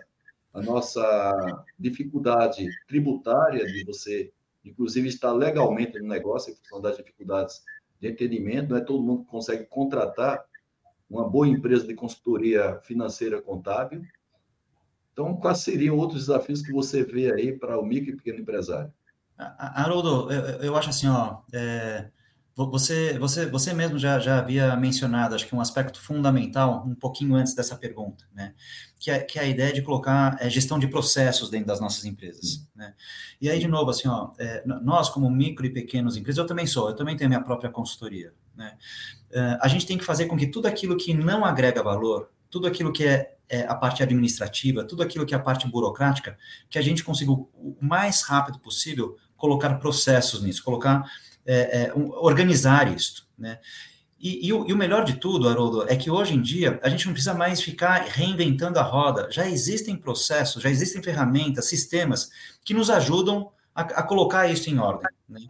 a 0.53 0.63
nossa 0.63 1.65
dificuldade 1.79 2.69
tributária 2.87 3.67
de 3.67 3.85
você, 3.85 4.31
inclusive, 4.65 5.09
estar 5.09 5.33
legalmente 5.33 5.99
no 5.99 6.07
negócio, 6.07 6.53
em 6.53 6.57
função 6.57 6.81
das 6.81 6.97
dificuldades 6.97 7.65
de 7.99 8.09
entendimento, 8.09 8.71
não 8.71 8.77
é 8.77 8.81
todo 8.81 9.03
mundo 9.03 9.25
consegue 9.25 9.65
contratar 9.65 10.45
uma 11.09 11.29
boa 11.29 11.49
empresa 11.49 11.87
de 11.87 11.95
consultoria 11.95 12.79
financeira 12.85 13.43
contábil. 13.43 14.03
Então, 15.21 15.37
quais 15.37 15.59
seriam 15.59 15.99
outros 15.99 16.27
desafios 16.27 16.63
que 16.63 16.73
você 16.73 17.05
vê 17.05 17.31
aí 17.31 17.53
para 17.53 17.79
o 17.79 17.85
micro 17.85 18.11
e 18.11 18.17
pequeno 18.17 18.39
empresário? 18.39 18.91
Haroldo, 19.37 20.33
eu, 20.33 20.43
eu 20.63 20.77
acho 20.77 20.89
assim, 20.89 21.09
ó, 21.09 21.41
é, 21.53 22.09
você, 22.57 23.19
você, 23.19 23.45
você 23.45 23.75
mesmo 23.75 23.99
já, 23.99 24.19
já 24.19 24.39
havia 24.39 24.75
mencionado, 24.77 25.35
acho 25.35 25.47
que 25.47 25.55
um 25.55 25.61
aspecto 25.61 26.01
fundamental, 26.01 26.87
um 26.87 26.95
pouquinho 26.95 27.35
antes 27.35 27.55
dessa 27.55 27.77
pergunta, 27.77 28.25
né? 28.35 28.55
Que 28.99 29.11
é, 29.11 29.19
que 29.19 29.39
é 29.39 29.43
a 29.43 29.47
ideia 29.47 29.73
de 29.75 29.83
colocar 29.83 30.39
é, 30.41 30.49
gestão 30.49 30.79
de 30.79 30.89
processos 30.89 31.51
dentro 31.51 31.67
das 31.67 31.81
nossas 31.81 32.07
empresas, 32.07 32.67
né? 32.75 32.95
E 33.41 33.51
aí, 33.51 33.59
de 33.59 33.69
novo, 33.69 33.91
assim, 33.91 34.09
ó, 34.09 34.33
é, 34.39 34.63
nós, 34.67 35.11
como 35.11 35.31
micro 35.31 35.67
e 35.67 35.71
pequenos 35.71 36.17
empresas, 36.17 36.39
eu 36.39 36.47
também 36.47 36.67
sou, 36.67 36.89
eu 36.89 36.97
também 36.97 37.15
tenho 37.15 37.29
a 37.29 37.31
minha 37.31 37.45
própria 37.45 37.71
consultoria, 37.71 38.33
né? 38.57 38.75
É, 39.31 39.59
a 39.61 39.69
gente 39.69 39.87
tem 39.87 39.99
que 39.99 40.05
fazer 40.05 40.27
com 40.27 40.37
que 40.37 40.47
tudo 40.47 40.67
aquilo 40.67 40.97
que 40.97 41.13
não 41.13 41.45
agrega 41.45 41.83
valor, 41.83 42.31
tudo 42.51 42.67
aquilo 42.67 42.93
que 42.93 43.05
é, 43.05 43.37
é, 43.49 43.63
a 43.63 43.75
parte 43.75 44.03
administrativa, 44.03 44.85
tudo 44.85 45.03
aquilo 45.03 45.25
que 45.25 45.35
é 45.35 45.37
a 45.37 45.41
parte 45.41 45.67
burocrática, 45.69 46.37
que 46.69 46.79
a 46.79 46.83
gente 46.83 47.05
consiga 47.05 47.33
o 47.33 47.77
mais 47.81 48.23
rápido 48.23 48.59
possível 48.59 49.17
colocar 49.37 49.75
processos 49.79 50.43
nisso, 50.43 50.63
colocar 50.63 51.05
é, 51.47 51.85
é, 51.85 51.95
um, 51.95 52.11
organizar 52.11 52.95
isso, 52.95 53.27
né? 53.39 53.59
E, 54.23 54.47
e, 54.47 54.53
o, 54.53 54.69
e, 54.69 54.73
o, 54.75 54.77
melhor 54.77 55.03
de 55.03 55.15
tudo, 55.15 55.49
Haroldo, 55.49 55.87
é 55.89 55.97
que 55.97 56.11
hoje 56.11 56.35
em 56.35 56.43
dia 56.43 56.79
a 56.83 56.91
gente 56.91 57.07
não 57.07 57.15
precisa 57.15 57.33
mais 57.33 57.63
ficar 57.63 58.03
reinventando 58.03 58.79
a 58.79 58.83
roda. 58.83 59.29
Já 59.31 59.49
existem 59.49 59.97
processos, 59.97 60.63
já 60.63 60.69
existem 60.69 61.03
ferramentas, 61.03 61.65
sistemas 61.65 62.31
que 62.63 62.75
nos 62.75 62.91
ajudam 62.91 63.51
a, 63.75 63.83
a 63.83 64.03
colocar 64.03 64.49
isso 64.49 64.69
em 64.71 64.79
ordem. 64.79 65.09
Né? 65.29 65.41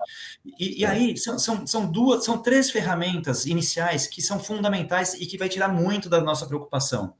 E, 0.58 0.82
e, 0.82 0.86
aí 0.86 1.16
são, 1.16 1.38
são, 1.38 1.66
são, 1.66 1.90
duas, 1.90 2.24
são 2.24 2.38
três 2.38 2.70
ferramentas 2.70 3.46
iniciais 3.46 4.06
que 4.06 4.20
são 4.20 4.38
fundamentais 4.38 5.14
e 5.14 5.26
que 5.26 5.38
vai 5.38 5.48
tirar 5.48 5.68
muito 5.68 6.08
da 6.08 6.20
nossa 6.20 6.46
preocupação. 6.46 7.14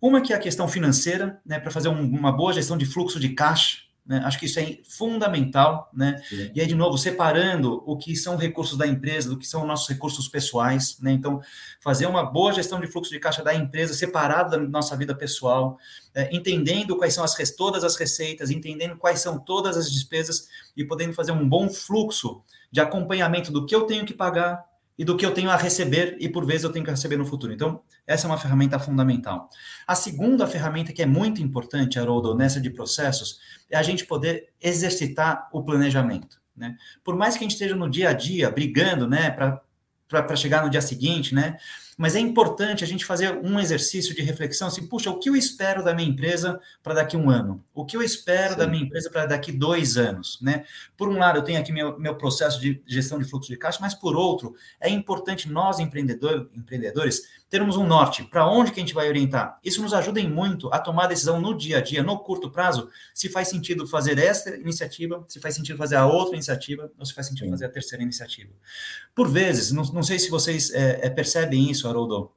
Uma 0.00 0.20
que 0.20 0.32
é 0.32 0.36
a 0.36 0.40
questão 0.40 0.66
financeira, 0.66 1.40
né, 1.44 1.58
para 1.58 1.70
fazer 1.70 1.88
um, 1.88 2.02
uma 2.02 2.32
boa 2.32 2.52
gestão 2.52 2.76
de 2.76 2.86
fluxo 2.86 3.20
de 3.20 3.30
caixa, 3.30 3.78
né? 4.10 4.20
Acho 4.24 4.40
que 4.40 4.46
isso 4.46 4.58
é 4.58 4.76
fundamental, 4.82 5.88
né? 5.94 6.20
E 6.52 6.60
aí, 6.60 6.66
de 6.66 6.74
novo, 6.74 6.98
separando 6.98 7.80
o 7.86 7.96
que 7.96 8.16
são 8.16 8.36
recursos 8.36 8.76
da 8.76 8.84
empresa 8.84 9.28
do 9.28 9.38
que 9.38 9.46
são 9.46 9.64
nossos 9.64 9.88
recursos 9.88 10.26
pessoais, 10.26 10.98
né? 10.98 11.12
Então, 11.12 11.40
fazer 11.80 12.06
uma 12.06 12.24
boa 12.24 12.52
gestão 12.52 12.80
de 12.80 12.88
fluxo 12.88 13.12
de 13.12 13.20
caixa 13.20 13.40
da 13.40 13.54
empresa 13.54 13.94
separado 13.94 14.50
da 14.50 14.58
nossa 14.58 14.96
vida 14.96 15.14
pessoal, 15.14 15.78
é, 16.12 16.28
entendendo 16.34 16.96
quais 16.96 17.14
são 17.14 17.22
as 17.22 17.36
todas 17.56 17.84
as 17.84 17.94
receitas, 17.94 18.50
entendendo 18.50 18.96
quais 18.96 19.20
são 19.20 19.38
todas 19.38 19.76
as 19.76 19.88
despesas 19.88 20.48
e 20.76 20.84
podendo 20.84 21.12
fazer 21.12 21.30
um 21.30 21.48
bom 21.48 21.70
fluxo 21.70 22.42
de 22.68 22.80
acompanhamento 22.80 23.52
do 23.52 23.64
que 23.64 23.76
eu 23.76 23.82
tenho 23.82 24.04
que 24.04 24.12
pagar 24.12 24.64
e 25.00 25.04
do 25.04 25.16
que 25.16 25.24
eu 25.24 25.32
tenho 25.32 25.48
a 25.48 25.56
receber 25.56 26.14
e 26.20 26.28
por 26.28 26.44
vezes 26.44 26.62
eu 26.62 26.70
tenho 26.70 26.84
que 26.84 26.90
receber 26.90 27.16
no 27.16 27.24
futuro. 27.24 27.50
Então, 27.50 27.80
essa 28.06 28.26
é 28.26 28.28
uma 28.30 28.36
ferramenta 28.36 28.78
fundamental. 28.78 29.48
A 29.86 29.94
segunda 29.94 30.46
ferramenta 30.46 30.92
que 30.92 31.00
é 31.00 31.06
muito 31.06 31.40
importante, 31.40 31.98
Haroldo, 31.98 32.34
nessa 32.34 32.60
de 32.60 32.68
processos, 32.68 33.40
é 33.70 33.78
a 33.78 33.82
gente 33.82 34.04
poder 34.04 34.50
exercitar 34.60 35.48
o 35.54 35.62
planejamento. 35.64 36.38
Né? 36.54 36.76
Por 37.02 37.16
mais 37.16 37.32
que 37.32 37.38
a 37.38 37.44
gente 37.44 37.52
esteja 37.52 37.74
no 37.74 37.88
dia 37.88 38.10
a 38.10 38.12
dia 38.12 38.50
brigando 38.50 39.08
né, 39.08 39.30
para 39.30 40.36
chegar 40.36 40.62
no 40.62 40.68
dia 40.68 40.82
seguinte, 40.82 41.34
né? 41.34 41.56
Mas 42.00 42.16
é 42.16 42.18
importante 42.18 42.82
a 42.82 42.86
gente 42.86 43.04
fazer 43.04 43.38
um 43.44 43.60
exercício 43.60 44.14
de 44.14 44.22
reflexão 44.22 44.68
assim, 44.68 44.86
puxa, 44.86 45.10
o 45.10 45.18
que 45.18 45.28
eu 45.28 45.36
espero 45.36 45.84
da 45.84 45.92
minha 45.92 46.08
empresa 46.08 46.58
para 46.82 46.94
daqui 46.94 47.14
um 47.14 47.28
ano? 47.28 47.62
O 47.74 47.84
que 47.84 47.94
eu 47.94 48.02
espero 48.02 48.54
Sim. 48.54 48.58
da 48.58 48.66
minha 48.66 48.82
empresa 48.82 49.10
para 49.10 49.26
daqui 49.26 49.52
dois 49.52 49.98
anos, 49.98 50.38
né? 50.40 50.64
Por 50.96 51.10
um 51.10 51.18
lado, 51.18 51.40
eu 51.40 51.42
tenho 51.42 51.60
aqui 51.60 51.70
meu, 51.70 51.98
meu 51.98 52.14
processo 52.14 52.58
de 52.58 52.82
gestão 52.86 53.18
de 53.18 53.26
fluxo 53.26 53.50
de 53.50 53.58
caixa, 53.58 53.76
mas 53.82 53.92
por 53.92 54.16
outro, 54.16 54.54
é 54.80 54.88
importante 54.88 55.50
nós, 55.50 55.78
empreendedor, 55.78 56.48
empreendedores, 56.56 57.20
termos 57.50 57.76
um 57.76 57.84
norte, 57.84 58.22
para 58.22 58.46
onde 58.46 58.70
que 58.70 58.78
a 58.78 58.82
gente 58.82 58.94
vai 58.94 59.08
orientar. 59.08 59.58
Isso 59.62 59.82
nos 59.82 59.92
ajuda 59.92 60.22
muito 60.22 60.72
a 60.72 60.78
tomar 60.78 61.08
decisão 61.08 61.40
no 61.40 61.52
dia 61.52 61.78
a 61.78 61.80
dia, 61.80 62.00
no 62.00 62.16
curto 62.20 62.48
prazo, 62.48 62.88
se 63.12 63.28
faz 63.28 63.48
sentido 63.48 63.88
fazer 63.88 64.18
esta 64.18 64.54
iniciativa, 64.56 65.24
se 65.28 65.40
faz 65.40 65.56
sentido 65.56 65.76
fazer 65.76 65.96
a 65.96 66.06
outra 66.06 66.36
iniciativa, 66.36 66.90
ou 66.96 67.04
se 67.04 67.12
faz 67.12 67.26
sentido 67.26 67.50
fazer 67.50 67.66
a 67.66 67.68
terceira 67.68 68.04
iniciativa. 68.04 68.52
Por 69.14 69.28
vezes, 69.28 69.72
não, 69.72 69.82
não 69.82 70.02
sei 70.04 70.20
se 70.20 70.30
vocês 70.30 70.72
é, 70.72 71.00
é, 71.06 71.10
percebem 71.10 71.68
isso, 71.68 71.88
Haroldo, 71.90 72.32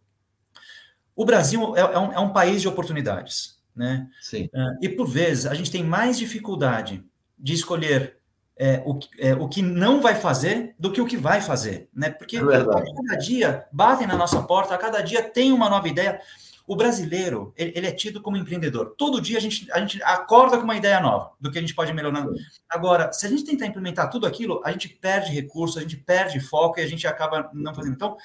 o 1.16 1.26
Brasil 1.26 1.76
é, 1.78 1.82
é, 1.82 2.00
um, 2.00 2.14
é 2.14 2.20
um, 2.20 2.34
país 2.34 2.62
de 2.62 2.68
oportunidades, 2.68 3.60
né? 3.76 4.10
Sim. 4.22 4.50
Uh, 4.54 4.78
e 4.82 4.90
por 4.90 5.08
vezes 5.08 5.46
a 5.46 5.54
gente 5.54 5.72
tem 5.72 5.84
mais 5.84 6.18
dificuldade 6.18 7.04
de 7.38 7.54
escolher 7.54 8.18
é, 8.58 8.84
o, 8.86 9.00
é, 9.18 9.34
o 9.34 9.48
que 9.48 9.62
não 9.62 10.02
vai 10.02 10.16
fazer 10.16 10.76
do 10.78 10.92
que 10.92 11.02
o 11.02 11.06
que 11.06 11.18
vai 11.18 11.42
fazer, 11.42 11.90
né? 11.94 12.10
Porque 12.10 12.38
é 12.38 12.42
cada 12.42 13.16
dia 13.18 13.66
batem 13.72 14.08
na 14.08 14.16
nossa 14.16 14.42
porta, 14.44 14.76
a 14.76 14.78
cada 14.78 15.02
dia 15.02 15.22
tem 15.22 15.52
uma 15.52 15.70
nova 15.70 15.88
ideia. 15.88 16.20
O 16.66 16.78
brasileiro, 16.78 17.54
ele, 17.58 17.74
ele, 17.76 17.88
é 17.88 17.92
tido 17.92 18.22
como 18.22 18.38
empreendedor. 18.38 18.96
Todo 18.98 19.20
dia 19.20 19.38
a 19.38 19.42
gente, 19.42 19.70
a 19.70 19.80
gente 19.80 20.02
acorda 20.02 20.58
com 20.58 20.64
uma 20.64 20.78
ideia 20.78 20.98
nova 21.02 21.32
do 21.38 21.52
que 21.52 21.58
a 21.58 21.62
gente 21.62 21.76
pode 21.76 21.92
melhorar. 21.92 22.26
Agora, 22.70 23.12
se 23.12 23.26
a 23.26 23.30
gente 23.30 23.44
tentar 23.44 23.66
implementar 23.66 24.10
tudo 24.10 24.26
aquilo, 24.26 24.62
a 24.64 24.72
gente 24.72 24.88
perde 24.88 25.34
recurso, 25.34 25.78
a 25.78 25.82
gente 25.82 25.98
perde 25.98 26.40
foco 26.40 26.80
e 26.80 26.84
a 26.84 26.88
gente 26.88 27.06
acaba 27.06 27.50
não 27.54 27.76
fazendo. 27.76 27.96
Então, 27.96 28.16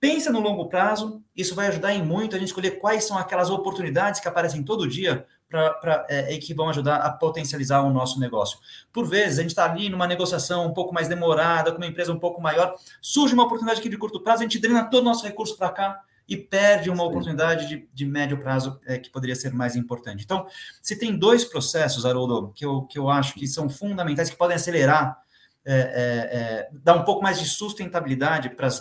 pensa 0.00 0.32
no 0.32 0.40
longo 0.40 0.66
prazo, 0.66 1.22
isso 1.36 1.54
vai 1.54 1.68
ajudar 1.68 1.92
em 1.92 2.02
muito 2.02 2.34
a 2.34 2.38
gente 2.38 2.48
escolher 2.48 2.78
quais 2.78 3.04
são 3.04 3.18
aquelas 3.18 3.50
oportunidades 3.50 4.18
que 4.18 4.26
aparecem 4.26 4.62
todo 4.62 4.88
dia 4.88 5.26
para 5.48 6.06
é, 6.08 6.36
que 6.38 6.54
vão 6.54 6.70
ajudar 6.70 6.96
a 6.96 7.10
potencializar 7.10 7.82
o 7.82 7.90
nosso 7.90 8.18
negócio. 8.18 8.58
Por 8.92 9.06
vezes, 9.06 9.38
a 9.38 9.42
gente 9.42 9.50
está 9.50 9.70
ali 9.70 9.88
numa 9.88 10.06
negociação 10.06 10.66
um 10.66 10.72
pouco 10.72 10.94
mais 10.94 11.06
demorada, 11.06 11.70
com 11.70 11.78
uma 11.78 11.86
empresa 11.86 12.12
um 12.12 12.18
pouco 12.18 12.40
maior, 12.40 12.74
surge 13.00 13.34
uma 13.34 13.44
oportunidade 13.44 13.80
aqui 13.80 13.88
de 13.88 13.98
curto 13.98 14.20
prazo, 14.20 14.40
a 14.40 14.42
gente 14.44 14.58
drena 14.58 14.84
todo 14.84 15.02
o 15.02 15.04
nosso 15.04 15.24
recurso 15.24 15.56
para 15.56 15.70
cá 15.70 16.00
e 16.26 16.36
perde 16.36 16.88
uma 16.88 17.02
oportunidade 17.02 17.68
de, 17.68 17.88
de 17.92 18.06
médio 18.06 18.38
prazo 18.38 18.80
é, 18.86 18.96
que 18.96 19.10
poderia 19.10 19.34
ser 19.34 19.52
mais 19.52 19.74
importante. 19.74 20.22
Então, 20.24 20.46
se 20.80 20.96
tem 20.96 21.18
dois 21.18 21.44
processos, 21.44 22.06
Haroldo, 22.06 22.52
que 22.54 22.64
eu, 22.64 22.82
que 22.82 22.96
eu 22.96 23.10
acho 23.10 23.34
que 23.34 23.48
são 23.48 23.68
fundamentais, 23.68 24.30
que 24.30 24.36
podem 24.36 24.56
acelerar 24.56 25.20
é, 25.72 25.72
é, 25.72 26.36
é, 26.36 26.68
dar 26.82 26.94
um 26.94 27.04
pouco 27.04 27.22
mais 27.22 27.38
de 27.38 27.48
sustentabilidade 27.48 28.50
para 28.50 28.66
as 28.66 28.80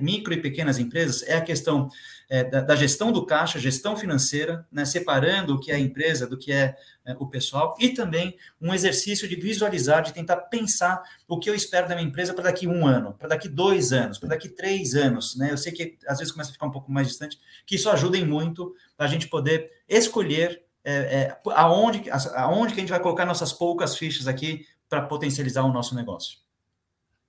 micro 0.00 0.34
e 0.34 0.42
pequenas 0.42 0.80
empresas 0.80 1.22
é 1.22 1.36
a 1.36 1.40
questão 1.40 1.88
é, 2.28 2.42
da, 2.42 2.60
da, 2.60 2.74
gestão 2.74 3.12
do 3.12 3.24
caixa, 3.24 3.60
gestão 3.60 3.96
financeira, 3.96 4.66
né, 4.72 4.84
separando 4.84 5.54
o 5.54 5.60
que 5.60 5.70
é 5.70 5.76
a 5.76 5.78
empresa 5.78 6.26
do 6.26 6.36
que 6.36 6.50
é, 6.50 6.74
é, 7.04 7.14
o 7.20 7.26
pessoal, 7.28 7.76
e 7.78 7.90
também 7.90 8.36
um 8.60 8.74
exercício 8.74 9.28
de 9.28 9.36
visualizar, 9.36 10.02
de 10.02 10.12
tentar 10.12 10.38
pensar 10.38 11.00
o 11.28 11.38
que 11.38 11.48
eu 11.48 11.54
espero 11.54 11.88
da 11.88 11.94
minha 11.94 12.08
empresa 12.08 12.34
para 12.34 12.44
daqui 12.44 12.66
um 12.66 12.84
ano, 12.84 13.14
para 13.16 13.28
daqui 13.28 13.48
dois 13.48 13.92
anos, 13.92 14.18
para 14.18 14.30
daqui 14.30 14.48
três 14.48 14.96
anos. 14.96 15.36
Né? 15.36 15.52
Eu 15.52 15.56
sei 15.56 15.70
que 15.70 15.98
às 16.08 16.18
vezes 16.18 16.32
começa 16.32 16.50
a 16.50 16.52
ficar 16.52 16.66
um 16.66 16.72
pouco 16.72 16.90
mais 16.90 17.06
distante, 17.06 17.38
que 17.64 17.76
isso 17.76 17.88
ajuda 17.88 18.18
muito 18.24 18.74
para 18.96 19.06
a 19.06 19.08
gente 19.08 19.28
poder 19.28 19.70
escolher 19.88 20.64
é, 20.84 21.36
aonde, 21.54 22.10
aonde 22.34 22.74
que 22.74 22.80
a 22.80 22.82
gente 22.82 22.90
vai 22.90 22.98
colocar 22.98 23.24
nossas 23.24 23.52
poucas 23.52 23.96
fichas 23.96 24.26
aqui 24.26 24.66
para 24.92 25.06
potencializar 25.06 25.64
o 25.64 25.72
nosso 25.72 25.94
negócio. 25.94 26.36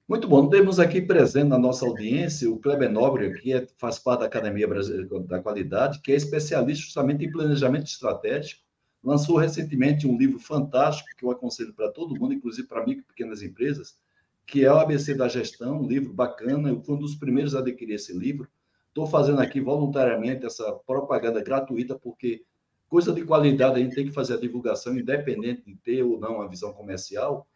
Muito 0.06 0.28
bom. 0.28 0.50
Temos 0.50 0.82
aqui 0.82 1.02
presente 1.02 1.48
na 1.48 1.58
nossa 1.58 1.86
audiência 1.86 2.52
o 2.52 2.60
Kleber 2.60 2.92
Nobre, 2.92 3.40
que 3.40 3.54
é, 3.54 3.66
faz 3.78 3.98
parte 3.98 4.20
da 4.20 4.26
Academia 4.26 4.68
Brasileira 4.68 5.08
da 5.22 5.42
Qualidade, 5.42 6.02
que 6.02 6.12
é 6.12 6.16
especialista 6.16 6.84
justamente 6.84 7.24
em 7.24 7.32
planejamento 7.32 7.86
estratégico. 7.86 8.62
Lançou 9.02 9.38
recentemente 9.38 10.06
um 10.06 10.18
livro 10.18 10.40
fantástico 10.40 11.08
que 11.18 11.24
eu 11.24 11.32
aconselho 11.32 11.74
para 11.74 11.90
todo 11.90 12.20
mundo, 12.20 12.34
inclusive 12.34 12.68
para 12.68 12.86
micro 12.86 13.02
e 13.02 13.08
pequenas 13.08 13.42
empresas, 13.42 13.98
que 14.46 14.66
é 14.66 14.70
o 14.70 14.80
ABC 14.80 15.16
da 15.16 15.30
Gestão, 15.30 15.84
um 15.84 15.88
livro 15.88 16.12
bacana. 16.12 16.68
Eu 16.68 16.82
fui 16.82 16.96
um 16.96 17.00
dos 17.00 17.16
primeiros 17.16 17.56
a 17.56 17.60
adquirir 17.60 17.94
esse 17.94 18.12
livro. 18.12 18.46
Estou 18.90 19.08
fazendo 19.08 19.40
aqui 19.40 19.62
voluntariamente 19.62 20.46
essa 20.46 20.70
propaganda 20.86 21.42
gratuita, 21.42 21.98
porque 21.98 22.44
coisa 22.90 23.14
de 23.14 23.24
qualidade 23.24 23.80
a 23.80 23.80
gente 23.82 23.96
tem 23.96 24.06
que 24.06 24.12
fazer 24.12 24.34
a 24.34 24.40
divulgação, 24.40 24.98
independente 24.98 25.64
de 25.66 25.78
ter 25.78 26.04
ou 26.04 26.20
não 26.20 26.36
uma 26.36 26.50
visão 26.50 26.74
comercial 26.74 27.48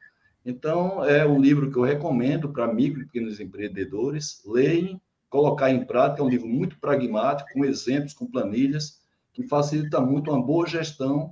então, 0.47 1.03
é 1.03 1.27
um 1.27 1.41
livro 1.41 1.69
que 1.69 1.77
eu 1.77 1.83
recomendo 1.83 2.47
para 2.53 2.73
micro 2.73 3.01
e 3.01 3.05
pequenos 3.05 3.37
empreendedores 3.41 4.41
lerem, 4.45 4.97
colocar 5.29 5.69
em 5.69 5.83
prática. 5.83 6.21
É 6.21 6.25
um 6.25 6.29
livro 6.29 6.47
muito 6.47 6.79
pragmático, 6.79 7.49
com 7.51 7.65
exemplos, 7.65 8.13
com 8.13 8.25
planilhas, 8.25 9.01
que 9.33 9.43
facilita 9.43 9.99
muito 9.99 10.31
uma 10.31 10.41
boa 10.41 10.65
gestão, 10.65 11.29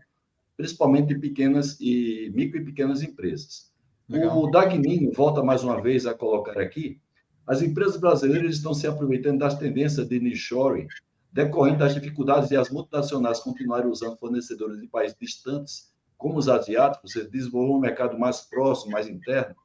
principalmente 0.57 1.13
de 1.13 1.19
pequenas 1.19 1.79
e 1.79 2.29
micro 2.35 2.59
e 2.59 2.65
pequenas 2.65 3.01
empresas. 3.01 3.71
Legal. 4.09 4.37
O 4.37 4.51
Dagnino 4.51 5.13
volta 5.13 5.41
mais 5.41 5.63
uma 5.63 5.81
vez 5.81 6.05
a 6.05 6.13
colocar 6.13 6.59
aqui. 6.59 6.99
As 7.47 7.61
empresas 7.61 7.95
brasileiras 7.95 8.57
estão 8.57 8.73
se 8.73 8.85
aproveitando 8.85 9.39
das 9.39 9.57
tendências 9.57 10.09
de 10.09 10.19
nearshoring, 10.19 10.87
decorrente 11.31 11.77
das 11.77 11.93
dificuldades 11.93 12.49
de 12.49 12.57
as 12.57 12.69
multinacionais 12.69 13.39
continuarem 13.39 13.89
usando 13.89 14.17
fornecedores 14.17 14.81
de 14.81 14.87
países 14.87 15.15
distantes 15.17 15.94
como 16.17 16.37
os 16.37 16.47
asiáticos, 16.47 17.13
você 17.13 17.27
desenvolveu 17.27 17.75
um 17.75 17.79
mercado 17.79 18.17
mais 18.17 18.41
próximo, 18.41 18.91
mais 18.91 19.07
interno, 19.07 19.55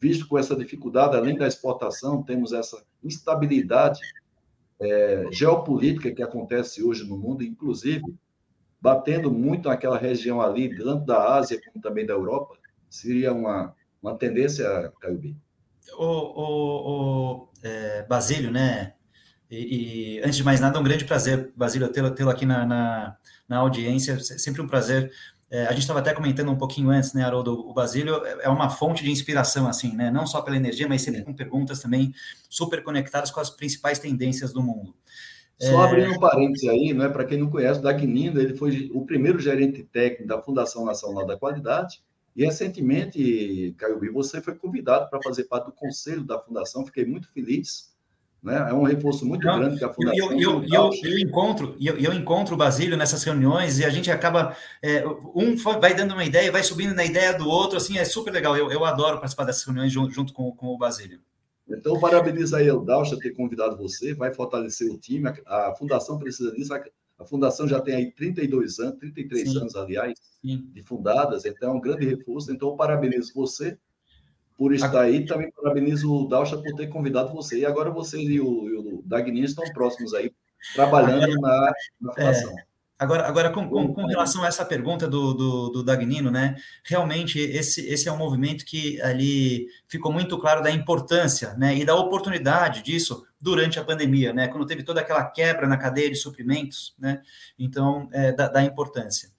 visto 0.00 0.26
com 0.28 0.38
essa 0.38 0.54
dificuldade, 0.56 1.16
além 1.16 1.36
da 1.36 1.46
exportação, 1.46 2.22
temos 2.22 2.52
essa 2.52 2.82
instabilidade 3.02 4.00
é, 4.80 5.26
geopolítica 5.30 6.10
que 6.12 6.22
acontece 6.22 6.82
hoje 6.82 7.08
no 7.08 7.16
mundo, 7.16 7.42
inclusive 7.42 8.02
batendo 8.80 9.30
muito 9.30 9.68
naquela 9.68 9.96
região 9.96 10.42
ali, 10.42 10.76
tanto 10.76 11.06
da 11.06 11.34
Ásia 11.36 11.58
como 11.64 11.82
também 11.82 12.04
da 12.04 12.12
Europa, 12.12 12.58
seria 12.90 13.32
uma, 13.32 13.74
uma 14.02 14.14
tendência, 14.14 14.92
Caio 15.00 15.34
O, 15.96 16.04
o, 16.04 16.90
o 16.90 17.48
é, 17.62 18.02
Basílio, 18.02 18.50
né? 18.50 18.92
E, 19.50 20.18
e, 20.18 20.20
antes 20.20 20.36
de 20.36 20.44
mais 20.44 20.60
nada, 20.60 20.76
é 20.76 20.80
um 20.80 20.84
grande 20.84 21.06
prazer, 21.06 21.50
Basílio, 21.56 21.88
tê-lo 21.88 22.28
aqui 22.28 22.44
na, 22.44 22.66
na, 22.66 23.16
na, 23.48 23.56
audiência. 23.58 24.18
Sempre 24.20 24.60
um 24.60 24.66
prazer. 24.66 25.10
É, 25.54 25.66
a 25.66 25.70
gente 25.70 25.82
estava 25.82 26.00
até 26.00 26.12
comentando 26.12 26.50
um 26.50 26.58
pouquinho 26.58 26.90
antes, 26.90 27.12
né, 27.12 27.22
Haroldo? 27.22 27.52
O 27.52 27.72
Basílio 27.72 28.26
é 28.26 28.48
uma 28.48 28.68
fonte 28.68 29.04
de 29.04 29.12
inspiração, 29.12 29.68
assim, 29.68 29.94
né? 29.94 30.10
Não 30.10 30.26
só 30.26 30.42
pela 30.42 30.56
energia, 30.56 30.88
mas 30.88 31.02
sempre 31.02 31.22
com 31.22 31.32
perguntas 31.32 31.78
também 31.78 32.12
super 32.50 32.82
conectadas 32.82 33.30
com 33.30 33.38
as 33.38 33.50
principais 33.50 34.00
tendências 34.00 34.52
do 34.52 34.60
mundo. 34.60 34.92
Só 35.56 35.84
é... 35.84 35.86
abrindo 35.86 36.10
um 36.10 36.18
parênteses 36.18 36.68
aí, 36.68 36.92
né, 36.92 37.08
para 37.08 37.24
quem 37.24 37.38
não 37.38 37.48
conhece, 37.48 37.78
o 37.78 37.82
Dagnino, 37.84 38.40
ele 38.40 38.56
foi 38.56 38.90
o 38.92 39.06
primeiro 39.06 39.38
gerente 39.38 39.84
técnico 39.84 40.26
da 40.26 40.42
Fundação 40.42 40.84
Nacional 40.84 41.24
da 41.24 41.38
Qualidade, 41.38 42.02
e 42.34 42.44
recentemente, 42.44 43.76
Caio 43.78 44.00
B, 44.00 44.10
você 44.10 44.42
foi 44.42 44.56
convidado 44.56 45.08
para 45.08 45.22
fazer 45.22 45.44
parte 45.44 45.66
do 45.66 45.72
conselho 45.72 46.24
da 46.24 46.36
Fundação, 46.36 46.84
fiquei 46.84 47.04
muito 47.04 47.32
feliz, 47.32 47.93
né? 48.44 48.66
É 48.68 48.74
um 48.74 48.82
reforço 48.82 49.24
muito 49.24 49.46
Não, 49.46 49.58
grande 49.58 49.78
que 49.78 49.84
a 49.84 49.92
Fundação. 49.92 50.32
Eu, 50.32 50.38
eu, 50.38 50.64
eu, 50.70 50.90
eu 51.02 51.18
encontro, 51.18 51.74
eu, 51.80 51.96
eu, 51.96 52.12
encontro 52.12 52.54
o 52.54 52.58
Basílio 52.58 52.96
nessas 52.96 53.24
reuniões 53.24 53.78
e 53.78 53.84
a 53.84 53.90
gente 53.90 54.10
acaba. 54.10 54.54
É, 54.82 55.02
um 55.34 55.56
vai 55.80 55.94
dando 55.94 56.12
uma 56.12 56.24
ideia, 56.24 56.52
vai 56.52 56.62
subindo 56.62 56.94
na 56.94 57.04
ideia 57.04 57.32
do 57.32 57.48
outro, 57.48 57.78
assim, 57.78 57.96
é 57.96 58.04
super 58.04 58.30
legal. 58.30 58.54
Eu, 58.54 58.70
eu 58.70 58.84
adoro 58.84 59.16
participar 59.16 59.44
dessas 59.44 59.64
reuniões 59.64 59.90
junto, 59.90 60.12
junto 60.12 60.32
com, 60.34 60.52
com 60.52 60.66
o 60.66 60.76
Basílio. 60.76 61.20
Então, 61.66 61.98
parabenizo 61.98 62.54
aí 62.54 62.70
o 62.70 62.80
Dalcha 62.80 63.18
ter 63.18 63.30
convidado 63.30 63.78
você, 63.78 64.12
vai 64.12 64.32
fortalecer 64.34 64.92
o 64.92 64.98
time. 64.98 65.32
A, 65.46 65.70
a, 65.70 65.74
Fundação 65.74 66.18
precisa 66.18 66.52
disso. 66.52 66.74
A, 66.74 66.84
a, 67.18 67.24
Fundação 67.24 67.66
já 67.66 67.80
tem 67.80 67.94
aí 67.94 68.12
32 68.12 68.78
anos, 68.78 68.98
33 68.98 69.50
Sim. 69.50 69.58
anos, 69.58 69.74
aliás, 69.74 70.12
Sim. 70.42 70.68
de 70.70 70.82
fundadas, 70.82 71.46
então 71.46 71.70
é 71.70 71.72
um 71.72 71.80
grande 71.80 72.04
reforço. 72.04 72.52
Então, 72.52 72.76
parabenizo 72.76 73.32
você 73.34 73.78
por 74.56 74.74
estar 74.74 75.00
aí. 75.00 75.24
Também 75.24 75.50
parabenizo 75.50 76.12
o 76.12 76.28
Dalcha 76.28 76.56
por 76.56 76.74
ter 76.74 76.88
convidado 76.88 77.32
você. 77.32 77.60
E 77.60 77.66
agora 77.66 77.90
você 77.90 78.18
e 78.18 78.40
o, 78.40 78.68
e 78.68 78.76
o 78.76 79.02
Dagninho 79.04 79.44
estão 79.44 79.64
próximos 79.72 80.14
aí, 80.14 80.32
trabalhando 80.74 81.40
na, 81.40 81.72
na 82.00 82.12
fundação. 82.12 82.58
É, 82.58 82.64
agora, 82.98 83.26
agora 83.26 83.50
com, 83.50 83.68
com, 83.68 83.92
com, 83.92 84.06
relação 84.06 84.44
a 84.44 84.48
essa 84.48 84.64
pergunta 84.64 85.08
do, 85.08 85.34
do, 85.34 85.68
do, 85.70 85.82
Dagnino, 85.82 86.30
né? 86.30 86.56
Realmente, 86.84 87.38
esse, 87.38 87.86
esse 87.88 88.08
é 88.08 88.12
um 88.12 88.16
movimento 88.16 88.64
que 88.64 89.00
ali 89.02 89.66
ficou 89.88 90.12
muito 90.12 90.38
claro 90.38 90.62
da 90.62 90.70
importância 90.70 91.54
né, 91.54 91.76
e 91.76 91.84
da 91.84 91.94
oportunidade 91.94 92.82
disso 92.82 93.26
durante 93.40 93.78
a 93.78 93.84
pandemia, 93.84 94.32
né? 94.32 94.48
Quando 94.48 94.66
teve 94.66 94.82
toda 94.82 95.00
aquela 95.00 95.24
quebra 95.24 95.66
na 95.66 95.76
cadeia 95.76 96.10
de 96.10 96.16
suprimentos, 96.16 96.94
né? 96.98 97.20
Então, 97.58 98.08
é, 98.12 98.32
da, 98.32 98.48
da 98.48 98.62
importância. 98.62 99.30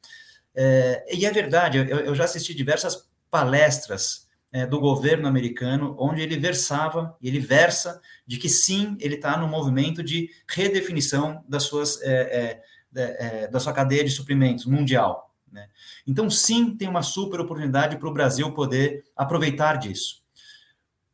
É, 0.53 1.03
e 1.13 1.25
é 1.25 1.31
verdade, 1.31 1.77
eu, 1.79 1.99
eu 1.99 2.15
já 2.15 2.23
assisti 2.23 2.53
diversas 2.53 3.09
palestras 3.29 4.24
é, 4.51 4.65
do 4.65 4.79
governo 4.79 5.27
americano, 5.27 5.95
onde 5.99 6.21
ele 6.21 6.37
versava, 6.37 7.15
ele 7.21 7.39
versa, 7.39 8.01
de 8.25 8.37
que 8.37 8.47
sim, 8.47 8.95
ele 8.99 9.15
está 9.15 9.37
no 9.37 9.47
movimento 9.47 10.01
de 10.03 10.29
redefinição 10.47 11.43
das 11.47 11.63
suas, 11.63 12.01
é, 12.01 12.61
é, 12.93 13.41
é, 13.43 13.47
da 13.47 13.59
sua 13.59 13.73
cadeia 13.73 14.03
de 14.03 14.11
suprimentos 14.11 14.65
mundial. 14.65 15.33
Né? 15.51 15.67
Então, 16.07 16.29
sim, 16.29 16.75
tem 16.75 16.87
uma 16.87 17.01
super 17.01 17.39
oportunidade 17.39 17.97
para 17.97 18.09
o 18.09 18.13
Brasil 18.13 18.51
poder 18.53 19.03
aproveitar 19.15 19.77
disso. 19.77 20.23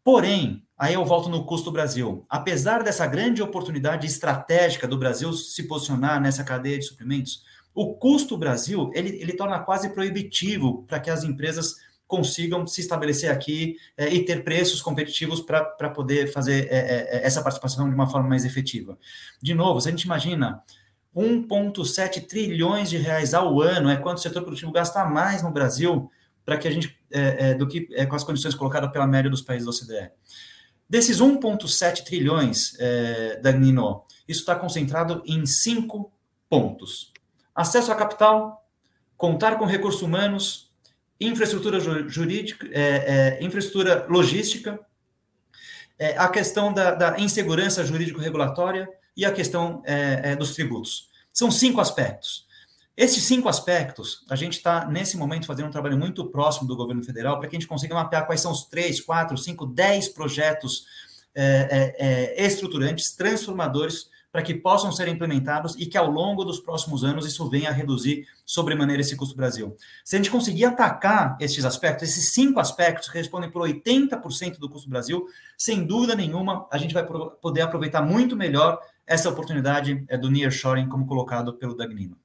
Porém, 0.04 0.66
aí 0.78 0.96
eu 0.96 1.06
volto 1.06 1.30
no 1.30 1.46
custo 1.46 1.72
Brasil. 1.72 2.26
Apesar 2.28 2.84
dessa 2.84 3.06
grande 3.06 3.42
oportunidade 3.42 4.08
estratégica 4.08 4.88
do 4.88 4.98
Brasil 4.98 5.32
se 5.34 5.68
posicionar 5.68 6.20
nessa 6.20 6.44
cadeia 6.44 6.80
de 6.80 6.86
suprimentos, 6.86 7.44
o 7.74 7.94
custo 7.96 8.36
Brasil 8.36 8.90
ele, 8.94 9.10
ele 9.22 9.34
torna 9.34 9.60
quase 9.60 9.90
proibitivo 9.94 10.84
para 10.84 11.00
que 11.00 11.10
as 11.10 11.24
empresas 11.24 11.76
consigam 12.12 12.68
se 12.68 12.82
estabelecer 12.82 13.32
aqui 13.32 13.78
é, 13.95 14.09
e 14.09 14.26
ter 14.26 14.43
preços 14.43 14.82
competitivos 14.82 15.39
para 15.39 15.89
poder 15.89 16.30
fazer 16.30 16.68
é, 16.70 17.20
é, 17.20 17.26
essa 17.26 17.41
participação 17.41 17.88
de 17.88 17.95
uma 17.95 18.05
forma 18.05 18.28
mais 18.28 18.43
efetiva. 18.43 18.99
De 19.41 19.53
novo, 19.53 19.80
se 19.80 19.88
a 19.88 19.91
gente 19.91 20.03
imagina 20.03 20.62
1,7 21.16 22.28
trilhões 22.28 22.89
de 22.89 22.97
reais 22.97 23.34
ao 23.34 23.62
ano 23.62 23.89
é 23.89 23.95
quanto 23.95 24.18
o 24.18 24.22
setor 24.22 24.43
produtivo 24.43 24.74
gasta 24.74 25.05
mais 25.05 25.41
no 25.41 25.51
Brasil 25.51 26.12
para 26.43 26.57
que 26.57 26.68
a 26.68 26.72
gente 26.72 26.99
é, 27.09 27.51
é, 27.51 27.53
do 27.53 27.66
que 27.66 27.88
é, 27.93 28.05
com 28.05 28.16
as 28.16 28.26
condições 28.26 28.55
colocadas 28.55 28.91
pela 28.91 29.07
média 29.07 29.32
dos 29.32 29.41
países 29.41 29.66
da 29.66 29.72
OCDE. 29.72 30.12
Desses 30.89 31.22
1,7 31.22 32.03
trilhões, 32.03 32.78
é, 32.78 33.39
Dagnino, 33.41 34.03
isso 34.28 34.41
está 34.41 34.53
concentrado 34.53 35.24
em 35.26 35.45
cinco 35.45 36.12
pontos: 36.49 37.14
acesso 37.55 37.89
a 37.89 37.95
capital, 37.95 38.68
contar 39.16 39.57
com 39.57 39.64
recursos 39.64 40.01
humanos, 40.01 40.71
infraestrutura 41.22 41.80
jurídica, 42.10 42.68
é, 42.72 43.38
é, 43.40 43.44
infraestrutura 43.44 44.06
logística, 44.10 44.80
é, 45.98 46.18
a 46.18 46.28
questão 46.28 46.74
da, 46.74 46.96
da 46.96 47.20
insegurança 47.20 47.86
jurídico-regulatória 47.86 48.90
e 49.16 49.24
a 49.24 49.32
questão 49.32 49.84
é, 49.86 50.32
é, 50.32 50.36
dos 50.36 50.56
tributos. 50.56 51.10
São 51.32 51.52
cinco 51.52 51.80
aspectos. 51.80 52.48
Esses 52.98 53.24
cinco 53.24 53.48
aspectos, 53.48 54.26
a 54.30 54.36
gente 54.36 54.58
está, 54.58 54.86
nesse 54.86 55.16
momento, 55.16 55.46
fazendo 55.46 55.68
um 55.68 55.72
trabalho 55.72 55.98
muito 55.98 56.26
próximo 56.26 56.68
do 56.68 56.76
governo 56.76 57.04
federal 57.04 57.40
para 57.40 57.48
que 57.48 57.56
a 57.56 57.60
gente 57.60 57.68
consiga 57.68 57.96
mapear 57.96 58.26
quais 58.26 58.42
são 58.42 58.52
os 58.52 58.66
três, 58.66 59.00
quatro, 59.00 59.38
cinco, 59.38 59.66
dez 59.66 60.10
projetos 60.10 60.86
é, 61.34 62.36
estruturantes, 62.46 63.16
transformadores, 63.16 64.11
para 64.32 64.42
que 64.42 64.54
possam 64.54 64.92
ser 64.92 65.08
implementados 65.08 65.76
e 65.76 65.86
que 65.86 65.98
ao 65.98 66.10
longo 66.10 66.44
dos 66.44 66.60
próximos 66.60 67.04
anos 67.04 67.26
isso 67.26 67.50
venha 67.50 67.70
a 67.70 67.74
reduzir 67.74 68.26
sobremaneira 68.46 69.02
esse 69.02 69.16
custo 69.16 69.36
Brasil. 69.36 69.76
Se 70.06 70.16
a 70.16 70.20
gente 70.20 70.32
conseguir 70.32 70.66
atacar 70.66 71.38
esses 71.40 71.66
aspectos, 71.66 72.10
esses 72.10 72.32
cinco 72.32 72.60
aspectos 72.60 73.10
que 73.10 73.18
respondem 73.18 73.52
por 73.52 73.62
80% 73.62 74.58
do 74.58 74.70
custo 74.70 74.90
Brasil, 74.90 75.26
sem 75.58 75.86
dúvida 75.86 76.16
nenhuma, 76.16 76.68
a 76.72 76.78
gente 76.78 76.94
vai 76.94 77.06
poder 77.06 77.62
aproveitar 77.62 78.02
muito 78.02 78.36
melhor 78.36 78.80
essa 79.06 79.30
oportunidade 79.30 80.06
é, 80.08 80.18
do 80.18 80.32
nearshoring, 80.32 80.88
como 80.88 81.06
colocado 81.06 81.54
pelo 81.56 81.76
Dagnino. 81.76 82.18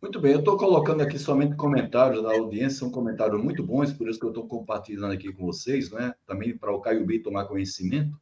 Muito 0.00 0.20
bem, 0.20 0.32
eu 0.32 0.40
estou 0.40 0.58
colocando 0.58 1.00
aqui 1.00 1.18
somente 1.18 1.56
comentários 1.56 2.22
da 2.22 2.30
audiência, 2.30 2.80
são 2.80 2.90
comentários 2.90 3.42
muito 3.42 3.64
bons, 3.64 3.90
por 3.90 4.06
isso 4.06 4.20
que 4.20 4.26
eu 4.26 4.30
estou 4.30 4.46
compartilhando 4.46 5.12
aqui 5.12 5.32
com 5.32 5.46
vocês, 5.46 5.90
né? 5.90 6.14
também 6.26 6.56
para 6.56 6.70
o 6.70 6.80
Caio 6.80 7.06
B 7.06 7.20
tomar 7.20 7.46
conhecimento. 7.46 8.14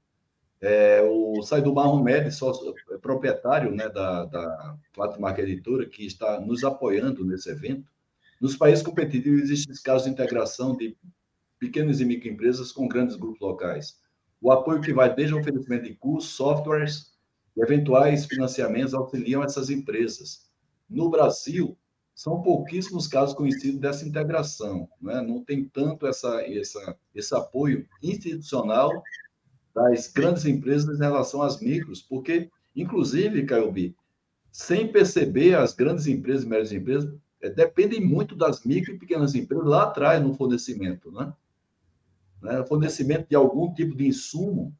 É, 0.62 1.02
o 1.02 1.42
Saidu 1.42 1.74
Mahomed, 1.74 2.30
sócio, 2.30 2.72
é 2.92 2.98
proprietário 2.98 3.74
né, 3.74 3.88
da, 3.88 4.24
da 4.26 4.78
Flatmark 4.92 5.40
Editora, 5.40 5.84
que 5.86 6.06
está 6.06 6.40
nos 6.40 6.62
apoiando 6.62 7.24
nesse 7.24 7.50
evento. 7.50 7.90
Nos 8.40 8.56
países 8.56 8.84
competitivos 8.84 9.42
existem 9.42 9.74
casos 9.82 10.04
de 10.04 10.10
integração 10.10 10.76
de 10.76 10.96
pequenas 11.58 12.00
e 12.00 12.04
microempresas 12.04 12.70
com 12.70 12.86
grandes 12.86 13.16
grupos 13.16 13.40
locais. 13.40 14.00
O 14.40 14.52
apoio 14.52 14.80
que 14.80 14.92
vai 14.92 15.12
desde 15.12 15.34
o 15.34 15.40
oferecimento 15.40 15.84
de 15.84 15.94
cursos, 15.96 16.30
softwares 16.30 17.12
e 17.56 17.60
eventuais 17.60 18.26
financiamentos 18.26 18.94
auxiliam 18.94 19.42
essas 19.42 19.68
empresas. 19.68 20.48
No 20.88 21.10
Brasil, 21.10 21.76
são 22.14 22.40
pouquíssimos 22.40 23.08
casos 23.08 23.34
conhecidos 23.34 23.80
dessa 23.80 24.06
integração. 24.06 24.88
Né? 25.00 25.20
Não 25.22 25.42
tem 25.44 25.64
tanto 25.64 26.06
essa, 26.06 26.40
essa, 26.42 26.96
esse 27.12 27.34
apoio 27.34 27.84
institucional 28.00 29.02
das 29.74 30.06
grandes 30.06 30.44
empresas 30.44 30.98
em 30.98 31.02
relação 31.02 31.42
às 31.42 31.60
micros, 31.60 32.02
porque, 32.02 32.50
inclusive, 32.74 33.44
Caiobi, 33.44 33.96
sem 34.50 34.92
perceber, 34.92 35.54
as 35.54 35.74
grandes 35.74 36.06
empresas 36.06 36.44
e 36.44 36.48
médias 36.48 36.72
empresas 36.72 37.14
é, 37.40 37.48
dependem 37.48 38.00
muito 38.00 38.36
das 38.36 38.64
micro 38.64 38.94
e 38.94 38.98
pequenas 38.98 39.34
empresas 39.34 39.66
lá 39.66 39.84
atrás 39.84 40.22
no 40.22 40.34
fornecimento, 40.34 41.10
né? 41.10 41.32
né? 42.42 42.64
Fornecimento 42.66 43.28
de 43.28 43.34
algum 43.34 43.72
tipo 43.72 43.96
de 43.96 44.06
insumo, 44.06 44.76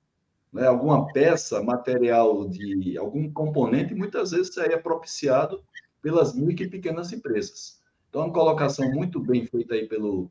né? 0.53 0.67
alguma 0.67 1.11
peça, 1.13 1.63
material 1.63 2.49
de 2.49 2.99
algum 2.99 3.33
componente, 3.33 3.95
muitas 3.95 4.33
vezes 4.33 4.51
isso 4.51 4.61
aí 4.61 4.73
é 4.73 4.77
propiciado 4.77 5.63
pelas 6.03 6.35
micro 6.35 6.65
e 6.65 6.71
pequenas 6.71 7.13
empresas. 7.13 7.81
Então, 8.09 8.23
uma 8.23 8.33
colocação 8.33 8.91
muito 8.93 9.19
bem 9.19 9.47
feita 9.47 9.75
aí 9.75 9.89
pelo, 9.89 10.31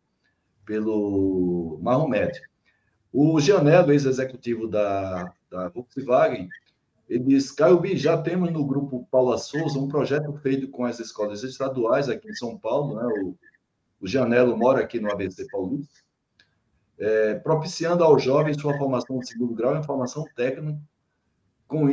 pelo 0.66 1.80
Mahomet. 1.82 2.40
O 3.14 3.40
Gianello, 3.40 3.92
ex-executivo 3.92 4.68
da, 4.68 5.34
da 5.50 5.68
Volkswagen, 5.70 6.48
ele 7.10 7.26
diz, 7.26 7.52
Caio 7.52 7.82
já 7.98 8.18
temos 8.18 8.52
no 8.54 8.66
grupo 8.66 9.06
Paula 9.12 9.38
Souza 9.38 9.78
um 9.78 9.90
projeto 9.90 10.32
feito 10.38 10.70
com 10.70 10.86
as 10.86 10.98
escolas 10.98 11.44
estaduais 11.44 12.08
aqui 12.08 12.30
em 12.30 12.36
São 12.36 12.58
Paulo, 12.58 12.96
né? 12.96 13.06
o, 13.22 13.36
o 14.00 14.08
Gianello 14.08 14.56
mora 14.58 14.80
aqui 14.80 14.98
no 14.98 15.12
ABC 15.12 15.46
Paulista, 15.52 16.00
é, 16.98 17.36
propiciando 17.36 18.04
aos 18.04 18.24
jovens 18.24 18.62
sua 18.62 18.78
formação 18.78 19.20
de 19.20 19.28
segundo 19.28 19.54
grau 19.54 19.76
em 19.76 19.84
formação 19.84 20.24
técnica, 20.36 20.80
com 21.68 21.90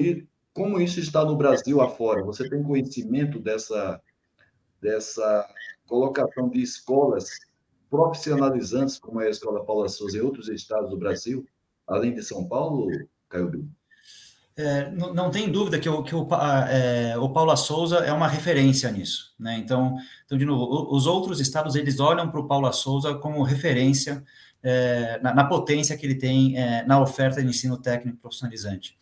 como 0.53 0.81
isso 0.81 1.01
está 1.01 1.25
no 1.25 1.37
Brasil 1.37 1.81
afora? 1.81 2.23
Você 2.23 2.49
tem 2.49 2.63
conhecimento 2.63 3.39
dessa, 3.41 4.01
dessa 4.81 5.49
colocação 5.87 6.49
de 6.49 6.63
escolas 6.63 7.29
profissionalizantes, 7.91 8.99
como 8.99 9.21
é 9.21 9.27
a 9.27 9.31
Escola 9.31 9.65
Paula 9.65 9.89
Souza 9.89 10.17
e 10.17 10.21
outros 10.21 10.49
estados 10.49 10.91
do 10.91 10.99
Brasil, 10.99 11.47
além 11.87 12.15
de 12.15 12.23
São 12.23 12.47
Paulo, 12.47 12.89
Caio 13.29 13.49
Bill? 13.49 13.69
É, 14.57 14.91
não, 14.91 15.15
não, 15.15 15.31
tem 15.31 15.49
dúvida 15.53 15.79
que, 15.79 15.89
o, 15.89 16.03
que 16.03 16.17
o, 16.17 16.27
é, 16.69 17.17
o 17.17 17.29
Paula 17.29 17.55
Souza 17.55 17.99
é 17.99 18.13
uma 18.13 18.27
referência 18.27 18.91
nisso, 18.91 19.33
né? 19.39 19.57
Então, 19.57 19.97
então 20.27 20.37
de 20.37 20.45
novo, 20.45 20.93
os 20.93 21.07
outros 21.07 21.39
estados 21.39 21.77
eles 21.77 22.01
olham 22.01 22.29
para 22.29 22.41
o 22.41 22.49
Paula 22.49 22.73
Souza 22.73 23.15
como 23.15 23.41
referência 23.45 24.25
é, 24.61 25.21
na, 25.23 25.33
na, 25.33 25.45
potência 25.45 25.97
que 25.97 26.05
ele 26.05 26.17
tem 26.17 26.59
é, 26.59 26.85
na 26.85 27.01
oferta 27.01 27.41
de 27.41 27.49
ensino 27.49 27.77
técnico 27.77 28.19
profissionalizante. 28.19 28.99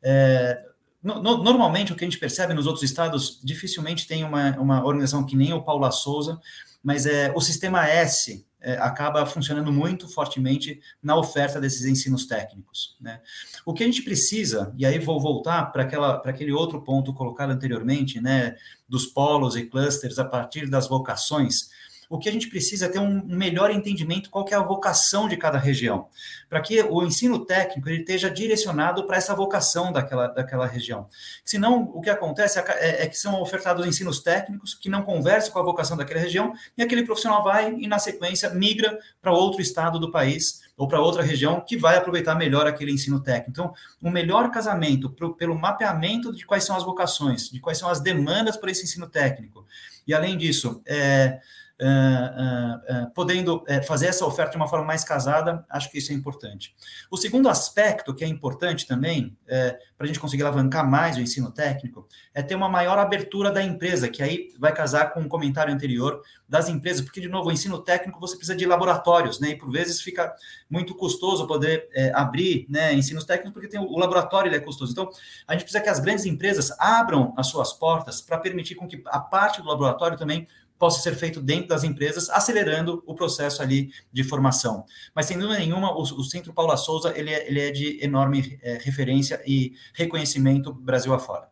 É, 0.00 0.64
no, 1.02 1.20
no, 1.20 1.42
normalmente, 1.42 1.92
o 1.92 1.96
que 1.96 2.04
a 2.04 2.08
gente 2.08 2.18
percebe 2.18 2.54
nos 2.54 2.66
outros 2.66 2.84
estados, 2.84 3.40
dificilmente 3.42 4.06
tem 4.06 4.22
uma, 4.22 4.56
uma 4.58 4.84
organização 4.84 5.26
que 5.26 5.34
nem 5.34 5.52
o 5.52 5.62
Paula 5.62 5.90
Souza, 5.90 6.38
mas 6.82 7.06
é, 7.06 7.32
o 7.34 7.40
sistema 7.40 7.86
S 7.86 8.44
é, 8.60 8.74
acaba 8.74 9.24
funcionando 9.24 9.72
muito 9.72 10.08
fortemente 10.08 10.80
na 11.02 11.16
oferta 11.16 11.60
desses 11.60 11.84
ensinos 11.84 12.26
técnicos. 12.26 12.96
Né? 13.00 13.20
O 13.64 13.72
que 13.72 13.82
a 13.82 13.86
gente 13.86 14.02
precisa, 14.02 14.72
e 14.76 14.84
aí 14.84 14.98
vou 14.98 15.20
voltar 15.20 15.72
para 15.72 15.82
aquele 16.24 16.52
outro 16.52 16.82
ponto 16.82 17.14
colocado 17.14 17.50
anteriormente, 17.50 18.20
né, 18.20 18.56
dos 18.88 19.06
polos 19.06 19.56
e 19.56 19.64
clusters 19.64 20.18
a 20.18 20.24
partir 20.24 20.68
das 20.68 20.88
vocações, 20.88 21.70
o 22.10 22.18
que 22.18 22.28
a 22.28 22.32
gente 22.32 22.48
precisa 22.48 22.86
é 22.86 22.88
ter 22.88 22.98
um 22.98 23.22
melhor 23.24 23.70
entendimento 23.70 24.30
qual 24.30 24.44
é 24.50 24.54
a 24.56 24.62
vocação 24.62 25.28
de 25.28 25.36
cada 25.36 25.56
região, 25.56 26.08
para 26.48 26.60
que 26.60 26.82
o 26.82 27.04
ensino 27.04 27.46
técnico 27.46 27.88
ele 27.88 28.00
esteja 28.00 28.28
direcionado 28.28 29.06
para 29.06 29.16
essa 29.16 29.32
vocação 29.32 29.92
daquela, 29.92 30.26
daquela 30.26 30.66
região. 30.66 31.06
Senão, 31.44 31.88
o 31.94 32.00
que 32.00 32.10
acontece 32.10 32.58
é, 32.58 32.64
é, 32.80 33.04
é, 33.04 33.06
que 33.06 33.16
são 33.16 33.40
ofertados 33.40 33.86
ensinos 33.86 34.18
técnicos 34.18 34.74
que 34.74 34.88
não 34.88 35.02
conversam 35.02 35.52
com 35.52 35.60
a 35.60 35.62
vocação 35.62 35.96
daquela 35.96 36.18
região, 36.18 36.52
e 36.76 36.82
aquele 36.82 37.04
profissional 37.04 37.44
vai 37.44 37.72
e, 37.74 37.86
na 37.86 38.00
sequência, 38.00 38.50
migra 38.50 38.98
para 39.22 39.30
outro 39.30 39.62
estado 39.62 40.00
do 40.00 40.10
país 40.10 40.62
ou 40.76 40.88
para 40.88 41.00
outra 41.00 41.22
região 41.22 41.60
que 41.60 41.76
vai 41.76 41.96
aproveitar 41.96 42.34
melhor 42.34 42.66
aquele 42.66 42.90
ensino 42.90 43.20
técnico. 43.20 43.50
Então, 43.50 43.72
um 44.02 44.10
melhor 44.10 44.50
casamento 44.50 45.10
pro, 45.10 45.36
pelo 45.36 45.56
mapeamento 45.56 46.34
de 46.34 46.44
quais 46.44 46.64
são 46.64 46.76
as 46.76 46.82
vocações, 46.82 47.48
de 47.48 47.60
quais 47.60 47.78
são 47.78 47.88
as 47.88 48.00
demandas 48.00 48.56
para 48.56 48.72
esse 48.72 48.82
ensino 48.82 49.06
técnico. 49.06 49.64
E, 50.04 50.12
além 50.12 50.36
disso, 50.36 50.82
é, 50.84 51.38
uh, 51.80 53.06
uh, 53.06 53.10
podendo 53.14 53.64
fazer 53.86 54.06
essa 54.06 54.24
oferta 54.24 54.52
de 54.52 54.56
uma 54.56 54.68
forma 54.68 54.84
mais 54.84 55.04
casada, 55.04 55.64
acho 55.68 55.90
que 55.90 55.98
isso 55.98 56.12
é 56.12 56.14
importante. 56.14 56.74
O 57.10 57.16
segundo 57.16 57.48
aspecto 57.48 58.14
que 58.14 58.24
é 58.24 58.26
importante 58.28 58.86
também, 58.86 59.36
para 59.46 60.04
a 60.04 60.06
gente 60.06 60.20
conseguir 60.20 60.42
alavancar 60.42 60.88
mais 60.88 61.16
o 61.16 61.20
ensino 61.20 61.50
técnico, 61.50 62.06
é 62.34 62.42
ter 62.42 62.54
uma 62.54 62.68
maior 62.68 62.98
abertura 62.98 63.50
da 63.50 63.62
empresa, 63.62 64.08
que 64.08 64.22
aí 64.22 64.48
vai 64.58 64.72
casar 64.72 65.12
com 65.12 65.20
o 65.20 65.24
um 65.24 65.28
comentário 65.28 65.72
anterior 65.72 66.22
das 66.48 66.68
empresas, 66.68 67.02
porque, 67.02 67.20
de 67.20 67.28
novo, 67.28 67.48
o 67.48 67.52
ensino 67.52 67.78
técnico 67.78 68.18
você 68.18 68.36
precisa 68.36 68.56
de 68.56 68.66
laboratórios, 68.66 69.38
né? 69.38 69.50
E 69.50 69.56
por 69.56 69.70
vezes 69.70 70.00
fica 70.00 70.34
muito 70.68 70.94
custoso 70.94 71.46
poder 71.46 71.88
é, 71.92 72.12
abrir 72.14 72.66
né, 72.68 72.92
ensinos 72.92 73.24
técnicos, 73.24 73.52
porque 73.52 73.68
tem 73.68 73.80
o, 73.80 73.84
o 73.84 73.98
laboratório 73.98 74.48
ele 74.48 74.56
é 74.56 74.60
custoso. 74.60 74.92
Então, 74.92 75.10
a 75.46 75.52
gente 75.52 75.62
precisa 75.62 75.82
que 75.82 75.88
as 75.88 76.00
grandes 76.00 76.24
empresas 76.24 76.72
abram 76.78 77.32
as 77.36 77.46
suas 77.46 77.72
portas 77.72 78.20
para 78.20 78.38
permitir 78.38 78.74
com 78.74 78.88
que 78.88 79.02
a 79.06 79.20
parte 79.20 79.62
do 79.62 79.68
laboratório 79.68 80.16
também 80.16 80.46
possa 80.80 81.02
ser 81.02 81.14
feito 81.14 81.42
dentro 81.42 81.68
das 81.68 81.84
empresas, 81.84 82.30
acelerando 82.30 83.02
o 83.06 83.14
processo 83.14 83.60
ali 83.60 83.92
de 84.10 84.24
formação. 84.24 84.86
Mas, 85.14 85.26
sem 85.26 85.38
dúvida 85.38 85.58
nenhuma, 85.58 85.92
o, 85.92 86.00
o 86.00 86.24
Centro 86.24 86.54
Paula 86.54 86.78
Souza 86.78 87.12
ele 87.14 87.30
é, 87.30 87.46
ele 87.46 87.60
é 87.60 87.70
de 87.70 88.02
enorme 88.02 88.58
é, 88.62 88.78
referência 88.80 89.42
e 89.46 89.74
reconhecimento 89.92 90.72
Brasil 90.72 91.12
afora. 91.12 91.50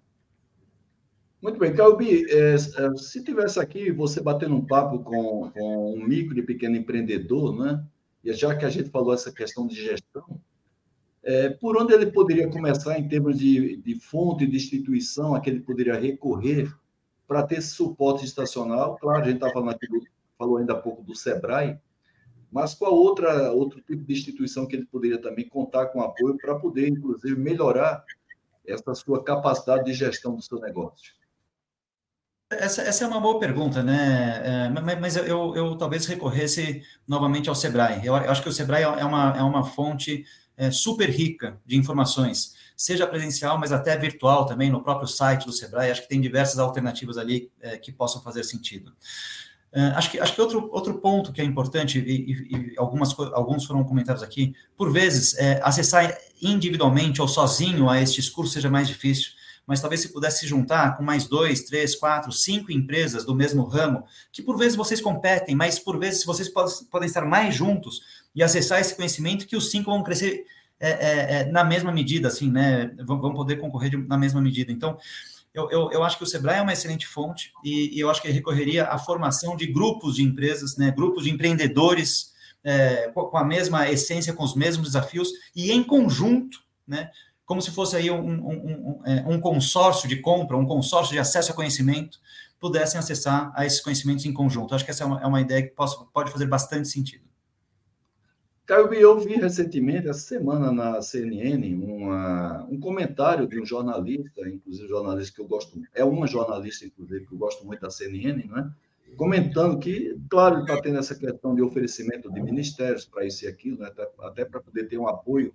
Muito 1.43 1.59
bem, 1.59 1.75
Calbi, 1.75 2.25
é, 2.31 2.55
é, 2.55 2.97
se 2.97 3.23
tivesse 3.23 3.61
aqui 3.61 3.93
você 3.93 4.21
batendo 4.21 4.57
um 4.57 4.65
papo 4.65 5.01
com, 5.01 5.51
com 5.51 5.95
um 5.95 6.05
micro 6.05 6.39
e 6.39 6.43
pequeno 6.43 6.75
empreendedor, 6.75 7.55
né? 7.55 7.85
E 8.25 8.33
já 8.33 8.57
que 8.57 8.65
a 8.65 8.71
gente 8.71 8.89
falou 8.89 9.13
essa 9.13 9.31
questão 9.31 9.67
de 9.67 9.77
gestão, 9.77 10.41
é, 11.23 11.51
por 11.51 11.77
onde 11.77 11.93
ele 11.93 12.07
poderia 12.07 12.49
começar 12.49 12.99
em 12.99 13.07
termos 13.07 13.39
de, 13.39 13.77
de 13.77 13.95
fonte 14.01 14.47
de 14.47 14.57
instituição 14.57 15.35
a 15.35 15.41
que 15.41 15.51
ele 15.51 15.61
poderia 15.61 16.01
recorrer 16.01 16.75
para 17.29 17.43
ter 17.43 17.59
esse 17.59 17.69
suporte 17.69 18.25
estacional. 18.25 18.97
Claro, 18.97 19.23
a 19.23 19.25
gente 19.25 19.35
está 19.35 19.51
falando 19.51 19.71
aqui, 19.71 19.87
do, 19.87 20.03
falou 20.39 20.57
ainda 20.57 20.73
há 20.73 20.77
pouco 20.77 21.03
do 21.03 21.15
SEBRAE, 21.15 21.79
mas 22.51 22.75
qual 22.75 22.95
outra, 22.95 23.53
outro 23.53 23.81
tipo 23.83 24.03
de 24.03 24.13
instituição 24.15 24.67
que 24.67 24.75
ele 24.75 24.87
poderia 24.87 25.21
também 25.21 25.47
contar 25.47 25.87
com 25.89 26.01
apoio 26.01 26.39
para 26.39 26.59
poder, 26.59 26.89
inclusive, 26.89 27.37
melhorar 27.39 28.03
essa 28.67 28.95
sua 28.95 29.23
capacidade 29.23 29.85
de 29.85 29.93
gestão 29.93 30.35
do 30.35 30.43
seu 30.43 30.59
negócio? 30.59 31.13
Essa, 32.51 32.81
essa 32.81 33.05
é 33.05 33.07
uma 33.07 33.21
boa 33.21 33.39
pergunta, 33.39 33.83
né? 33.83 34.41
É, 34.43 34.69
mas, 34.71 34.99
mas 34.99 35.17
eu, 35.17 35.55
eu, 35.55 35.77
talvez 35.77 36.07
recorresse 36.07 36.83
novamente 37.07 37.51
ao 37.51 37.55
Sebrae. 37.55 38.01
Eu, 38.03 38.17
eu, 38.17 38.31
acho 38.31 38.43
que 38.43 38.49
o 38.49 38.53
Sebrae 38.53 38.83
é 38.85 39.05
uma, 39.05 39.37
é 39.37 39.43
uma 39.43 39.65
fonte 39.65 40.25
é, 40.57 40.71
super 40.71 41.11
rica 41.11 41.61
de 41.67 41.77
informações 41.77 42.57
seja 42.79 43.09
presencial, 43.09 43.59
mas 43.59 43.73
até 43.73 43.97
virtual 43.97 44.47
também, 44.47 44.71
no 44.71 44.81
próprio 44.81 45.09
site 45.09 45.45
do 45.45 45.53
Sebrae. 45.53 45.91
Acho 45.91 46.03
que 46.03 46.09
tem 46.09 46.21
diversas 46.21 46.61
alternativas 46.61 47.19
ali 47.19 47.51
é, 47.61 47.77
que 47.77 47.91
possam 47.91 48.23
fazer 48.23 48.45
sentido. 48.45 48.93
Uh, 49.73 49.93
acho 49.97 50.13
que, 50.13 50.21
acho 50.21 50.35
que 50.35 50.41
outro, 50.41 50.71
outro 50.73 50.95
ponto 50.99 51.31
que 51.31 51.43
é 51.43 51.45
importante, 51.45 51.99
e, 51.99 52.33
e, 52.33 52.73
e 52.73 52.75
algumas, 52.79 53.19
alguns 53.35 53.67
foram 53.67 53.85
comentados 53.85 54.23
aqui, 54.23 54.55
por 54.77 54.91
vezes, 54.91 55.37
é, 55.37 55.61
acessar 55.63 56.17
individualmente 56.41 57.21
ou 57.21 57.29
sozinho 57.29 57.91
a 57.91 58.01
estes 58.01 58.31
cursos 58.31 58.55
seja 58.55 58.71
mais 58.71 58.89
difícil, 58.89 59.33
mas 59.67 59.81
talvez 59.83 60.01
se 60.01 60.11
pudesse 60.11 60.41
se 60.41 60.47
juntar 60.47 60.97
com 60.97 61.03
mais 61.03 61.27
dois, 61.27 61.65
três, 61.65 61.95
quatro, 61.95 62.33
cinco 62.33 62.73
empresas 62.73 63.27
do 63.27 63.35
mesmo 63.35 63.65
ramo, 63.65 64.05
que 64.33 64.41
por 64.41 64.57
vezes 64.57 64.75
vocês 64.75 65.01
competem, 65.01 65.55
mas 65.55 65.79
por 65.79 65.99
vezes 65.99 66.25
vocês 66.25 66.49
podem, 66.49 67.07
estar 67.07 67.27
mais 67.27 67.55
juntos 67.55 68.01
e 68.35 68.43
acessar 68.43 68.81
esse 68.81 68.95
conhecimento 68.95 69.47
que 69.47 69.57
os 69.57 69.71
cinco 69.71 69.91
vão 69.91 70.03
crescer 70.03 70.47
é, 70.81 70.91
é, 70.91 71.41
é, 71.41 71.45
na 71.47 71.65
mesma 71.65 71.91
medida, 71.91 72.29
assim, 72.29 72.51
né? 72.51 72.91
Vão, 73.05 73.35
poder 73.35 73.57
concorrer 73.57 73.91
de, 73.91 73.97
na 73.97 74.17
mesma 74.17 74.41
medida. 74.41 74.71
Então, 74.71 74.97
eu, 75.53 75.69
eu, 75.71 75.91
eu, 75.91 76.05
acho 76.05 76.17
que 76.17 76.25
o 76.25 76.27
Sebrae 76.27 76.59
é 76.59 76.63
uma 76.63 76.73
excelente 76.73 77.07
fonte 77.07 77.53
e, 77.65 77.97
e, 77.97 78.01
eu 78.01 78.09
acho 78.11 78.23
que 78.23 78.31
recorreria 78.31 78.85
à 78.85 78.99
formação 78.99 79.57
de 79.57 79.67
grupos 79.67 80.17
de 80.17 80.23
empresas, 80.23 80.77
né? 80.77 80.91
Grupos 80.91 81.25
de 81.25 81.31
empreendedores 81.31 82.33
é, 82.63 83.11
com, 83.13 83.37
a 83.37 83.45
mesma 83.45 83.89
essência, 83.91 84.33
com 84.33 84.45
os 84.45 84.55
mesmos 84.55 84.89
desafios 84.89 85.31
e 85.55 85.73
em 85.73 85.83
conjunto, 85.83 86.61
né? 86.87 87.11
Como 87.45 87.63
se 87.63 87.71
fosse 87.71 87.97
aí 87.97 88.11
um, 88.11 88.21
um, 88.21 88.53
um, 88.53 89.01
é, 89.07 89.25
um 89.27 89.41
consórcio 89.41 90.09
de 90.09 90.17
compra, 90.17 90.57
um 90.57 90.67
consórcio 90.67 91.13
de 91.13 91.19
acesso 91.19 91.51
a 91.51 91.55
conhecimento, 91.55 92.21
pudessem 92.61 92.99
acessar 92.99 93.53
a 93.55 93.65
esses 93.65 93.81
conhecimentos 93.81 94.25
em 94.27 94.33
conjunto. 94.33 94.75
Acho 94.75 94.85
que 94.85 94.91
essa 94.91 95.03
é 95.03 95.07
uma, 95.07 95.21
é 95.23 95.27
uma 95.27 95.41
ideia 95.41 95.63
que 95.63 95.75
possa, 95.75 96.05
pode 96.13 96.31
fazer 96.31 96.47
bastante 96.47 96.89
sentido. 96.89 97.28
Caio, 98.69 98.93
eu 98.93 99.19
vi 99.19 99.37
recentemente, 99.37 100.09
essa 100.09 100.21
semana 100.21 100.71
na 100.71 101.01
CNN, 101.01 101.75
uma, 101.75 102.67
um 102.71 102.79
comentário 102.79 103.49
de 103.49 103.59
um 103.59 103.65
jornalista, 103.65 104.47
inclusive 104.47 104.87
jornalista 104.87 105.35
que 105.35 105.41
eu 105.41 105.49
gosto, 105.49 105.81
é 105.95 106.05
uma 106.05 106.27
jornalista, 106.27 106.85
inclusive, 106.85 107.25
que 107.25 107.33
eu 107.33 107.39
gosto 107.39 107.67
muito 107.67 107.81
da 107.81 107.89
CNN, 107.89 108.47
né? 108.47 108.71
comentando 109.17 109.79
que, 109.79 110.15
claro, 110.29 110.61
está 110.61 110.79
tendo 110.83 110.99
essa 110.99 111.15
questão 111.15 111.55
de 111.55 111.63
oferecimento 111.63 112.31
de 112.31 112.43
ministérios 112.43 113.07
para 113.07 113.25
isso 113.25 113.47
e 113.47 113.49
aquilo, 113.49 113.79
né? 113.79 113.87
até, 113.87 114.07
até 114.21 114.45
para 114.45 114.61
poder 114.61 114.87
ter 114.87 114.99
um 114.99 115.09
apoio 115.09 115.55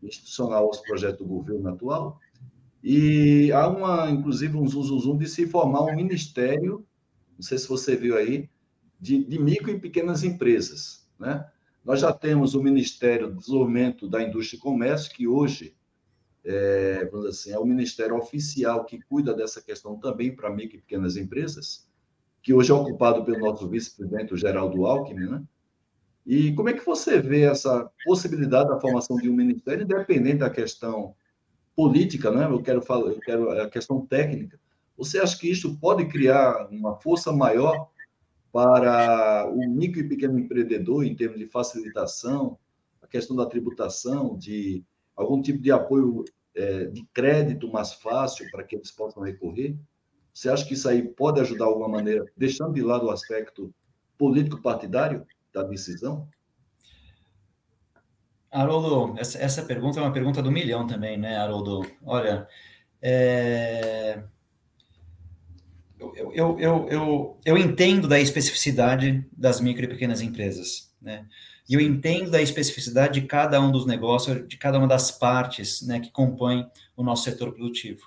institucional 0.00 0.64
aos 0.66 0.78
projetos 0.78 1.18
do 1.18 1.24
governo 1.26 1.68
atual. 1.70 2.20
E 2.84 3.50
há 3.50 3.66
uma, 3.66 4.08
inclusive, 4.08 4.56
um 4.56 4.68
zum 4.68 5.18
de 5.18 5.26
se 5.28 5.48
formar 5.48 5.82
um 5.82 5.96
ministério, 5.96 6.86
não 7.34 7.42
sei 7.42 7.58
se 7.58 7.66
você 7.66 7.96
viu 7.96 8.16
aí, 8.16 8.48
de, 9.00 9.24
de 9.24 9.40
micro 9.40 9.72
e 9.72 9.80
pequenas 9.80 10.22
empresas, 10.22 11.04
né? 11.18 11.44
Nós 11.84 12.00
já 12.00 12.12
temos 12.12 12.54
o 12.54 12.62
Ministério 12.62 13.28
do 13.28 13.38
Desenvolvimento 13.38 14.08
da 14.08 14.22
Indústria 14.22 14.56
e 14.56 14.60
Comércio, 14.60 15.12
que 15.12 15.28
hoje 15.28 15.76
é, 16.42 17.04
vamos 17.10 17.26
assim, 17.26 17.52
é 17.52 17.58
o 17.58 17.64
ministério 17.64 18.16
oficial 18.16 18.84
que 18.84 19.00
cuida 19.02 19.34
dessa 19.34 19.60
questão 19.62 19.98
também 19.98 20.34
para 20.34 20.50
micro 20.50 20.76
e 20.76 20.80
pequenas 20.80 21.16
empresas, 21.16 21.86
que 22.42 22.52
hoje 22.52 22.70
é 22.70 22.74
ocupado 22.74 23.24
pelo 23.24 23.38
nosso 23.38 23.68
vice-presidente, 23.68 24.36
Geraldo 24.36 24.86
Alckmin, 24.86 25.26
né? 25.26 25.42
E 26.26 26.54
como 26.54 26.70
é 26.70 26.72
que 26.72 26.84
você 26.84 27.20
vê 27.20 27.42
essa 27.42 27.90
possibilidade 28.04 28.70
da 28.70 28.80
formação 28.80 29.16
de 29.16 29.28
um 29.28 29.34
ministério, 29.34 29.84
independente 29.84 30.38
da 30.38 30.48
questão 30.48 31.14
política, 31.76 32.30
né? 32.30 32.46
Eu 32.46 32.62
quero 32.62 32.80
falar, 32.80 33.10
eu 33.10 33.20
quero 33.20 33.50
a 33.50 33.68
questão 33.68 34.04
técnica. 34.06 34.58
Você 34.96 35.18
acha 35.18 35.38
que 35.38 35.50
isso 35.50 35.78
pode 35.78 36.06
criar 36.06 36.68
uma 36.70 36.94
força 36.96 37.30
maior 37.32 37.90
para 38.54 39.50
o 39.50 39.68
micro 39.68 39.98
e 39.98 40.08
pequeno 40.08 40.38
empreendedor 40.38 41.04
em 41.04 41.16
termos 41.16 41.40
de 41.40 41.46
facilitação, 41.48 42.56
a 43.02 43.06
questão 43.08 43.34
da 43.34 43.46
tributação, 43.46 44.38
de 44.38 44.84
algum 45.16 45.42
tipo 45.42 45.60
de 45.60 45.72
apoio 45.72 46.24
é, 46.54 46.84
de 46.84 47.04
crédito 47.12 47.68
mais 47.68 47.94
fácil 47.94 48.48
para 48.52 48.62
que 48.62 48.76
eles 48.76 48.92
possam 48.92 49.24
recorrer? 49.24 49.76
Você 50.32 50.48
acha 50.48 50.64
que 50.64 50.74
isso 50.74 50.88
aí 50.88 51.02
pode 51.02 51.40
ajudar 51.40 51.64
de 51.64 51.70
alguma 51.72 51.88
maneira, 51.88 52.24
deixando 52.36 52.74
de 52.74 52.80
lado 52.80 53.06
o 53.06 53.10
aspecto 53.10 53.74
político-partidário 54.16 55.26
da 55.52 55.64
decisão? 55.64 56.28
Haroldo, 58.52 59.18
essa, 59.18 59.36
essa 59.38 59.62
pergunta 59.64 59.98
é 59.98 60.02
uma 60.02 60.12
pergunta 60.12 60.40
do 60.40 60.52
milhão 60.52 60.86
também, 60.86 61.18
né, 61.18 61.38
Haroldo? 61.38 61.80
Olha, 62.04 62.46
é, 63.02 64.22
eu, 65.98 66.32
eu, 66.34 66.58
eu, 66.58 66.88
eu, 66.88 67.38
eu 67.44 67.58
entendo 67.58 68.08
da 68.08 68.20
especificidade 68.20 69.24
das 69.36 69.60
micro 69.60 69.84
e 69.84 69.88
pequenas 69.88 70.20
empresas, 70.20 70.92
né? 71.00 71.26
E 71.68 71.74
eu 71.74 71.80
entendo 71.80 72.30
da 72.30 72.42
especificidade 72.42 73.20
de 73.20 73.26
cada 73.26 73.60
um 73.60 73.72
dos 73.72 73.86
negócios, 73.86 74.46
de 74.46 74.56
cada 74.56 74.78
uma 74.78 74.86
das 74.86 75.10
partes 75.10 75.80
né, 75.86 75.98
que 75.98 76.10
compõem 76.10 76.68
o 76.94 77.02
nosso 77.02 77.24
setor 77.24 77.52
produtivo. 77.52 78.02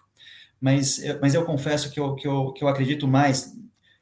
Mas, 0.61 0.99
mas 1.19 1.33
eu 1.33 1.43
confesso 1.43 1.89
que 1.89 1.99
eu, 1.99 2.13
que, 2.15 2.27
eu, 2.27 2.53
que 2.53 2.63
eu 2.63 2.67
acredito 2.67 3.07
mais, 3.07 3.55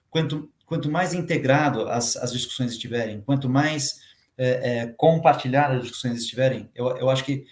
quanto, 0.10 0.52
quanto 0.66 0.92
mais 0.92 1.14
integrado 1.14 1.88
as, 1.88 2.18
as 2.18 2.34
discussões 2.34 2.72
estiverem, 2.72 3.22
quanto 3.22 3.48
mais 3.50 4.02
é, 4.38 4.80
é, 4.80 4.88
compartilhadas 4.98 5.78
as 5.78 5.84
discussões 5.84 6.20
estiverem, 6.20 6.70
eu, 6.76 6.88
eu 6.98 7.10
acho 7.10 7.24
que 7.24 7.46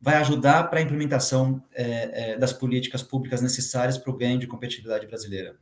vai 0.00 0.16
ajudar 0.16 0.64
para 0.64 0.78
a 0.78 0.82
implementação 0.82 1.62
é, 1.72 2.32
é, 2.32 2.38
das 2.38 2.52
políticas 2.52 3.02
públicas 3.02 3.42
necessárias 3.42 3.98
para 3.98 4.10
o 4.10 4.16
ganho 4.16 4.38
de 4.38 4.46
competitividade 4.46 5.06
brasileira. 5.06 5.56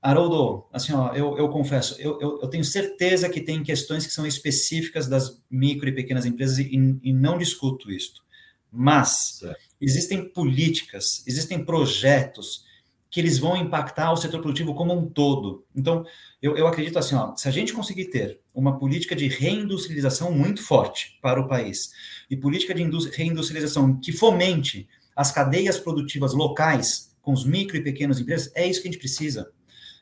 Haroldo, 0.00 0.66
assim, 0.72 0.94
ó, 0.94 1.12
eu, 1.12 1.36
eu 1.36 1.48
confesso, 1.50 2.00
eu, 2.00 2.18
eu, 2.22 2.40
eu, 2.40 2.48
tenho 2.48 2.64
certeza 2.64 3.28
que 3.28 3.40
tem 3.40 3.62
questões 3.62 4.06
que 4.06 4.12
são 4.12 4.26
específicas 4.26 5.06
das 5.06 5.42
micro 5.50 5.90
e 5.90 5.94
pequenas 5.94 6.24
empresas 6.24 6.58
e, 6.58 6.70
e 7.02 7.12
não 7.12 7.36
discuto 7.36 7.90
isso. 7.90 8.24
Mas 8.72 9.38
certo. 9.40 9.60
existem 9.78 10.26
políticas, 10.32 11.22
existem 11.26 11.62
projetos 11.62 12.64
que 13.10 13.18
eles 13.18 13.38
vão 13.38 13.56
impactar 13.56 14.12
o 14.12 14.16
setor 14.16 14.40
produtivo 14.40 14.74
como 14.74 14.96
um 14.96 15.08
todo. 15.08 15.64
Então, 15.74 16.04
eu, 16.40 16.56
eu 16.56 16.66
acredito 16.66 16.98
assim, 16.98 17.16
ó, 17.16 17.34
se 17.34 17.48
a 17.48 17.50
gente 17.50 17.72
conseguir 17.72 18.06
ter 18.06 18.40
uma 18.54 18.78
política 18.78 19.16
de 19.16 19.26
reindustrialização 19.26 20.32
muito 20.32 20.62
forte 20.62 21.18
para 21.20 21.40
o 21.40 21.48
país 21.48 21.90
e 22.30 22.36
política 22.36 22.72
de 22.72 22.82
reindustrialização 22.82 23.98
que 23.98 24.12
fomente 24.12 24.88
as 25.16 25.32
cadeias 25.32 25.78
produtivas 25.78 26.32
locais 26.32 27.14
com 27.20 27.32
os 27.32 27.44
micro 27.44 27.76
e 27.76 27.82
pequenas 27.82 28.20
empresas, 28.20 28.50
é 28.54 28.66
isso 28.66 28.80
que 28.80 28.88
a 28.88 28.90
gente 28.90 29.00
precisa. 29.00 29.50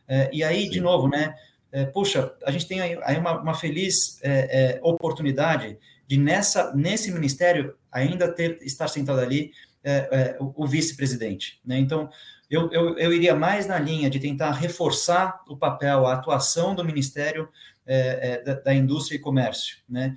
É, 0.07 0.31
e 0.33 0.45
aí, 0.45 0.69
de 0.69 0.81
novo, 0.81 1.09
né? 1.09 1.35
É, 1.71 1.85
puxa, 1.85 2.33
a 2.45 2.51
gente 2.51 2.67
tem 2.67 2.81
aí 2.81 3.19
uma, 3.19 3.41
uma 3.43 3.55
feliz 3.55 4.19
é, 4.23 4.77
é, 4.77 4.81
oportunidade 4.83 5.77
de 6.07 6.17
nessa 6.17 6.75
nesse 6.75 7.11
ministério 7.11 7.75
ainda 7.93 8.33
ter 8.33 8.59
estar 8.63 8.89
sentado 8.89 9.21
ali 9.21 9.53
é, 9.85 10.09
é, 10.11 10.37
o, 10.41 10.65
o 10.65 10.67
vice-presidente, 10.67 11.61
né? 11.65 11.79
Então 11.79 12.09
eu, 12.51 12.71
eu, 12.73 12.99
eu, 12.99 13.13
iria 13.13 13.35
mais 13.35 13.67
na 13.67 13.79
linha 13.79 14.09
de 14.09 14.19
tentar 14.19 14.53
reforçar 14.53 15.43
o 15.49 15.57
papel, 15.57 16.07
a 16.07 16.15
atuação 16.15 16.75
do 16.75 16.85
Ministério 16.85 17.49
é, 17.87 18.33
é, 18.33 18.43
da, 18.43 18.55
da, 18.55 18.75
Indústria 18.75 19.17
e 19.17 19.21
Comércio, 19.21 19.79
né? 19.89 20.15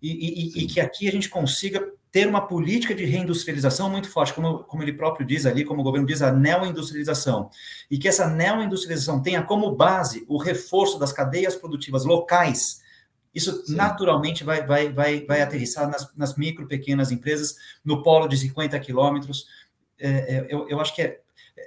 E, 0.00 0.10
e, 0.10 0.64
e, 0.64 0.66
que 0.66 0.80
aqui 0.80 1.08
a 1.08 1.12
gente 1.12 1.30
consiga 1.30 1.82
ter 2.14 2.28
uma 2.28 2.46
política 2.46 2.94
de 2.94 3.04
reindustrialização 3.04 3.90
muito 3.90 4.08
forte, 4.08 4.32
como, 4.32 4.62
como 4.64 4.82
ele 4.82 4.92
próprio 4.92 5.26
diz 5.26 5.46
ali, 5.46 5.64
como 5.64 5.80
o 5.80 5.82
governo 5.82 6.06
diz, 6.06 6.22
a 6.22 6.30
neoindustrialização. 6.30 7.50
E 7.90 7.98
que 7.98 8.06
essa 8.06 8.28
neoindustrialização 8.28 9.20
tenha 9.20 9.42
como 9.42 9.74
base 9.74 10.24
o 10.28 10.36
reforço 10.36 10.98
das 10.98 11.12
cadeias 11.12 11.56
produtivas 11.56 12.04
locais. 12.04 12.82
Isso 13.34 13.66
Sim. 13.66 13.74
naturalmente 13.74 14.44
vai, 14.44 14.64
vai, 14.64 14.92
vai, 14.92 15.24
vai 15.26 15.42
aterrissar 15.42 15.90
nas, 15.90 16.14
nas 16.14 16.36
micro, 16.36 16.68
pequenas 16.68 17.10
empresas, 17.10 17.56
no 17.84 18.02
polo 18.02 18.28
de 18.28 18.36
50 18.36 18.78
quilômetros. 18.78 19.46
É, 19.98 20.36
é, 20.36 20.46
eu, 20.48 20.68
eu 20.68 20.80
acho 20.80 20.94
que 20.94 21.02
é 21.02 21.20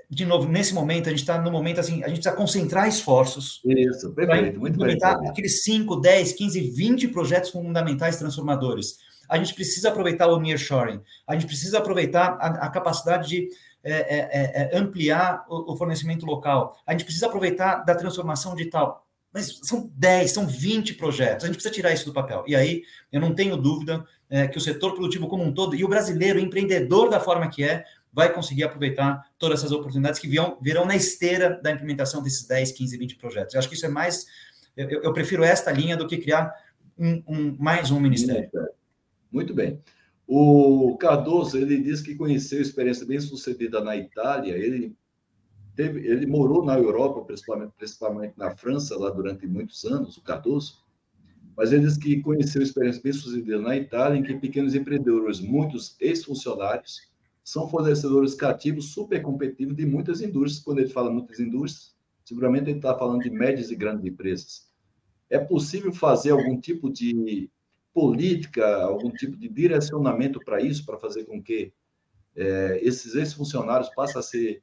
de 0.09 0.25
novo, 0.25 0.47
nesse 0.47 0.73
momento, 0.73 1.07
a 1.07 1.09
gente 1.09 1.19
está 1.19 1.41
no 1.41 1.51
momento 1.51 1.79
assim, 1.79 2.03
a 2.03 2.07
gente 2.07 2.19
precisa 2.19 2.35
concentrar 2.35 2.87
esforços. 2.87 3.61
Isso, 3.65 4.13
perfeito, 4.13 4.59
muito 4.59 4.77
bem. 4.79 4.97
Aqueles 5.01 5.63
5, 5.63 5.95
10, 5.97 6.33
15, 6.33 6.61
20 6.71 7.07
projetos 7.09 7.49
fundamentais 7.49 8.17
transformadores. 8.17 8.97
A 9.29 9.37
gente 9.37 9.53
precisa 9.53 9.89
aproveitar 9.89 10.27
o 10.27 10.39
nearshoring, 10.39 11.01
a 11.27 11.33
gente 11.33 11.45
precisa 11.45 11.79
aproveitar 11.79 12.37
a, 12.39 12.65
a 12.65 12.69
capacidade 12.69 13.27
de 13.27 13.49
é, 13.83 13.91
é, 13.91 14.29
é, 14.31 14.69
é, 14.73 14.77
ampliar 14.77 15.45
o, 15.49 15.73
o, 15.73 15.77
fornecimento 15.77 16.25
local, 16.25 16.77
a 16.85 16.91
gente 16.91 17.05
precisa 17.05 17.27
aproveitar 17.27 17.85
da 17.85 17.95
transformação 17.95 18.55
digital. 18.55 19.05
Mas 19.33 19.59
são 19.63 19.91
10, 19.95 20.31
são 20.31 20.47
20 20.47 20.95
projetos, 20.95 21.43
a 21.43 21.47
gente 21.47 21.55
precisa 21.55 21.73
tirar 21.73 21.93
isso 21.93 22.05
do 22.05 22.13
papel. 22.13 22.43
E 22.47 22.55
aí, 22.55 22.81
eu 23.11 23.21
não 23.21 23.35
tenho 23.35 23.55
dúvida 23.55 24.03
é, 24.29 24.47
que 24.47 24.57
o 24.57 24.61
setor 24.61 24.93
produtivo 24.93 25.27
como 25.27 25.43
um 25.43 25.53
todo, 25.53 25.75
e 25.75 25.85
o 25.85 25.87
brasileiro, 25.87 26.39
empreendedor 26.39 27.09
da 27.09 27.19
forma 27.19 27.49
que 27.49 27.63
é, 27.63 27.85
vai 28.17 28.33
conseguir 28.33 28.63
aproveitar 28.63 29.29
todas 29.37 29.59
essas 29.59 29.71
oportunidades 29.71 30.19
que 30.19 30.27
virão, 30.27 30.57
virão 30.59 30.87
na 30.87 30.95
esteira 30.95 31.61
da 31.61 31.69
implementação 31.69 32.23
desses 32.23 32.47
10, 32.47 32.71
15, 32.71 32.97
20 32.97 33.15
projetos. 33.17 33.53
Eu 33.53 33.59
acho 33.59 33.69
que 33.69 33.75
isso 33.75 33.85
é 33.85 33.89
mais. 33.89 34.25
Eu, 34.75 34.89
eu 34.89 35.13
prefiro 35.13 35.43
esta 35.43 35.71
linha 35.71 35.95
do 35.95 36.07
que 36.07 36.17
criar 36.17 36.51
um, 36.97 37.21
um, 37.27 37.55
mais 37.59 37.91
um 37.91 37.99
ministério. 37.99 38.49
Muito 39.31 39.53
bem. 39.53 39.79
O 40.25 40.97
Cardoso, 40.99 41.59
ele 41.59 41.79
disse 41.79 42.01
que 42.01 42.15
conheceu 42.15 42.59
experiência 42.59 43.05
bem 43.05 43.19
sucedida 43.19 43.81
na 43.81 43.95
Itália. 43.95 44.57
Ele 44.57 44.95
teve, 45.75 45.99
ele 46.07 46.25
morou 46.25 46.65
na 46.65 46.75
Europa, 46.75 47.21
principalmente, 47.21 47.73
principalmente 47.77 48.33
na 48.35 48.49
França, 48.49 48.97
lá 48.97 49.11
durante 49.11 49.45
muitos 49.45 49.85
anos, 49.85 50.17
o 50.17 50.23
Cardoso. 50.23 50.83
Mas 51.55 51.71
ele 51.71 51.85
disse 51.85 51.99
que 51.99 52.19
conheceu 52.21 52.63
experiência 52.63 52.99
bem 53.03 53.13
sucedida 53.13 53.59
na 53.59 53.77
Itália, 53.77 54.17
em 54.17 54.23
que 54.23 54.33
pequenos 54.33 54.73
empreendedores, 54.73 55.39
muitos 55.39 55.95
ex-funcionários, 55.99 57.15
são 57.47 57.65
fornecedores 57.69 58.35
cativos 58.35 58.91
super 58.91 59.21
competitivos 59.21 59.73
de 59.73 59.85
muitas 59.85 60.19
indústrias. 60.19 60.61
Quando 60.61 60.79
ele 60.79 60.89
fala 60.89 61.09
muitas 61.09 61.39
indústrias, 61.39 61.95
seguramente 62.25 62.69
ele 62.69 62.79
está 62.79 62.93
falando 62.97 63.21
de 63.21 63.29
médias 63.29 63.71
e 63.71 63.75
grandes 63.77 64.03
empresas. 64.03 64.69
É 65.29 65.39
possível 65.39 65.93
fazer 65.93 66.31
algum 66.31 66.59
tipo 66.59 66.91
de 66.91 67.49
política, 67.93 68.83
algum 68.83 69.09
tipo 69.11 69.37
de 69.37 69.47
direcionamento 69.47 70.41
para 70.43 70.61
isso, 70.61 70.85
para 70.85 70.99
fazer 70.99 71.23
com 71.23 71.41
que 71.41 71.71
é, 72.35 72.81
esses 72.83 73.15
ex-funcionários 73.15 73.89
passem 73.95 74.19
a 74.19 74.21
ser 74.21 74.61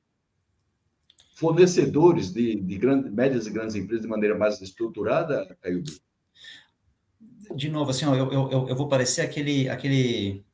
fornecedores 1.37 2.35
de, 2.35 2.55
de 2.61 2.87
médias 3.11 3.47
e 3.47 3.51
grandes 3.51 3.77
empresas 3.77 4.03
de 4.03 4.11
maneira 4.11 4.37
mais 4.37 4.61
estruturada, 4.61 5.57
Ayubi? 5.65 6.03
De 7.57 7.71
novo, 7.71 7.91
assim, 7.91 8.05
ó, 8.05 8.15
eu, 8.15 8.31
eu, 8.31 8.69
eu 8.69 8.77
vou 8.77 8.89
parecer 8.89 9.23
aquele, 9.23 9.71
aquele 9.71 10.45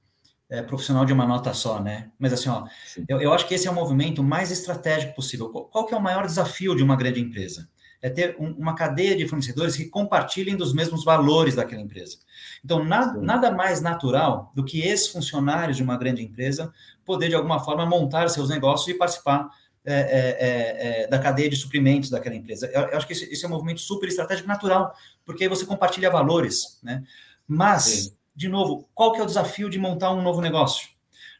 é, 0.50 0.62
profissional 0.62 1.04
de 1.04 1.12
uma 1.12 1.24
nota 1.24 1.54
só, 1.54 1.80
né? 1.80 2.10
Mas 2.18 2.32
assim, 2.32 2.48
ó, 2.48 2.66
eu, 3.08 3.20
eu, 3.20 3.32
acho 3.32 3.46
que 3.46 3.54
esse 3.54 3.68
é 3.68 3.70
o 3.70 3.74
movimento 3.74 4.22
mais 4.22 4.50
estratégico 4.50 5.14
possível. 5.14 5.48
Qual, 5.48 5.86
que 5.86 5.94
é 5.94 5.96
o 5.96 6.02
maior 6.02 6.26
desafio 6.26 6.74
de 6.74 6.82
uma 6.82 6.96
grande 6.96 7.20
empresa? 7.20 7.68
É 8.02 8.10
ter 8.10 8.34
um, 8.40 8.50
uma 8.54 8.74
cadeia 8.74 9.16
de 9.16 9.28
fornecedores 9.28 9.76
que 9.76 9.84
compartilhem 9.84 10.56
dos 10.56 10.74
mesmos 10.74 11.04
valores 11.04 11.54
daquela 11.54 11.80
empresa. 11.80 12.18
Então, 12.64 12.82
na, 12.82 13.14
nada 13.14 13.52
mais 13.52 13.80
natural 13.80 14.50
do 14.54 14.64
que 14.64 14.80
esses 14.80 15.08
funcionários 15.08 15.76
de 15.76 15.82
uma 15.84 15.96
grande 15.96 16.22
empresa 16.22 16.72
poder, 17.04 17.28
de 17.28 17.34
alguma 17.36 17.60
forma, 17.60 17.86
montar 17.86 18.28
seus 18.28 18.48
negócios 18.48 18.88
e 18.88 18.94
participar 18.94 19.48
é, 19.84 19.94
é, 19.94 20.00
é, 20.00 21.02
é 21.04 21.06
da 21.06 21.18
cadeia 21.18 21.48
de 21.48 21.56
suprimentos 21.56 22.10
daquela 22.10 22.34
empresa. 22.34 22.66
Eu, 22.66 22.82
eu 22.82 22.96
acho 22.96 23.06
que 23.06 23.12
esse, 23.12 23.24
esse, 23.32 23.44
é 23.44 23.48
um 23.48 23.52
movimento 23.52 23.80
super 23.80 24.08
estratégico 24.08 24.48
natural, 24.48 24.92
porque 25.24 25.44
aí 25.44 25.48
você 25.48 25.64
compartilha 25.64 26.10
valores, 26.10 26.80
né? 26.82 27.04
Mas... 27.46 28.18
De 28.40 28.48
novo, 28.48 28.88
qual 28.94 29.12
que 29.12 29.20
é 29.20 29.22
o 29.22 29.26
desafio 29.26 29.68
de 29.68 29.78
montar 29.78 30.10
um 30.12 30.22
novo 30.22 30.40
negócio? 30.40 30.88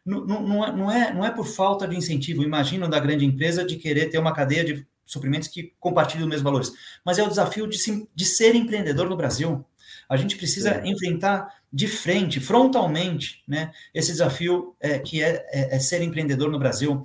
Não, 0.05 0.21
não, 0.23 0.63
é, 0.63 0.71
não, 0.71 0.91
é, 0.91 1.15
não 1.15 1.25
é 1.25 1.31
por 1.31 1.47
falta 1.47 1.89
de 1.89 1.97
incentivo, 1.97 2.43
imagino, 2.43 2.87
da 2.87 3.01
grande 3.01 3.25
empresa 3.25 3.65
de 3.65 3.77
querer 3.77 4.11
ter 4.11 4.19
uma 4.19 4.35
cadeia 4.35 4.63
de 4.63 4.87
suprimentos 5.07 5.49
que 5.49 5.73
compartilhe 5.81 6.23
os 6.23 6.29
mesmos 6.29 6.45
valores, 6.45 6.73
mas 7.03 7.19
é 7.19 7.23
o 7.23 7.29
desafio 7.29 7.67
de, 7.67 7.79
de 8.15 8.25
ser 8.27 8.55
empreendedor 8.55 9.09
no 9.09 9.17
Brasil. 9.17 9.65
A 10.11 10.17
gente 10.19 10.37
precisa 10.37 10.73
é. 10.73 10.87
enfrentar 10.87 11.49
de 11.73 11.89
frente, 11.89 12.39
frontalmente, 12.39 13.43
né, 13.49 13.73
esse 13.95 14.13
desafio 14.13 14.77
é, 14.79 14.99
que 14.99 15.23
é, 15.23 15.47
é, 15.53 15.77
é, 15.77 15.79
ser 15.79 16.03
empreendedor 16.03 16.51
no 16.51 16.59
Brasil. 16.59 17.03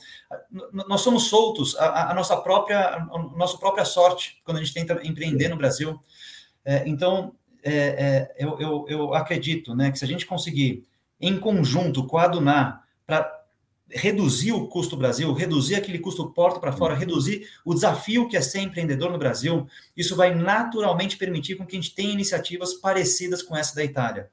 Nós 0.74 1.00
somos 1.00 1.30
soltos, 1.30 1.74
a, 1.78 2.12
a, 2.12 2.14
nossa 2.14 2.36
própria, 2.36 2.96
a 2.96 3.30
nossa 3.38 3.58
própria 3.58 3.86
sorte 3.86 4.42
quando 4.44 4.58
a 4.58 4.62
gente 4.62 4.74
tenta 4.74 5.00
empreender 5.08 5.48
no 5.48 5.56
Brasil. 5.56 5.98
É, 6.66 6.84
então, 6.86 7.34
é, 7.66 7.72
é, 7.74 8.36
eu, 8.38 8.60
eu, 8.60 8.86
eu, 8.88 9.14
acredito 9.16 9.74
né, 9.74 9.92
que 9.92 9.98
se 9.98 10.06
a 10.06 10.08
gente 10.08 10.26
conseguir, 10.26 10.84
em 11.20 11.38
conjunto, 11.40 12.06
coadunar 12.06 12.84
para 13.08 13.28
reduzir 13.90 14.52
o 14.52 14.68
custo 14.68 14.96
Brasil, 14.96 15.34
reduzir 15.34 15.76
aquele 15.76 15.98
custo 15.98 16.32
porta 16.32 16.60
para 16.60 16.72
fora, 16.72 16.94
reduzir 16.94 17.48
o 17.64 17.74
desafio 17.74 18.28
que 18.28 18.38
é 18.38 18.42
ser 18.42 18.60
empreendedor 18.60 19.12
no 19.12 19.18
Brasil, 19.18 19.68
isso 19.98 20.16
vai 20.16 20.36
naturalmente 20.36 21.18
permitir 21.18 21.56
com 21.56 21.66
que 21.66 21.76
a 21.76 21.82
gente 21.82 21.96
tenha 21.96 22.14
iniciativas 22.14 22.76
parecidas 22.76 23.42
com 23.42 23.58
essa 23.58 23.74
da 23.74 23.84
Itália. 23.84 24.30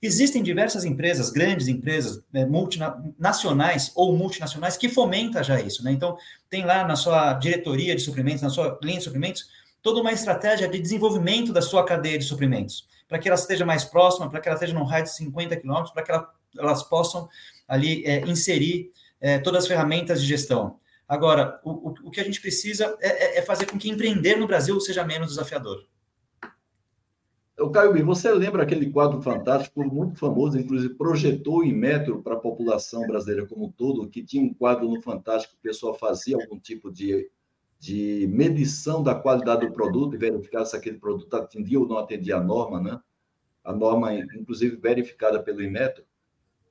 Existem 0.00 0.44
diversas 0.44 0.84
empresas, 0.84 1.30
grandes 1.30 1.66
empresas, 1.66 2.22
né, 2.32 2.46
multinacionais 2.46 3.90
ou 3.96 4.16
multinacionais, 4.16 4.76
que 4.76 4.88
fomentam 4.88 5.42
já 5.42 5.60
isso. 5.60 5.82
Né? 5.82 5.90
Então, 5.90 6.16
tem 6.48 6.64
lá 6.64 6.86
na 6.86 6.94
sua 6.94 7.32
diretoria 7.34 7.96
de 7.96 8.02
suprimentos, 8.02 8.42
na 8.42 8.50
sua 8.50 8.78
linha 8.80 8.98
de 8.98 9.04
suprimentos, 9.04 9.48
toda 9.82 10.00
uma 10.00 10.12
estratégia 10.12 10.68
de 10.68 10.78
desenvolvimento 10.78 11.52
da 11.52 11.62
sua 11.62 11.84
cadeia 11.84 12.18
de 12.18 12.24
suprimentos, 12.24 12.88
para 13.06 13.18
que 13.18 13.28
ela 13.28 13.38
esteja 13.38 13.64
mais 13.64 13.84
próxima, 13.84 14.28
para 14.28 14.40
que 14.40 14.48
ela 14.48 14.56
esteja 14.56 14.74
num 14.74 14.84
raio 14.84 15.04
de 15.04 15.14
50 15.14 15.56
quilômetros, 15.56 15.92
para 15.92 16.02
que 16.02 16.10
ela, 16.10 16.30
elas 16.58 16.82
possam 16.82 17.28
ali 17.66 18.04
é, 18.04 18.20
inserir 18.26 18.90
é, 19.20 19.38
todas 19.38 19.64
as 19.64 19.68
ferramentas 19.68 20.20
de 20.20 20.26
gestão. 20.26 20.78
Agora, 21.08 21.58
o, 21.64 21.94
o, 22.04 22.10
que 22.10 22.20
a 22.20 22.24
gente 22.24 22.40
precisa 22.40 22.96
é, 23.00 23.08
é, 23.08 23.38
é, 23.38 23.42
fazer 23.42 23.66
com 23.66 23.78
que 23.78 23.88
empreender 23.88 24.36
no 24.36 24.46
Brasil 24.46 24.78
seja 24.78 25.04
menos 25.04 25.30
desafiador. 25.30 25.86
O 27.58 27.70
Caio 27.70 28.04
você 28.04 28.30
lembra 28.30 28.62
aquele 28.62 28.88
quadro 28.90 29.20
fantástico, 29.20 29.82
muito 29.82 30.18
famoso, 30.18 30.58
inclusive 30.58 30.94
projetou 30.94 31.64
em 31.64 31.72
metro 31.72 32.22
para 32.22 32.34
a 32.34 32.40
população 32.40 33.04
brasileira 33.06 33.46
como 33.46 33.66
um 33.66 33.72
todo, 33.72 34.08
que 34.08 34.22
tinha 34.22 34.44
um 34.44 34.54
quadro 34.54 34.88
no 34.88 35.02
Fantástico 35.02 35.56
o 35.58 35.62
pessoal 35.62 35.94
fazia 35.94 36.36
algum 36.36 36.58
tipo 36.58 36.92
de 36.92 37.28
de 37.78 38.26
medição 38.28 39.02
da 39.02 39.14
qualidade 39.14 39.66
do 39.66 39.72
produto 39.72 40.14
e 40.14 40.18
verificar 40.18 40.64
se 40.64 40.76
aquele 40.76 40.98
produto 40.98 41.32
atendia 41.34 41.78
ou 41.78 41.86
não 41.86 41.98
atendia 41.98 42.36
a 42.36 42.42
norma, 42.42 42.80
né? 42.80 43.00
A 43.62 43.72
norma, 43.72 44.12
inclusive, 44.14 44.76
verificada 44.76 45.40
pelo 45.40 45.62
Inmetro. 45.62 46.04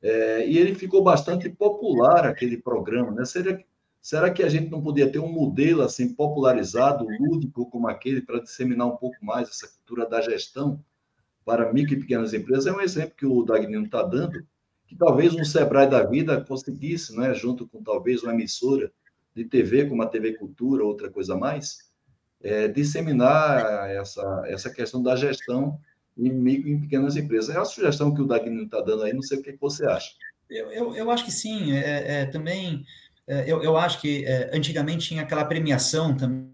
É, 0.02 0.48
e 0.48 0.58
ele 0.58 0.76
ficou 0.76 1.02
bastante 1.04 1.50
popular, 1.50 2.26
aquele 2.26 2.58
programa, 2.58 3.12
né? 3.12 3.24
Será, 3.26 3.58
será 4.02 4.30
que 4.30 4.44
a 4.44 4.50
gente 4.50 4.70
não 4.70 4.82
podia 4.82 5.10
ter 5.10 5.20
um 5.20 5.32
modelo 5.32 5.82
assim 5.82 6.14
popularizado, 6.14 7.08
lúdico 7.20 7.70
como 7.70 7.88
aquele, 7.88 8.22
para 8.22 8.42
disseminar 8.42 8.88
um 8.88 8.98
pouco 8.98 9.18
mais 9.24 9.50
essa 9.50 9.68
cultura 9.68 10.08
da 10.08 10.22
gestão 10.22 10.84
para 11.46 11.72
micro 11.72 11.94
e 11.94 12.00
pequenas 12.00 12.34
empresas? 12.34 12.68
É 12.68 12.72
um 12.74 12.82
exemplo 12.82 13.16
que 13.16 13.26
o 13.26 13.44
Dagnino 13.44 13.86
está 13.86 14.04
dando. 14.04 14.46
que 14.88 14.96
talvez 14.96 15.34
um 15.36 15.44
Sebrae 15.44 15.90
da 15.90 16.04
vida 16.04 16.44
conseguisse, 16.44 17.16
né, 17.16 17.34
junto 17.34 17.68
com 17.68 17.84
talvez 17.84 18.24
uma 18.24 18.34
emissora 18.34 18.92
de 19.38 19.46
TV, 19.46 19.86
como 19.86 20.02
a 20.02 20.08
TV 20.08 20.34
Cultura, 20.34 20.84
outra 20.84 21.10
coisa 21.10 21.36
mais, 21.36 21.78
é, 22.42 22.68
disseminar 22.68 23.90
essa, 23.92 24.44
essa 24.48 24.70
questão 24.70 25.02
da 25.02 25.16
gestão 25.16 25.80
em 26.18 26.32
micro 26.32 26.70
e 26.70 26.82
pequenas 26.82 27.16
empresas. 27.16 27.56
É 27.56 27.60
a 27.60 27.66
sugestão 27.66 28.14
que 28.14 28.22
o 28.22 28.26
Dagno 28.26 28.64
está 28.64 28.82
dando 28.82 29.04
aí, 29.04 29.14
não 29.14 29.22
sei 29.22 29.38
o 29.38 29.42
que, 29.44 29.54
que 29.54 29.62
você 29.62 29.86
acha. 29.86 30.12
Eu, 30.50 30.72
eu, 30.72 30.96
eu, 30.96 31.12
acho 31.12 31.24
que 31.24 31.32
sim. 31.32 31.74
É, 31.74 32.22
é 32.22 32.26
também, 32.26 32.84
é, 33.28 33.44
eu, 33.52 33.62
eu 33.62 33.78
acho 33.78 34.02
que 34.02 34.26
é, 34.26 34.50
antigamente 34.54 35.10
tinha 35.10 35.22
aquela 35.22 35.46
premiação 35.46 36.16
também 36.16 36.52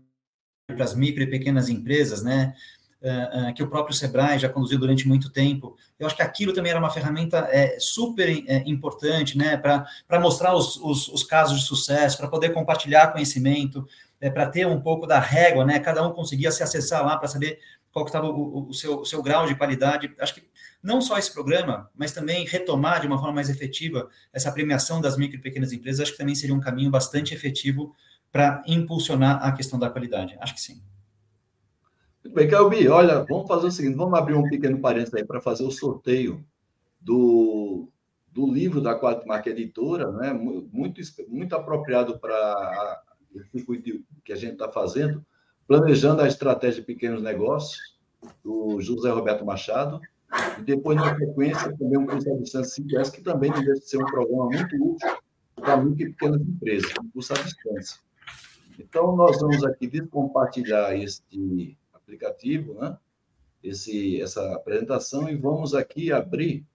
para 0.68 0.84
as 0.84 0.96
micro 0.96 1.24
e 1.24 1.30
pequenas 1.30 1.70
empresas, 1.70 2.24
né? 2.24 2.54
Uh, 3.04 3.50
uh, 3.50 3.54
que 3.54 3.62
o 3.62 3.68
próprio 3.68 3.94
Sebrae 3.94 4.40
já 4.40 4.48
conduziu 4.48 4.80
durante 4.80 5.06
muito 5.06 5.30
tempo. 5.30 5.76
Eu 6.00 6.08
acho 6.08 6.16
que 6.16 6.22
aquilo 6.22 6.54
também 6.54 6.70
era 6.70 6.80
uma 6.80 6.90
ferramenta 6.90 7.50
é, 7.52 7.78
super 7.78 8.30
é, 8.48 8.64
importante, 8.66 9.38
né, 9.38 9.58
para 9.58 10.22
mostrar 10.22 10.56
os, 10.56 10.78
os, 10.78 11.10
os, 11.10 11.22
casos 11.22 11.60
de 11.60 11.66
sucesso, 11.66 12.18
para 12.18 12.30
poder 12.30 12.54
compartilhar 12.54 13.12
conhecimento, 13.12 13.86
é, 14.22 14.30
para 14.30 14.46
ter 14.46 14.66
um 14.66 14.80
pouco 14.80 15.06
da 15.06 15.20
régua, 15.20 15.66
né, 15.66 15.80
cada 15.80 16.02
um 16.08 16.14
conseguia 16.14 16.50
se 16.50 16.64
acessar 16.64 17.06
lá 17.06 17.18
para 17.18 17.28
saber 17.28 17.60
qual 17.92 18.06
estava 18.06 18.28
o, 18.28 18.70
o, 18.70 18.74
seu, 18.74 19.02
o 19.02 19.06
seu 19.06 19.22
grau 19.22 19.46
de 19.46 19.56
qualidade. 19.56 20.10
Acho 20.18 20.36
que 20.36 20.44
não 20.82 21.02
só 21.02 21.18
esse 21.18 21.34
programa, 21.34 21.90
mas 21.94 22.14
também 22.14 22.46
retomar 22.46 23.02
de 23.02 23.08
uma 23.08 23.18
forma 23.18 23.34
mais 23.34 23.50
efetiva 23.50 24.10
essa 24.32 24.50
premiação 24.50 25.02
das 25.02 25.18
micro 25.18 25.38
e 25.38 25.42
pequenas 25.42 25.74
empresas, 25.74 26.00
acho 26.02 26.14
que 26.14 26.18
também 26.18 26.36
seria 26.36 26.56
um 26.56 26.62
caminho 26.62 26.90
bastante 26.90 27.34
efetivo 27.34 27.94
para 28.32 28.64
impulsionar 28.66 29.46
a 29.46 29.52
questão 29.52 29.78
da 29.78 29.90
qualidade. 29.90 30.36
Acho 30.40 30.56
que 30.56 30.62
sim. 30.62 30.82
Muito 32.24 32.36
bem, 32.36 32.48
Calbi, 32.48 32.88
olha, 32.88 33.26
vamos 33.28 33.48
fazer 33.48 33.68
o 33.68 33.72
seguinte, 33.72 33.98
vamos 33.98 34.18
abrir 34.18 34.34
um 34.34 34.48
pequeno 34.50 34.80
parênteses 34.80 35.14
aí 35.14 35.26
para 35.26 35.42
fazer 35.42 35.66
o 35.66 35.72
sorteio 35.72 36.42
do, 37.02 37.90
do 38.32 38.50
livro 38.50 38.80
da 38.80 38.96
Quatro 38.96 39.28
Marca 39.28 39.50
Editora, 39.50 40.10
né? 40.14 40.32
muito, 40.32 41.02
muito 41.28 41.54
apropriado 41.54 42.18
para 42.20 43.02
o 43.36 43.44
circuito 43.52 44.02
que 44.24 44.32
a 44.32 44.38
gente 44.38 44.54
está 44.54 44.72
fazendo, 44.72 45.24
planejando 45.68 46.22
a 46.22 46.28
estratégia 46.28 46.80
de 46.80 46.88
pequenos 46.88 47.22
negócios, 47.22 47.94
do 48.42 48.80
José 48.80 49.10
Roberto 49.10 49.46
Machado, 49.46 50.00
e 50.58 50.62
depois, 50.62 50.96
na 50.96 51.18
sequência, 51.18 51.78
também 51.78 51.98
um 51.98 52.06
curso 52.06 52.32
à 52.32 52.38
distância 52.38 52.84
5S, 52.84 53.12
que 53.12 53.22
também 53.22 53.52
deve 53.52 53.82
ser 53.82 53.98
um 53.98 54.06
programa 54.06 54.46
muito 54.46 54.76
útil 54.76 55.10
para 55.56 55.76
micro 55.76 56.08
e 56.08 56.12
pequenas 56.12 56.42
empresas, 56.42 56.92
um 57.04 57.10
curso 57.10 57.34
à 57.34 57.36
distância. 57.36 58.00
Então, 58.80 59.14
nós 59.14 59.42
vamos 59.42 59.64
aqui 59.66 59.88
descompartilhar 59.88 60.96
este 60.96 61.78
aplicativo, 62.04 62.76
né? 62.76 62.98
Esse, 63.64 64.22
essa 64.22 64.54
apresentação, 64.54 65.30
e 65.30 65.36
vamos 65.36 65.74
aqui 65.74 66.12
abrir, 66.12 66.66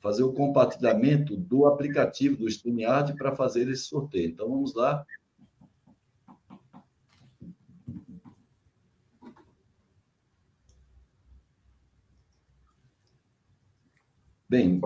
fazer 0.00 0.24
o 0.24 0.32
compartilhamento 0.32 1.36
do 1.36 1.66
aplicativo 1.66 2.36
do 2.36 2.48
StreamYard 2.48 3.16
para 3.16 3.36
fazer 3.36 3.68
esse 3.68 3.84
sorteio. 3.84 4.30
Então, 4.30 4.48
vamos 4.48 4.74
lá. 4.74 5.06
Bem, 14.48 14.80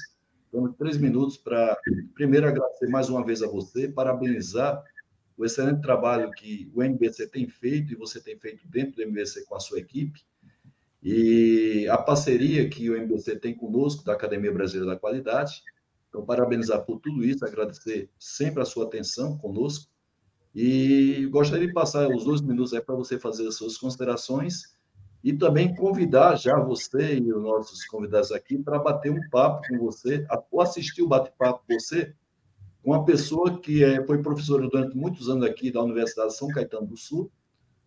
Temos 0.51 0.75
três 0.77 0.97
minutos 0.97 1.37
para, 1.37 1.77
primeiro, 2.15 2.49
agradecer 2.49 2.89
mais 2.89 3.11
uma 3.11 3.23
vez 3.23 3.43
a 3.43 3.47
você, 3.47 3.89
parabenizar 3.89 4.83
o 5.37 5.45
excelente 5.45 5.83
trabalho 5.83 6.31
que 6.31 6.73
o 6.75 6.83
MBC 6.83 7.27
tem 7.27 7.47
feito 7.47 7.93
e 7.93 7.97
você 7.97 8.23
tem 8.23 8.39
feito 8.39 8.67
dentro 8.67 8.97
do 8.97 9.03
MBC 9.03 9.45
com 9.45 9.55
a 9.55 9.61
sua 9.61 9.81
equipe. 9.81 10.25
E 11.03 11.87
a 11.91 11.99
parceria 11.99 12.67
que 12.71 12.89
o 12.89 12.97
MBC 12.97 13.37
tem 13.37 13.55
conosco, 13.55 14.03
da 14.03 14.15
Academia 14.15 14.53
Brasileira 14.53 14.95
da 14.95 14.99
Qualidade. 14.99 15.63
Então, 16.09 16.25
parabenizar 16.25 16.87
por 16.87 17.01
tudo 17.01 17.23
isso, 17.23 17.45
agradecer 17.45 18.09
sempre 18.19 18.63
a 18.63 18.65
sua 18.65 18.87
atenção 18.87 19.37
conosco 19.37 19.91
e 20.55 21.29
gostaria 21.31 21.67
de 21.67 21.73
passar 21.75 22.09
os 22.09 22.25
dois 22.25 22.41
minutos 22.41 22.73
aí 22.73 22.81
para 22.81 22.95
você 22.95 23.19
fazer 23.19 23.47
as 23.47 23.57
suas 23.57 23.77
considerações 23.77 24.73
e 25.23 25.33
também 25.33 25.75
convidar 25.75 26.37
já 26.37 26.59
você 26.59 27.19
e 27.19 27.33
os 27.33 27.43
nossos 27.43 27.85
convidados 27.87 28.33
aqui 28.33 28.59
para 28.59 28.79
bater 28.79 29.13
um 29.13 29.29
papo 29.31 29.67
com 29.69 29.79
você, 29.79 30.27
ou 30.51 30.61
assistir 30.61 31.03
o 31.03 31.09
bate-papo 31.09 31.63
com 31.67 31.79
você, 31.79 32.13
com 32.83 32.91
uma 32.91 33.05
pessoa 33.05 33.61
que 33.61 33.85
é, 33.85 34.05
foi 34.05 34.21
professora 34.21 34.69
durante 34.69 34.97
muitos 34.97 35.29
anos 35.29 35.45
aqui 35.45 35.71
da 35.71 35.83
Universidade 35.83 36.31
de 36.31 36.37
São 36.37 36.49
Caetano 36.49 36.87
do 36.87 36.97
Sul, 36.97 37.31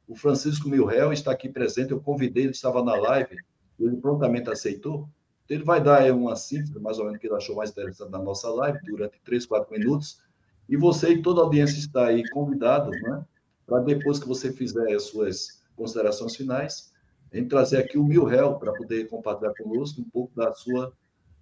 o 0.08 0.16
Francisco 0.16 0.70
Milrel 0.70 1.12
está 1.12 1.32
aqui 1.32 1.50
presente, 1.50 1.92
eu 1.92 2.00
convidei, 2.00 2.44
ele 2.44 2.52
estava 2.52 2.84
na 2.84 2.96
live, 2.96 3.36
ele 3.80 3.98
prontamente 3.98 4.50
aceitou. 4.50 5.10
Então, 5.44 5.58
ele 5.58 5.64
vai 5.64 5.82
dar 5.82 6.12
uma 6.14 6.36
síntese, 6.36 6.80
mais 6.80 7.00
ou 7.00 7.06
menos, 7.06 7.20
que 7.20 7.28
ele 7.28 7.36
achou 7.36 7.56
mais 7.56 7.72
interessante 7.72 8.12
da 8.12 8.20
nossa 8.20 8.50
live, 8.50 8.80
durante 8.86 9.20
três, 9.24 9.46
quatro 9.46 9.72
minutos, 9.72 10.22
e 10.70 10.78
você 10.78 11.10
e 11.10 11.22
toda 11.22 11.42
a 11.42 11.44
audiência 11.44 11.78
está 11.78 12.08
aí 12.08 12.28
convidado, 12.30 12.92
né, 12.92 13.26
para 13.66 13.80
depois 13.80 14.20
que 14.20 14.28
você 14.28 14.52
fizer 14.52 14.94
as 14.94 15.04
suas 15.04 15.64
considerações 15.76 16.36
finais, 16.36 16.94
em 17.36 17.48
trazer 17.48 17.78
aqui 17.78 17.98
o 17.98 18.04
Mil 18.04 18.24
Réu 18.24 18.56
para 18.56 18.74
poder 18.74 19.08
compartilhar 19.08 19.54
conosco 19.54 20.02
um 20.02 20.10
pouco 20.10 20.36
da 20.36 20.54
sua 20.54 20.94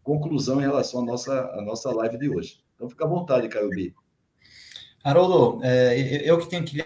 conclusão 0.01 0.59
em 0.59 0.63
relação 0.63 1.01
à 1.01 1.05
nossa, 1.05 1.39
à 1.53 1.61
nossa 1.61 1.91
live 1.91 2.17
de 2.17 2.29
hoje. 2.29 2.61
Então, 2.75 2.89
fica 2.89 3.05
à 3.05 3.07
vontade, 3.07 3.47
Caio 3.47 3.69
B. 3.69 3.93
Haroldo, 5.03 5.63
é, 5.63 5.97
eu 6.25 6.37
que 6.39 6.49
tenho 6.49 6.63
que 6.63 6.83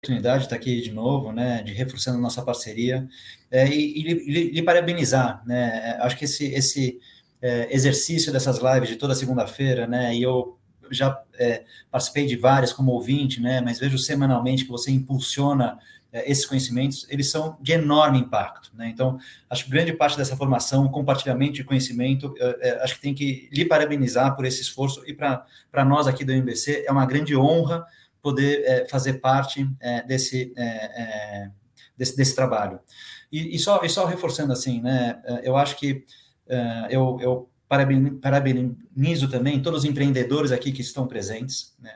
oportunidade 0.00 0.38
de 0.38 0.44
estar 0.44 0.56
aqui 0.56 0.80
de 0.80 0.92
novo, 0.92 1.32
né, 1.32 1.62
de 1.62 1.72
reforçando 1.72 2.18
nossa 2.18 2.42
parceria 2.42 3.08
é, 3.50 3.68
e, 3.68 4.00
e, 4.00 4.52
lhe 4.52 4.62
parabenizar, 4.62 5.42
né, 5.44 5.98
acho 6.00 6.16
que 6.16 6.24
esse, 6.24 6.46
esse 6.54 7.00
é, 7.42 7.74
exercício 7.74 8.32
dessas 8.32 8.58
lives 8.58 8.88
de 8.88 8.96
toda 8.96 9.14
segunda-feira, 9.14 9.86
né, 9.86 10.14
e 10.14 10.22
eu 10.22 10.56
já 10.90 11.20
é, 11.34 11.64
participei 11.90 12.26
de 12.26 12.36
várias 12.36 12.72
como 12.72 12.92
ouvinte, 12.92 13.40
né, 13.40 13.60
mas 13.60 13.80
vejo 13.80 13.98
semanalmente 13.98 14.64
que 14.64 14.70
você 14.70 14.90
impulsiona 14.92 15.76
é, 15.76 15.78
esses 16.12 16.46
conhecimentos, 16.46 17.06
eles 17.10 17.30
são 17.30 17.58
de 17.60 17.72
enorme 17.72 18.18
impacto. 18.18 18.70
Né? 18.74 18.88
Então, 18.88 19.18
acho 19.48 19.64
que 19.64 19.70
grande 19.70 19.92
parte 19.92 20.16
dessa 20.16 20.36
formação, 20.36 20.88
compartilhamento 20.88 21.54
de 21.54 21.64
conhecimento, 21.64 22.34
é, 22.38 22.68
é 22.68 22.82
acho 22.82 22.94
que 22.94 23.00
tem 23.00 23.14
que 23.14 23.48
lhe 23.52 23.64
parabenizar 23.64 24.34
por 24.34 24.44
esse 24.44 24.62
esforço 24.62 25.02
e 25.06 25.12
para 25.12 25.84
nós 25.84 26.06
aqui 26.06 26.24
do 26.24 26.32
MBC 26.32 26.84
é 26.86 26.90
uma 26.90 27.04
grande 27.04 27.36
honra 27.36 27.84
poder 28.22 28.64
é, 28.64 28.88
fazer 28.88 29.14
parte 29.14 29.68
é, 29.80 30.02
desse, 30.02 30.52
desse, 31.96 32.16
desse 32.16 32.34
trabalho. 32.34 32.80
E, 33.30 33.54
e, 33.56 33.58
só, 33.58 33.82
e 33.84 33.88
só 33.88 34.06
reforçando 34.06 34.52
assim, 34.52 34.80
né, 34.80 35.20
eu 35.42 35.56
acho 35.56 35.76
que 35.76 36.04
eu, 36.88 37.18
eu 37.20 37.50
parabenizo 37.68 39.28
também 39.28 39.60
todos 39.60 39.80
os 39.80 39.84
empreendedores 39.84 40.50
aqui 40.50 40.72
que 40.72 40.80
estão 40.80 41.06
presentes. 41.06 41.74
Né? 41.78 41.92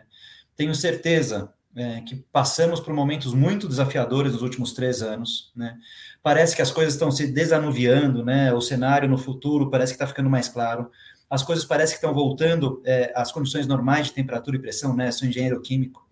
Tenho 0.54 0.74
certeza 0.74 1.50
é, 1.76 2.00
que 2.02 2.16
passamos 2.32 2.80
por 2.80 2.92
momentos 2.94 3.32
muito 3.32 3.68
desafiadores 3.68 4.32
nos 4.32 4.42
últimos 4.42 4.72
três 4.72 5.02
anos. 5.02 5.52
Né? 5.56 5.76
Parece 6.22 6.54
que 6.54 6.62
as 6.62 6.70
coisas 6.70 6.94
estão 6.94 7.10
se 7.10 7.26
desanuviando, 7.26 8.24
né? 8.24 8.52
o 8.52 8.60
cenário 8.60 9.08
no 9.08 9.18
futuro 9.18 9.70
parece 9.70 9.92
que 9.92 9.96
está 9.96 10.06
ficando 10.06 10.30
mais 10.30 10.48
claro. 10.48 10.90
As 11.28 11.42
coisas 11.42 11.64
parecem 11.64 11.94
que 11.94 12.04
estão 12.04 12.12
voltando 12.12 12.82
é, 12.84 13.10
às 13.16 13.32
condições 13.32 13.66
normais 13.66 14.08
de 14.08 14.12
temperatura 14.12 14.56
e 14.56 14.60
pressão, 14.60 14.94
né? 14.94 15.10
Sou 15.10 15.26
engenheiro 15.26 15.62
químico. 15.62 16.06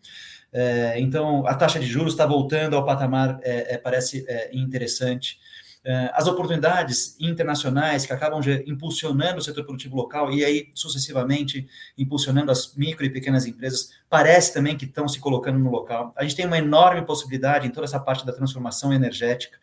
É, 0.50 0.98
então, 0.98 1.46
a 1.46 1.54
taxa 1.54 1.78
de 1.78 1.86
juros 1.86 2.14
está 2.14 2.24
voltando 2.24 2.74
ao 2.74 2.86
patamar, 2.86 3.38
é, 3.42 3.74
é, 3.74 3.76
parece 3.76 4.24
é, 4.26 4.50
interessante. 4.56 5.38
Eh, 5.82 6.10
as 6.12 6.26
oportunidades 6.26 7.16
internacionais 7.18 8.04
que 8.04 8.12
acabam 8.12 8.40
impulsionando 8.66 9.38
o 9.38 9.42
setor 9.42 9.64
produtivo 9.64 9.96
local 9.96 10.30
e 10.30 10.44
aí 10.44 10.70
sucessivamente 10.74 11.66
impulsionando 11.96 12.50
as 12.50 12.74
micro 12.76 13.04
e 13.06 13.08
pequenas 13.08 13.46
empresas, 13.46 13.90
parece 14.08 14.52
também 14.52 14.76
que 14.76 14.84
estão 14.84 15.08
se 15.08 15.18
colocando 15.18 15.58
no 15.58 15.70
local. 15.70 16.12
A 16.16 16.22
gente 16.22 16.36
tem 16.36 16.46
uma 16.46 16.58
enorme 16.58 17.06
possibilidade 17.06 17.66
em 17.66 17.70
toda 17.70 17.86
essa 17.86 17.98
parte 17.98 18.26
da 18.26 18.32
transformação 18.32 18.92
energética. 18.92 19.58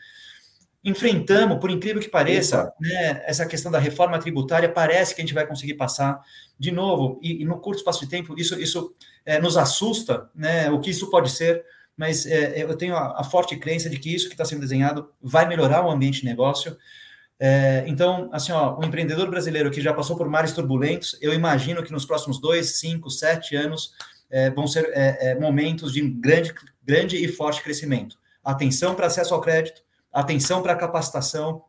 enfrentamos, 0.84 1.60
por 1.60 1.70
incrível 1.70 2.02
que 2.02 2.08
pareça, 2.10 2.72
né, 2.80 3.22
essa 3.26 3.46
questão 3.46 3.72
da 3.72 3.80
reforma 3.80 4.18
tributária, 4.20 4.70
parece 4.70 5.14
que 5.14 5.22
a 5.22 5.26
gente 5.26 5.34
vai 5.34 5.46
conseguir 5.46 5.74
passar 5.74 6.22
de 6.58 6.72
novo, 6.72 7.20
e, 7.22 7.42
e 7.42 7.46
no 7.46 7.60
curto 7.60 7.80
espaço 7.80 8.00
de 8.00 8.10
tempo, 8.10 8.34
isso, 8.40 8.60
isso 8.60 8.96
é, 9.26 9.40
nos 9.40 9.58
assusta, 9.58 10.30
né, 10.34 10.70
o 10.72 10.80
que 10.80 10.90
isso 10.90 11.10
pode 11.10 11.30
ser, 11.30 11.64
mas 11.98 12.26
é, 12.28 12.62
eu 12.62 12.78
tenho 12.78 12.96
a, 12.96 13.22
a, 13.22 13.24
forte 13.24 13.58
crença 13.58 13.90
de 13.90 13.98
que 13.98 14.14
isso 14.14 14.28
que 14.28 14.36
está 14.36 14.46
sendo 14.46 14.62
desenhado 14.62 15.10
vai 15.20 15.48
melhorar 15.48 15.84
o 15.84 15.90
ambiente 15.90 16.22
de 16.22 16.26
negócio. 16.26 16.78
É, 17.40 17.84
então, 17.88 18.30
assim, 18.32 18.52
ó, 18.52 18.78
o 18.80 18.86
empreendedor 18.86 19.30
brasileiro 19.30 19.72
que 19.72 19.82
já 19.82 19.94
passou 19.94 20.16
por 20.16 20.30
mares 20.30 20.54
turbulentos, 20.54 21.18
eu 21.22 21.34
imagino 21.34 21.84
que 21.84 21.92
nos 21.92 22.06
próximos 22.06 22.40
dois, 22.40 22.80
cinco, 22.80 23.10
sete 23.10 23.56
anos 23.56 23.94
é, 24.30 24.52
vão 24.52 24.68
ser 24.68 24.92
é, 24.94 25.32
é, 25.32 25.40
momentos 25.40 25.92
de 25.92 26.02
grande, 26.02 26.54
grande 26.84 27.18
e 27.18 27.28
forte 27.28 27.64
crescimento. 27.64 28.18
Atenção 28.44 28.94
para 28.94 29.08
acesso 29.08 29.34
ao 29.34 29.42
crédito, 29.42 29.82
atenção 30.14 30.62
para 30.62 30.76
capacitação, 30.76 31.64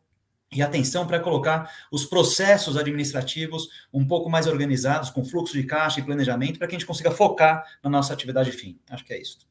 e 0.50 0.62
atenção 0.62 1.06
para 1.06 1.20
colocar 1.20 1.70
os 1.92 2.06
processos 2.06 2.76
administrativos 2.76 3.68
um 3.92 4.06
pouco 4.06 4.30
mais 4.30 4.46
organizados, 4.46 5.10
com 5.10 5.24
fluxo 5.24 5.52
de 5.52 5.64
caixa 5.64 6.00
e 6.00 6.02
planejamento, 6.02 6.58
para 6.58 6.66
que 6.66 6.74
a 6.74 6.78
gente 6.78 6.86
consiga 6.86 7.10
focar 7.10 7.64
na 7.82 7.90
nossa 7.90 8.12
atividade 8.14 8.50
fim. 8.52 8.78
Acho 8.88 9.04
que 9.04 9.12
é 9.12 9.20
isso. 9.20 9.47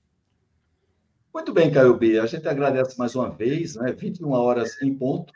Muito 1.38 1.54
bem, 1.54 1.72
Caio 1.72 1.96
B. 1.96 2.18
A 2.18 2.26
gente 2.26 2.48
agradece 2.48 2.98
mais 2.98 3.16
uma 3.16 3.30
vez, 3.30 3.76
né? 3.76 3.94
21 3.94 4.32
horas 4.32 4.82
em 4.82 4.92
ponto, 4.92 5.32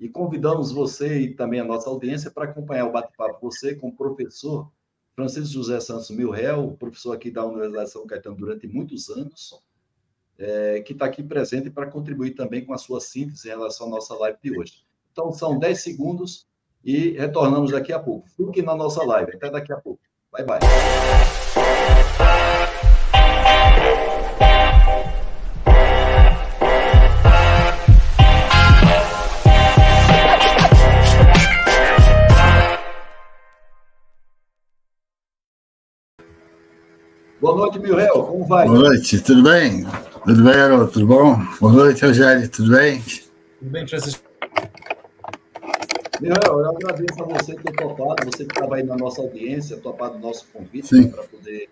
e 0.00 0.08
convidamos 0.08 0.72
você 0.72 1.20
e 1.20 1.32
também 1.32 1.60
a 1.60 1.64
nossa 1.64 1.88
audiência 1.88 2.28
para 2.28 2.50
acompanhar 2.50 2.86
o 2.86 2.90
bate-papo 2.90 3.38
você 3.40 3.72
com 3.72 3.86
o 3.86 3.94
professor 3.94 4.68
Francisco 5.14 5.54
José 5.54 5.78
Santos 5.78 6.10
Milréu, 6.10 6.76
professor 6.76 7.12
aqui 7.12 7.30
da 7.30 7.46
Universidade 7.46 7.86
de 7.86 7.92
São 7.92 8.04
Caetano 8.04 8.34
durante 8.34 8.66
muitos 8.66 9.08
anos, 9.10 9.62
é, 10.36 10.80
que 10.80 10.92
está 10.92 11.06
aqui 11.06 11.22
presente 11.22 11.70
para 11.70 11.86
contribuir 11.86 12.32
também 12.32 12.64
com 12.64 12.74
a 12.74 12.78
sua 12.78 13.00
síntese 13.00 13.46
em 13.46 13.52
relação 13.52 13.86
à 13.86 13.90
nossa 13.90 14.12
live 14.16 14.38
de 14.42 14.58
hoje. 14.58 14.84
Então, 15.12 15.30
são 15.30 15.56
10 15.56 15.80
segundos 15.80 16.48
e 16.84 17.10
retornamos 17.10 17.70
daqui 17.70 17.92
a 17.92 18.00
pouco. 18.00 18.28
Fique 18.30 18.60
na 18.60 18.74
nossa 18.74 19.04
live. 19.04 19.36
Até 19.36 19.48
daqui 19.48 19.72
a 19.72 19.76
pouco. 19.76 20.00
Bye, 20.32 20.44
bye. 20.44 20.58
Boa 37.44 37.56
noite, 37.56 37.78
Milrel. 37.78 38.24
Como 38.24 38.46
vai? 38.46 38.66
Boa 38.66 38.78
noite, 38.78 39.20
tudo 39.20 39.42
bem? 39.42 39.84
Tudo 40.24 40.44
bem, 40.44 40.54
Haroldo? 40.54 40.90
Tudo 40.90 41.06
bom? 41.06 41.36
Boa 41.60 41.72
noite, 41.74 42.02
Rogério. 42.02 42.48
Tudo 42.48 42.70
bem? 42.70 43.02
Tudo 43.58 43.70
bem, 43.70 43.86
Francisco? 43.86 44.24
Meu, 46.22 46.32
eu 46.42 46.70
agradeço 46.70 47.22
a 47.22 47.26
você 47.26 47.54
ter 47.54 47.72
topado, 47.72 48.24
você 48.24 48.46
que 48.46 48.54
estava 48.54 48.76
aí 48.76 48.82
na 48.82 48.96
nossa 48.96 49.20
audiência, 49.20 49.76
topado 49.76 50.16
o 50.16 50.20
nosso 50.20 50.46
convite 50.54 50.94
né, 50.94 51.08
para 51.08 51.22
poder 51.24 51.68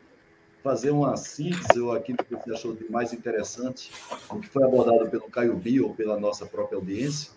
fazer 0.62 0.90
uma 0.90 1.16
síntese 1.16 1.80
ou 1.80 1.92
aquilo 1.92 2.18
que 2.18 2.34
você 2.34 2.52
achou 2.52 2.74
de 2.74 2.84
mais 2.90 3.14
interessante, 3.14 3.90
o 4.28 4.40
que 4.40 4.50
foi 4.50 4.64
abordado 4.64 5.08
pelo 5.08 5.24
Caio 5.30 5.56
Bio 5.56 5.86
ou 5.86 5.94
pela 5.94 6.20
nossa 6.20 6.44
própria 6.44 6.76
audiência. 6.76 7.30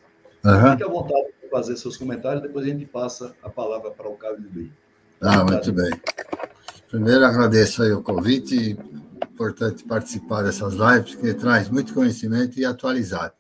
Uhum. 0.44 0.72
Fique 0.72 0.84
à 0.84 0.88
vontade 0.90 1.28
de 1.42 1.50
fazer 1.50 1.78
seus 1.78 1.96
comentários, 1.96 2.42
depois 2.42 2.66
a 2.66 2.70
gente 2.70 2.86
passa 2.86 3.34
a 3.42 3.50
palavra 3.50 3.92
para 3.92 4.10
o 4.10 4.18
Caio 4.18 4.42
Bio. 4.42 4.72
Ah, 5.22 5.46
muito 5.46 5.72
bem. 5.72 5.90
Primeiro, 6.96 7.26
agradeço 7.26 7.84
aí 7.84 7.91
o 7.91 8.02
convite, 8.02 8.80
importante 9.22 9.84
participar 9.84 10.43
dessas 10.43 10.76
lives, 10.76 11.16
que 11.16 11.34
traz 11.34 11.68
muito 11.68 11.93
conhecimento 11.93 12.58
e 12.58 12.64
atualizado. 12.64 13.34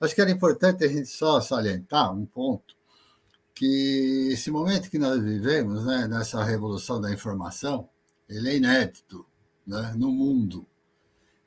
Acho 0.00 0.12
que 0.12 0.20
era 0.20 0.32
importante 0.32 0.82
a 0.82 0.88
gente 0.88 1.06
só 1.06 1.40
salientar 1.40 2.12
um 2.12 2.26
ponto, 2.26 2.74
que 3.54 4.30
esse 4.32 4.50
momento 4.50 4.90
que 4.90 4.98
nós 4.98 5.22
vivemos, 5.22 5.86
né, 5.86 6.08
nessa 6.08 6.42
revolução 6.42 7.00
da 7.00 7.12
informação, 7.12 7.88
ele 8.28 8.50
é 8.50 8.56
inédito 8.56 9.24
né, 9.64 9.94
no 9.96 10.10
mundo. 10.10 10.66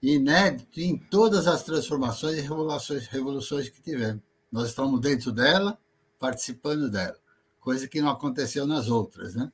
Inédito 0.02 0.80
em 0.80 0.98
todas 0.98 1.48
as 1.48 1.64
transformações 1.64 2.38
e 2.38 2.42
revoluções, 2.42 3.08
revoluções 3.08 3.68
que 3.68 3.82
tivemos. 3.82 4.22
Nós 4.50 4.70
estamos 4.70 5.02
dentro 5.02 5.34
dela, 5.34 5.78
participando 6.18 6.90
dela, 6.90 7.18
coisa 7.60 7.90
que 7.90 8.00
não 8.00 8.10
aconteceu 8.10 8.66
nas 8.66 8.88
outras. 8.88 9.36
Né? 9.36 9.52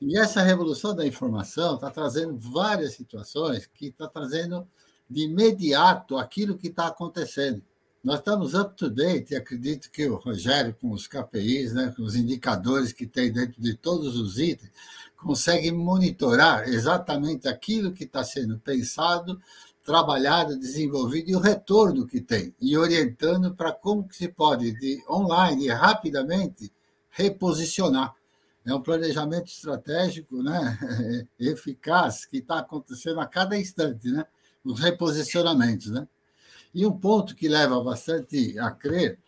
E 0.00 0.18
essa 0.18 0.42
revolução 0.42 0.94
da 0.94 1.06
informação 1.06 1.76
está 1.76 1.90
trazendo 1.90 2.38
várias 2.38 2.94
situações 2.94 3.66
que 3.72 3.86
está 3.86 4.06
trazendo 4.06 4.66
de 5.08 5.24
imediato 5.24 6.16
aquilo 6.16 6.58
que 6.58 6.68
está 6.68 6.88
acontecendo. 6.88 7.62
Nós 8.02 8.18
estamos 8.18 8.52
up 8.52 8.76
to 8.76 8.90
date 8.90 9.32
e 9.32 9.36
acredito 9.36 9.90
que 9.90 10.06
o 10.06 10.16
Rogério, 10.16 10.76
com 10.78 10.90
os 10.90 11.06
KPIs, 11.06 11.72
né, 11.72 11.92
com 11.96 12.02
os 12.02 12.14
indicadores 12.14 12.92
que 12.92 13.06
tem 13.06 13.32
dentro 13.32 13.60
de 13.62 13.74
todos 13.74 14.18
os 14.18 14.38
itens, 14.38 14.70
consegue 15.16 15.72
monitorar 15.72 16.68
exatamente 16.68 17.48
aquilo 17.48 17.92
que 17.92 18.04
está 18.04 18.22
sendo 18.22 18.58
pensado, 18.58 19.40
trabalhado, 19.82 20.58
desenvolvido 20.58 21.30
e 21.30 21.36
o 21.36 21.40
retorno 21.40 22.06
que 22.06 22.20
tem, 22.20 22.54
e 22.60 22.76
orientando 22.76 23.54
para 23.54 23.72
como 23.72 24.06
que 24.06 24.16
se 24.16 24.28
pode, 24.28 24.78
de 24.78 25.02
online, 25.08 25.68
rapidamente, 25.68 26.70
reposicionar. 27.08 28.14
É 28.66 28.74
um 28.74 28.80
planejamento 28.80 29.48
estratégico 29.48 30.42
né, 30.42 30.78
eficaz 31.38 32.24
que 32.24 32.38
está 32.38 32.60
acontecendo 32.60 33.20
a 33.20 33.26
cada 33.26 33.58
instante, 33.58 34.10
né? 34.10 34.24
os 34.64 34.80
reposicionamentos. 34.80 35.90
Né? 35.90 36.08
E 36.74 36.86
um 36.86 36.92
ponto 36.92 37.34
que 37.34 37.48
leva 37.48 37.82
bastante 37.82 38.58
a 38.58 38.70
crer 38.70 39.18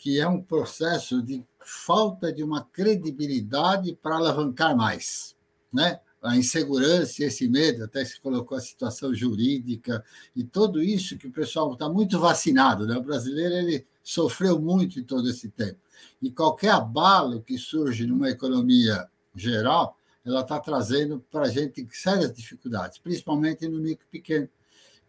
que 0.00 0.18
é 0.18 0.26
um 0.26 0.42
processo 0.42 1.22
de 1.22 1.44
falta 1.60 2.32
de 2.32 2.42
uma 2.42 2.64
credibilidade 2.64 3.94
para 4.02 4.16
alavancar 4.16 4.74
mais, 4.74 5.36
né? 5.70 6.00
A 6.22 6.36
insegurança, 6.36 7.24
esse 7.24 7.48
medo, 7.48 7.84
até 7.84 8.04
se 8.04 8.20
colocou 8.20 8.56
a 8.56 8.60
situação 8.60 9.14
jurídica 9.14 10.04
e 10.36 10.44
tudo 10.44 10.82
isso 10.82 11.16
que 11.16 11.28
o 11.28 11.32
pessoal 11.32 11.72
está 11.72 11.88
muito 11.88 12.18
vacinado, 12.18 12.86
né? 12.86 12.96
O 12.96 13.02
brasileiro 13.02 13.54
ele 13.54 13.86
sofreu 14.02 14.60
muito 14.60 15.00
em 15.00 15.04
todo 15.04 15.28
esse 15.28 15.48
tempo 15.48 15.78
e 16.20 16.30
qualquer 16.30 16.70
abalo 16.70 17.42
que 17.42 17.58
surge 17.58 18.06
numa 18.06 18.30
economia 18.30 19.08
geral, 19.34 19.96
ela 20.24 20.42
está 20.42 20.58
trazendo 20.60 21.24
para 21.30 21.46
a 21.46 21.48
gente 21.48 21.86
sérias 21.92 22.32
dificuldades, 22.32 22.98
principalmente 22.98 23.66
no 23.68 23.80
micro 23.80 24.06
pequeno 24.10 24.48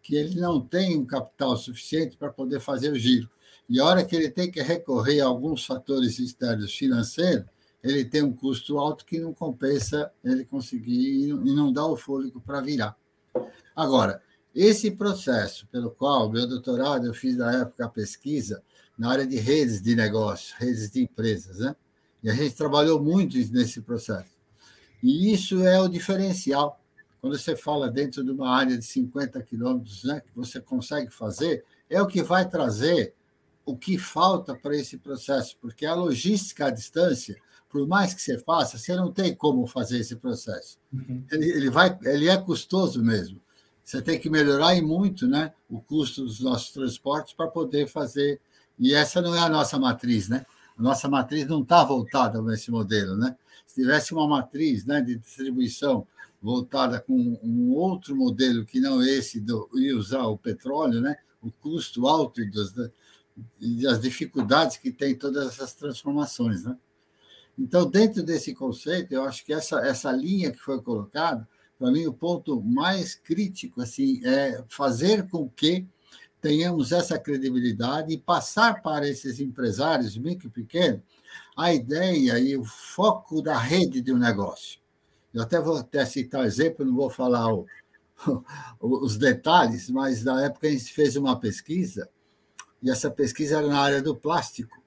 que 0.02 0.16
ele 0.16 0.40
não 0.40 0.60
tem 0.60 0.98
um 0.98 1.06
capital 1.06 1.56
suficiente 1.56 2.16
para 2.16 2.32
poder 2.32 2.60
fazer 2.60 2.90
o 2.90 2.98
giro. 2.98 3.30
E 3.68 3.78
a 3.78 3.84
hora 3.84 4.04
que 4.04 4.16
ele 4.16 4.30
tem 4.30 4.50
que 4.50 4.60
recorrer 4.60 5.20
a 5.20 5.26
alguns 5.26 5.64
fatores 5.64 6.18
externos 6.18 6.74
financeiros, 6.74 7.46
ele 7.82 8.04
tem 8.04 8.22
um 8.22 8.32
custo 8.32 8.78
alto 8.78 9.04
que 9.04 9.18
não 9.18 9.32
compensa 9.32 10.12
ele 10.24 10.44
conseguir 10.44 11.28
e 11.28 11.54
não 11.54 11.72
dá 11.72 11.84
o 11.84 11.96
fôlego 11.96 12.40
para 12.40 12.60
virar. 12.60 12.96
Agora, 13.74 14.22
esse 14.54 14.90
processo 14.90 15.66
pelo 15.68 15.90
qual 15.90 16.30
meu 16.30 16.46
doutorado 16.46 17.06
eu 17.06 17.14
fiz 17.14 17.36
na 17.36 17.60
época 17.60 17.86
a 17.86 17.88
pesquisa 17.88 18.62
na 18.98 19.10
área 19.10 19.26
de 19.26 19.36
redes 19.36 19.80
de 19.80 19.96
negócios, 19.96 20.52
redes 20.52 20.90
de 20.90 21.02
empresas, 21.02 21.58
né? 21.58 21.74
E 22.22 22.30
a 22.30 22.34
gente 22.34 22.54
trabalhou 22.54 23.02
muito 23.02 23.36
nesse 23.52 23.80
processo. 23.80 24.30
E 25.02 25.32
isso 25.32 25.64
é 25.64 25.80
o 25.80 25.88
diferencial 25.88 26.78
quando 27.22 27.38
você 27.38 27.54
fala 27.54 27.88
dentro 27.88 28.24
de 28.24 28.32
uma 28.32 28.50
área 28.50 28.76
de 28.76 28.84
50 28.84 29.40
quilômetros, 29.44 30.02
né, 30.02 30.20
que 30.20 30.34
você 30.34 30.60
consegue 30.60 31.08
fazer, 31.08 31.64
é 31.88 32.02
o 32.02 32.06
que 32.08 32.20
vai 32.20 32.48
trazer 32.48 33.14
o 33.64 33.76
que 33.76 33.96
falta 33.96 34.56
para 34.56 34.76
esse 34.76 34.98
processo, 34.98 35.56
porque 35.60 35.86
a 35.86 35.94
logística 35.94 36.66
à 36.66 36.70
distância, 36.70 37.36
por 37.72 37.88
mais 37.88 38.12
que 38.12 38.20
você 38.20 38.38
faça, 38.38 38.76
você 38.76 38.94
não 38.94 39.10
tem 39.10 39.34
como 39.34 39.66
fazer 39.66 39.98
esse 39.98 40.14
processo. 40.14 40.78
Uhum. 40.92 41.24
Ele, 41.32 41.50
ele, 41.50 41.70
vai, 41.70 41.98
ele 42.02 42.28
é 42.28 42.36
custoso 42.36 43.02
mesmo. 43.02 43.40
Você 43.82 44.02
tem 44.02 44.20
que 44.20 44.28
melhorar 44.28 44.76
e 44.76 44.82
muito 44.82 45.26
né, 45.26 45.54
o 45.70 45.80
custo 45.80 46.22
dos 46.22 46.38
nossos 46.40 46.70
transportes 46.70 47.32
para 47.32 47.48
poder 47.48 47.88
fazer. 47.88 48.38
E 48.78 48.92
essa 48.92 49.22
não 49.22 49.34
é 49.34 49.40
a 49.40 49.48
nossa 49.48 49.78
matriz, 49.78 50.28
né? 50.28 50.44
A 50.76 50.82
nossa 50.82 51.08
matriz 51.08 51.46
não 51.46 51.62
está 51.62 51.82
voltada 51.82 52.40
nesse 52.42 52.70
modelo, 52.70 53.16
né? 53.16 53.34
Se 53.66 53.80
tivesse 53.80 54.12
uma 54.12 54.28
matriz 54.28 54.84
né, 54.84 55.00
de 55.00 55.16
distribuição 55.16 56.06
voltada 56.42 57.00
com 57.00 57.38
um 57.42 57.72
outro 57.72 58.14
modelo 58.14 58.66
que 58.66 58.80
não 58.80 59.02
esse 59.02 59.40
do 59.40 59.68
e 59.74 59.92
usar 59.94 60.24
o 60.24 60.36
petróleo, 60.36 61.00
né? 61.00 61.16
O 61.40 61.50
custo 61.50 62.06
alto 62.06 62.40
das, 62.50 62.72
e 63.60 63.86
as 63.86 64.00
dificuldades 64.00 64.76
que 64.76 64.92
tem 64.92 65.14
todas 65.14 65.48
essas 65.48 65.72
transformações, 65.74 66.64
né? 66.64 66.76
Então, 67.58 67.88
dentro 67.88 68.22
desse 68.22 68.54
conceito, 68.54 69.12
eu 69.12 69.24
acho 69.24 69.44
que 69.44 69.52
essa, 69.52 69.80
essa 69.80 70.10
linha 70.10 70.50
que 70.50 70.58
foi 70.58 70.80
colocada, 70.80 71.46
para 71.78 71.90
mim, 71.90 72.06
o 72.06 72.12
ponto 72.12 72.62
mais 72.62 73.14
crítico 73.14 73.80
assim, 73.80 74.20
é 74.24 74.64
fazer 74.68 75.28
com 75.28 75.48
que 75.48 75.86
tenhamos 76.40 76.90
essa 76.90 77.18
credibilidade 77.18 78.12
e 78.12 78.18
passar 78.18 78.82
para 78.82 79.08
esses 79.08 79.38
empresários 79.38 80.16
micro 80.16 80.48
e 80.48 80.50
pequenos 80.50 81.00
a 81.56 81.72
ideia 81.72 82.38
e 82.38 82.56
o 82.56 82.64
foco 82.64 83.40
da 83.40 83.56
rede 83.56 84.00
de 84.00 84.12
um 84.12 84.18
negócio. 84.18 84.80
Eu 85.32 85.42
até 85.42 85.60
vou 85.60 85.76
até 85.76 86.04
citar 86.04 86.44
exemplo, 86.44 86.84
não 86.84 86.94
vou 86.94 87.08
falar 87.08 87.52
o, 87.52 87.66
os 88.80 89.16
detalhes, 89.16 89.88
mas 89.88 90.24
na 90.24 90.44
época 90.46 90.66
a 90.66 90.70
gente 90.70 90.92
fez 90.92 91.16
uma 91.16 91.38
pesquisa 91.38 92.08
e 92.82 92.90
essa 92.90 93.10
pesquisa 93.10 93.58
era 93.58 93.68
na 93.68 93.78
área 93.78 94.02
do 94.02 94.16
plástico, 94.16 94.81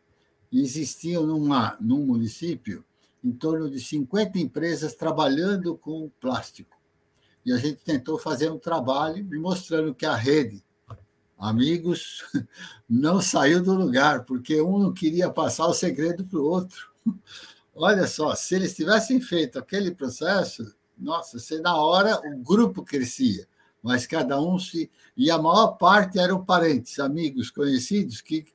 existiam 0.61 1.25
numa, 1.25 1.77
num 1.79 2.05
município 2.05 2.83
em 3.23 3.31
torno 3.31 3.69
de 3.69 3.79
50 3.79 4.37
empresas 4.37 4.93
trabalhando 4.93 5.75
com 5.75 6.11
plástico. 6.19 6.77
E 7.43 7.51
a 7.51 7.57
gente 7.57 7.83
tentou 7.83 8.19
fazer 8.19 8.51
um 8.51 8.59
trabalho 8.59 9.27
mostrando 9.39 9.93
que 9.95 10.05
a 10.05 10.15
rede, 10.15 10.63
amigos, 11.37 12.23
não 12.87 13.19
saiu 13.19 13.63
do 13.63 13.73
lugar, 13.73 14.23
porque 14.25 14.61
um 14.61 14.77
não 14.77 14.93
queria 14.93 15.29
passar 15.29 15.65
o 15.67 15.73
segredo 15.73 16.23
para 16.25 16.39
o 16.39 16.45
outro. 16.45 16.91
Olha 17.73 18.07
só, 18.07 18.33
se 18.35 18.55
eles 18.55 18.75
tivessem 18.75 19.19
feito 19.19 19.59
aquele 19.59 19.91
processo, 19.91 20.75
nossa, 20.97 21.39
se 21.39 21.59
na 21.59 21.75
hora 21.75 22.19
o 22.31 22.37
grupo 22.37 22.83
crescia, 22.83 23.47
mas 23.83 24.07
cada 24.07 24.39
um 24.39 24.57
se. 24.57 24.89
E 25.17 25.29
a 25.29 25.37
maior 25.37 25.73
parte 25.73 26.17
eram 26.17 26.43
parentes, 26.43 26.99
amigos, 26.99 27.51
conhecidos, 27.51 28.21
que 28.21 28.45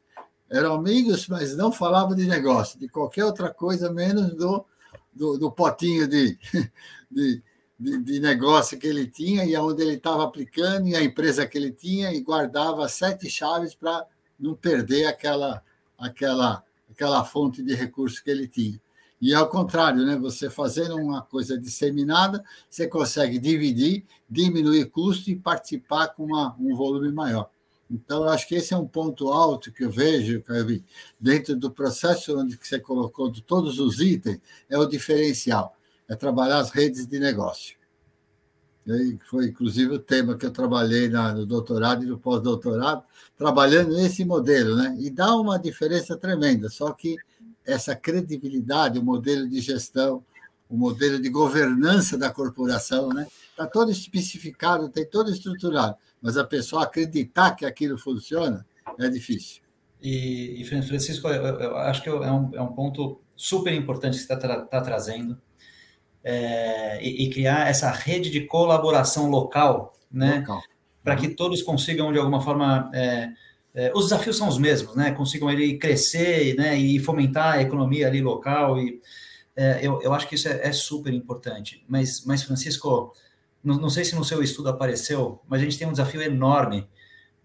eram 0.50 0.74
amigos, 0.74 1.28
mas 1.28 1.56
não 1.56 1.70
falavam 1.70 2.16
de 2.16 2.26
negócio, 2.26 2.78
de 2.78 2.88
qualquer 2.88 3.24
outra 3.24 3.54
coisa, 3.54 3.92
menos 3.92 4.34
do, 4.34 4.66
do, 5.14 5.38
do 5.38 5.50
potinho 5.50 6.08
de, 6.08 6.36
de, 7.10 7.42
de, 7.78 8.20
negócio 8.20 8.78
que 8.78 8.86
ele 8.86 9.06
tinha 9.06 9.44
e 9.44 9.54
aonde 9.54 9.82
ele 9.82 9.94
estava 9.94 10.24
aplicando, 10.24 10.88
e 10.88 10.96
a 10.96 11.02
empresa 11.02 11.46
que 11.46 11.56
ele 11.56 11.70
tinha, 11.70 12.12
e 12.12 12.20
guardava 12.20 12.88
sete 12.88 13.30
chaves 13.30 13.74
para 13.74 14.04
não 14.38 14.54
perder 14.54 15.06
aquela, 15.06 15.62
aquela, 15.96 16.64
aquela 16.90 17.24
fonte 17.24 17.62
de 17.62 17.74
recurso 17.74 18.22
que 18.22 18.30
ele 18.30 18.48
tinha. 18.48 18.80
E 19.20 19.34
ao 19.34 19.48
contrário, 19.48 20.04
né? 20.04 20.16
você 20.16 20.48
fazendo 20.48 20.96
uma 20.96 21.20
coisa 21.22 21.56
disseminada, 21.56 22.42
você 22.68 22.88
consegue 22.88 23.38
dividir, 23.38 24.04
diminuir 24.28 24.86
custo 24.86 25.30
e 25.30 25.36
participar 25.36 26.08
com 26.08 26.24
uma, 26.24 26.56
um 26.58 26.74
volume 26.74 27.12
maior. 27.12 27.50
Então, 27.90 28.24
acho 28.24 28.46
que 28.46 28.54
esse 28.54 28.72
é 28.72 28.76
um 28.76 28.86
ponto 28.86 29.28
alto 29.30 29.72
que 29.72 29.84
eu 29.84 29.90
vejo, 29.90 30.40
Caio, 30.42 30.84
dentro 31.18 31.56
do 31.56 31.70
processo 31.70 32.38
onde 32.38 32.56
você 32.56 32.78
colocou 32.78 33.30
de 33.30 33.42
todos 33.42 33.80
os 33.80 34.00
itens, 34.00 34.38
é 34.68 34.78
o 34.78 34.86
diferencial, 34.86 35.76
é 36.08 36.14
trabalhar 36.14 36.58
as 36.58 36.70
redes 36.70 37.06
de 37.06 37.18
negócio. 37.18 37.76
E 38.86 39.18
foi, 39.28 39.46
inclusive, 39.46 39.94
o 39.94 39.98
tema 39.98 40.36
que 40.36 40.46
eu 40.46 40.50
trabalhei 40.50 41.08
na, 41.08 41.34
no 41.34 41.44
doutorado 41.44 42.04
e 42.04 42.06
no 42.06 42.18
pós-doutorado, 42.18 43.02
trabalhando 43.36 43.94
nesse 43.94 44.24
modelo, 44.24 44.76
né? 44.76 44.96
E 44.98 45.10
dá 45.10 45.34
uma 45.36 45.58
diferença 45.58 46.16
tremenda, 46.16 46.68
só 46.68 46.92
que 46.92 47.16
essa 47.64 47.94
credibilidade, 47.94 48.98
o 48.98 49.04
modelo 49.04 49.48
de 49.48 49.60
gestão, 49.60 50.24
o 50.68 50.76
modelo 50.76 51.20
de 51.20 51.28
governança 51.28 52.16
da 52.16 52.30
corporação, 52.30 53.10
né? 53.10 53.26
Está 53.60 53.66
todo 53.70 53.90
especificado, 53.90 54.88
tem 54.88 55.04
todo 55.04 55.30
estruturado 55.30 55.96
mas 56.20 56.36
a 56.36 56.44
pessoa 56.44 56.84
acreditar 56.84 57.52
que 57.52 57.64
aquilo 57.64 57.96
funciona 57.96 58.66
é 58.98 59.08
difícil. 59.08 59.62
E, 60.02 60.60
e 60.60 60.64
Francisco, 60.64 61.28
eu, 61.28 61.42
eu, 61.60 61.76
acho 61.76 62.02
que 62.02 62.08
é 62.08 62.12
um, 62.12 62.54
é 62.54 62.60
um 62.60 62.72
ponto 62.72 63.20
super 63.36 63.72
importante 63.72 64.14
que 64.14 64.24
você 64.24 64.32
está 64.32 64.36
tra 64.36 64.62
tá 64.62 64.80
trazendo, 64.80 65.40
é, 66.22 67.02
e, 67.02 67.24
e, 67.24 67.30
criar 67.30 67.68
essa 67.68 67.90
rede 67.90 68.30
de 68.30 68.42
colaboração 68.42 69.30
local, 69.30 69.94
né? 70.10 70.44
Para 71.02 71.16
que 71.16 71.28
todos 71.28 71.62
consigam, 71.62 72.12
de 72.12 72.18
alguma 72.18 72.42
forma, 72.42 72.90
é, 72.92 73.30
é, 73.74 73.92
os 73.94 74.04
desafios 74.04 74.36
são 74.36 74.48
os 74.48 74.58
mesmos, 74.58 74.94
né? 74.94 75.12
Consigam 75.12 75.50
ele 75.50 75.78
crescer 75.78 76.54
né? 76.56 76.76
e 76.76 76.98
fomentar 76.98 77.54
a 77.54 77.62
economia 77.62 78.06
ali 78.06 78.20
local. 78.20 78.78
E 78.78 79.00
é, 79.56 79.80
eu, 79.82 80.02
eu 80.02 80.12
acho 80.12 80.28
que 80.28 80.34
isso 80.34 80.48
é, 80.48 80.68
é 80.68 80.72
super 80.72 81.12
importante. 81.14 81.82
Mas, 81.88 82.22
mas 82.26 82.42
Francisco, 82.42 83.14
não, 83.62 83.76
não, 83.76 83.90
sei 83.90 84.04
se 84.04 84.14
no 84.14 84.24
seu 84.24 84.42
estudo 84.42 84.68
apareceu, 84.68 85.40
mas 85.48 85.60
a 85.60 85.64
gente 85.64 85.78
tem 85.78 85.86
um 85.86 85.92
desafio 85.92 86.22
enorme 86.22 86.88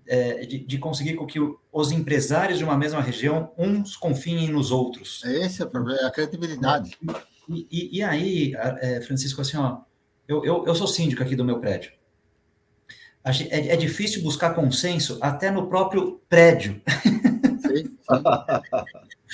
é, 0.07 0.45
de, 0.45 0.59
de, 0.59 0.77
conseguir 0.77 1.15
com 1.15 1.25
que 1.25 1.39
os 1.71 1.91
empresários 1.91 2.57
de 2.57 2.63
uma 2.63 2.77
mesma 2.77 3.01
região 3.01 3.51
uns 3.57 3.97
confiem 3.97 4.49
nos 4.49 4.71
outros. 4.71 5.23
Esse 5.25 5.61
é 5.61 5.65
o 5.65 5.69
problema, 5.69 5.99
é 6.01 6.05
a 6.05 6.11
credibilidade. 6.11 6.97
E, 7.49 7.67
e, 7.71 7.97
e 7.97 8.03
aí, 8.03 8.53
é, 8.55 9.01
Francisco, 9.01 9.41
assim, 9.41 9.57
ó, 9.57 9.79
eu, 10.27 10.43
eu, 10.43 10.65
eu, 10.65 10.75
sou 10.75 10.87
síndico 10.87 11.21
aqui 11.21 11.35
do 11.35 11.45
meu 11.45 11.59
prédio. 11.59 11.91
É, 13.23 13.73
é 13.73 13.75
difícil 13.75 14.21
buscar 14.21 14.53
consenso 14.53 15.17
até 15.21 15.49
no 15.49 15.67
próprio 15.67 16.21
prédio. 16.29 16.81
Sim. 17.61 17.97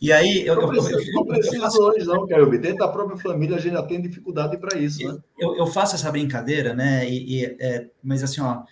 E 0.00 0.12
aí, 0.12 0.46
eu, 0.46 0.56
não 0.56 0.68
precisa, 0.68 0.92
eu, 0.92 1.00
eu, 1.00 1.12
não 1.12 1.24
precisa 1.24 1.60
faço... 1.60 1.82
hoje, 1.82 2.04
não, 2.06 2.26
Kelby. 2.26 2.58
Dentro 2.58 2.78
da 2.78 2.88
própria 2.88 3.16
família, 3.18 3.56
a 3.56 3.60
gente 3.60 3.72
já 3.72 3.82
tem 3.82 4.00
dificuldade 4.00 4.56
para 4.58 4.78
isso, 4.78 5.06
né? 5.06 5.18
Eu, 5.38 5.66
faço 5.66 5.94
essa 5.94 6.10
brincadeira, 6.10 6.74
né? 6.74 7.08
E, 7.08 7.40
e 7.40 7.56
é, 7.60 7.86
mas 8.02 8.22
assim, 8.22 8.40
ó, 8.40 8.62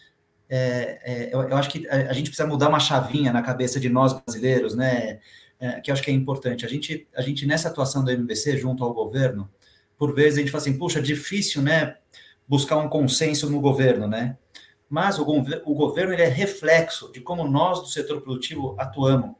é, 0.48 1.00
é, 1.04 1.34
eu, 1.34 1.56
acho 1.56 1.70
que 1.70 1.86
a, 1.88 2.10
a, 2.10 2.12
gente 2.12 2.30
precisa 2.30 2.48
mudar 2.48 2.68
uma 2.68 2.80
chavinha 2.80 3.32
na 3.32 3.42
cabeça 3.42 3.78
de 3.78 3.88
nós 3.88 4.12
brasileiros, 4.12 4.74
né? 4.74 5.20
É, 5.60 5.80
que 5.80 5.90
eu 5.90 5.92
acho 5.92 6.02
que 6.02 6.10
é 6.10 6.14
importante. 6.14 6.64
A 6.64 6.68
gente, 6.68 7.06
a 7.14 7.20
gente, 7.20 7.46
nessa 7.46 7.68
atuação 7.68 8.04
do 8.04 8.10
MBC 8.10 8.56
junto 8.56 8.84
ao 8.84 8.94
governo, 8.94 9.48
por 9.98 10.14
vezes 10.14 10.38
a 10.38 10.40
gente 10.40 10.50
fala 10.50 10.62
assim, 10.62 10.78
puxa, 10.78 11.02
difícil, 11.02 11.62
né? 11.62 11.96
Buscar 12.46 12.76
um 12.78 12.88
consenso 12.88 13.50
no 13.50 13.60
governo, 13.60 14.06
né? 14.06 14.36
Mas 14.88 15.18
o, 15.18 15.24
o 15.24 15.74
governo 15.74 16.14
ele 16.14 16.22
é 16.22 16.28
reflexo 16.28 17.12
de 17.12 17.20
como 17.20 17.46
nós 17.46 17.80
do 17.80 17.88
setor 17.88 18.22
produtivo 18.22 18.74
atuamos 18.78 19.36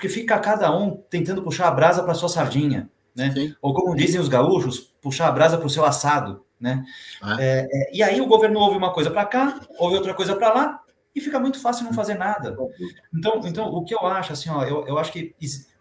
porque 0.00 0.08
fica 0.08 0.38
cada 0.38 0.74
um 0.74 0.96
tentando 1.10 1.42
puxar 1.42 1.68
a 1.68 1.70
brasa 1.70 2.02
para 2.02 2.14
sua 2.14 2.30
sardinha, 2.30 2.88
né? 3.14 3.30
Sim. 3.34 3.54
Ou 3.60 3.74
como 3.74 3.94
dizem 3.94 4.18
os 4.18 4.28
gaúchos, 4.28 4.78
puxar 5.02 5.28
a 5.28 5.32
brasa 5.32 5.58
para 5.58 5.66
o 5.66 5.70
seu 5.70 5.84
assado, 5.84 6.42
né? 6.58 6.82
Ah. 7.20 7.36
É, 7.38 7.68
é, 7.70 7.94
e 7.94 8.02
aí 8.02 8.18
o 8.18 8.26
governo 8.26 8.58
ouve 8.58 8.78
uma 8.78 8.94
coisa 8.94 9.10
para 9.10 9.26
cá, 9.26 9.60
ouve 9.78 9.96
outra 9.96 10.14
coisa 10.14 10.34
para 10.34 10.54
lá, 10.54 10.82
e 11.14 11.20
fica 11.20 11.38
muito 11.38 11.60
fácil 11.60 11.84
não 11.84 11.92
fazer 11.92 12.14
nada. 12.14 12.56
Então, 13.14 13.42
então 13.44 13.66
o 13.66 13.84
que 13.84 13.94
eu 13.94 14.00
acho, 14.06 14.32
assim, 14.32 14.48
ó, 14.48 14.64
eu, 14.64 14.86
eu 14.86 14.96
acho 14.96 15.12
que 15.12 15.34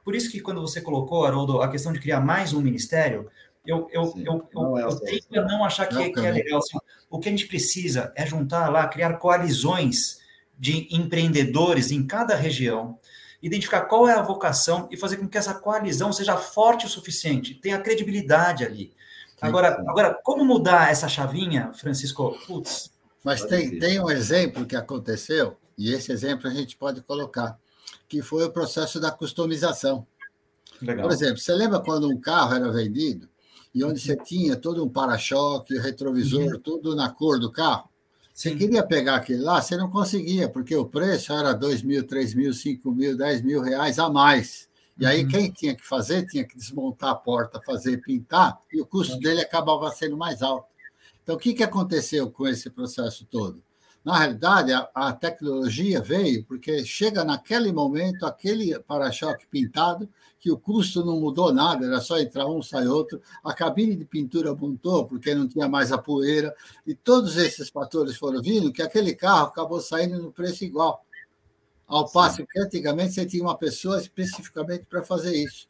por 0.04 0.14
isso 0.14 0.30
que 0.30 0.42
quando 0.42 0.60
você 0.60 0.82
colocou, 0.82 1.26
Haroldo, 1.26 1.62
a 1.62 1.70
questão 1.70 1.94
de 1.94 2.02
criar 2.02 2.20
mais 2.20 2.52
um 2.52 2.60
ministério, 2.60 3.30
eu, 3.66 3.88
eu, 3.90 4.06
Sim, 4.08 4.26
eu, 4.26 4.50
eu, 4.54 4.78
é 4.78 4.84
eu 4.84 5.00
tento 5.00 5.40
a 5.40 5.46
não 5.46 5.64
achar 5.64 5.86
que, 5.86 5.96
não, 5.96 6.12
que 6.12 6.20
é 6.20 6.32
legal. 6.32 6.60
Assim, 6.60 6.78
o 7.10 7.20
que 7.20 7.30
a 7.30 7.32
gente 7.32 7.48
precisa 7.48 8.12
é 8.18 8.26
juntar 8.26 8.70
lá, 8.70 8.86
criar 8.86 9.14
coalizões 9.14 10.20
de 10.58 10.90
empreendedores 10.92 11.90
em 11.90 12.06
cada 12.06 12.36
região, 12.36 13.00
identificar 13.42 13.82
qual 13.82 14.08
é 14.08 14.14
a 14.14 14.22
vocação 14.22 14.88
e 14.92 14.98
fazer 14.98 15.18
com 15.18 15.28
que 15.28 15.38
essa 15.38 15.54
coalizão 15.54 16.12
seja 16.12 16.36
forte 16.38 16.86
o 16.86 16.90
suficiente, 16.90 17.56
tenha 17.56 17.80
credibilidade 17.80 18.66
ali. 18.66 18.94
Agora, 19.42 19.82
agora 19.88 20.20
como 20.24 20.44
mudar 20.44 20.92
essa 20.92 21.08
chavinha, 21.08 21.72
Francisco? 21.74 22.38
Putz. 22.46 22.92
Mas 23.24 23.44
tem, 23.44 23.80
tem 23.80 24.00
um 24.00 24.10
exemplo 24.10 24.66
que 24.66 24.76
aconteceu, 24.76 25.58
e 25.78 25.94
esse 25.94 26.12
exemplo 26.12 26.48
a 26.48 26.54
gente 26.54 26.76
pode 26.76 27.02
colocar, 27.02 27.58
que 28.08 28.22
foi 28.22 28.44
o 28.44 28.52
processo 28.52 29.00
da 29.00 29.12
customização. 29.12 30.06
Legal. 30.82 31.08
Por 31.08 31.14
exemplo, 31.14 31.38
você 31.38 31.54
lembra 31.54 31.80
quando 31.80 32.10
um 32.10 32.20
carro 32.20 32.56
era 32.56 32.72
vendido 32.72 33.30
e 33.74 33.84
onde 33.84 34.00
você 34.00 34.16
tinha 34.16 34.56
todo 34.56 34.84
um 34.84 34.90
para-choque, 34.90 35.78
retrovisor, 35.78 36.54
uhum. 36.54 36.60
tudo 36.60 36.96
na 36.96 37.10
cor 37.10 37.40
do 37.40 37.52
carro? 37.52 37.90
Você 38.40 38.56
queria 38.56 38.82
pegar 38.82 39.18
aquele 39.18 39.42
lá, 39.42 39.62
você 39.62 39.76
não 39.76 39.90
conseguia, 39.90 40.48
porque 40.48 40.74
o 40.74 40.86
preço 40.86 41.34
era 41.34 41.52
2 41.52 41.84
mil, 41.84 42.08
3 42.08 42.34
mil, 42.34 42.54
5 42.54 42.90
mil, 42.90 43.18
10 43.18 43.42
mil 43.42 43.62
reais 43.62 44.00
a 44.00 44.10
mais. 44.10 44.70
E 44.98 45.06
aí, 45.06 45.24
uhum. 45.24 45.28
quem 45.28 45.52
tinha 45.52 45.76
que 45.76 45.86
fazer, 45.86 46.26
tinha 46.26 46.46
que 46.46 46.56
desmontar 46.56 47.10
a 47.10 47.16
porta, 47.16 47.62
fazer 47.62 47.98
pintar, 47.98 48.58
e 48.72 48.80
o 48.80 48.86
custo 48.86 49.16
uhum. 49.16 49.20
dele 49.20 49.42
acabava 49.42 49.92
sendo 49.92 50.16
mais 50.16 50.42
alto. 50.42 50.70
Então, 51.22 51.36
o 51.36 51.38
que, 51.38 51.54
que 51.54 51.64
aconteceu 51.64 52.32
com 52.32 52.48
esse 52.48 52.70
processo 52.70 53.28
todo? 53.30 53.62
Na 54.06 54.18
realidade, 54.18 54.72
a, 54.72 54.90
a 54.96 55.12
tecnologia 55.12 56.00
veio 56.00 56.46
porque 56.46 56.86
chega 56.86 57.26
naquele 57.26 57.74
momento, 57.74 58.26
aquele 58.26 58.80
para-choque 58.80 59.48
pintado, 59.48 60.08
que 60.40 60.50
o 60.50 60.58
custo 60.58 61.04
não 61.04 61.20
mudou 61.20 61.54
nada, 61.54 61.86
era 61.86 62.00
só 62.00 62.18
entrar 62.18 62.48
um, 62.48 62.62
sai 62.62 62.88
outro. 62.88 63.22
A 63.44 63.54
cabine 63.54 63.96
de 63.96 64.06
pintura 64.06 64.56
montou, 64.56 65.06
porque 65.06 65.36
não 65.36 65.48
tinha 65.48 65.68
mais 65.68 65.92
a 65.92 65.98
poeira. 65.98 66.56
E 66.88 66.96
todos 66.96 67.36
esses 67.38 67.70
fatores 67.70 68.16
foram 68.16 68.42
vindo, 68.42 68.72
que 68.72 68.82
aquele 68.82 69.14
carro 69.14 69.48
acabou 69.48 69.82
saindo 69.82 70.22
no 70.22 70.32
preço 70.32 70.64
igual. 70.64 71.04
Ao 71.86 72.10
passo 72.10 72.38
Sim. 72.38 72.46
que 72.50 72.60
antigamente 72.60 73.14
você 73.14 73.26
tinha 73.26 73.44
uma 73.44 73.58
pessoa 73.58 74.00
especificamente 74.00 74.86
para 74.86 75.04
fazer 75.04 75.36
isso. 75.36 75.68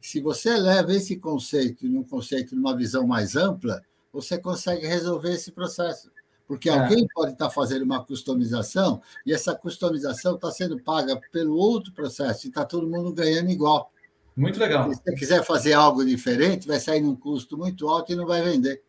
Se 0.00 0.20
você 0.20 0.56
leva 0.56 0.92
esse 0.92 1.16
conceito 1.16 1.86
num 1.88 2.04
conceito, 2.04 2.54
numa 2.54 2.76
visão 2.76 3.06
mais 3.06 3.34
ampla, 3.34 3.82
você 4.12 4.38
consegue 4.38 4.86
resolver 4.86 5.32
esse 5.32 5.50
processo. 5.50 6.10
Porque 6.46 6.68
é. 6.68 6.78
alguém 6.78 7.06
pode 7.14 7.32
estar 7.32 7.50
fazendo 7.50 7.82
uma 7.82 8.04
customização 8.04 9.00
e 9.24 9.32
essa 9.32 9.54
customização 9.54 10.34
está 10.34 10.50
sendo 10.50 10.78
paga 10.78 11.18
pelo 11.32 11.56
outro 11.56 11.92
processo 11.92 12.46
e 12.46 12.50
está 12.50 12.64
todo 12.64 12.86
mundo 12.86 13.12
ganhando 13.12 13.50
igual. 13.50 13.91
Muito 14.36 14.58
legal. 14.58 14.90
Se 14.92 15.02
você 15.02 15.14
quiser 15.14 15.44
fazer 15.44 15.74
algo 15.74 16.04
diferente, 16.04 16.66
vai 16.66 16.80
sair 16.80 17.00
num 17.00 17.14
custo 17.14 17.56
muito 17.56 17.88
alto 17.88 18.12
e 18.12 18.16
não 18.16 18.26
vai 18.26 18.42
vender. 18.42 18.82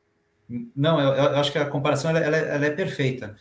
Não, 0.76 1.00
eu, 1.00 1.14
eu 1.14 1.38
acho 1.38 1.52
que 1.52 1.58
a 1.58 1.66
comparação 1.66 2.12
ela, 2.12 2.20
ela, 2.20 2.38
ela 2.38 2.66
é 2.66 2.70
perfeita. 2.70 3.36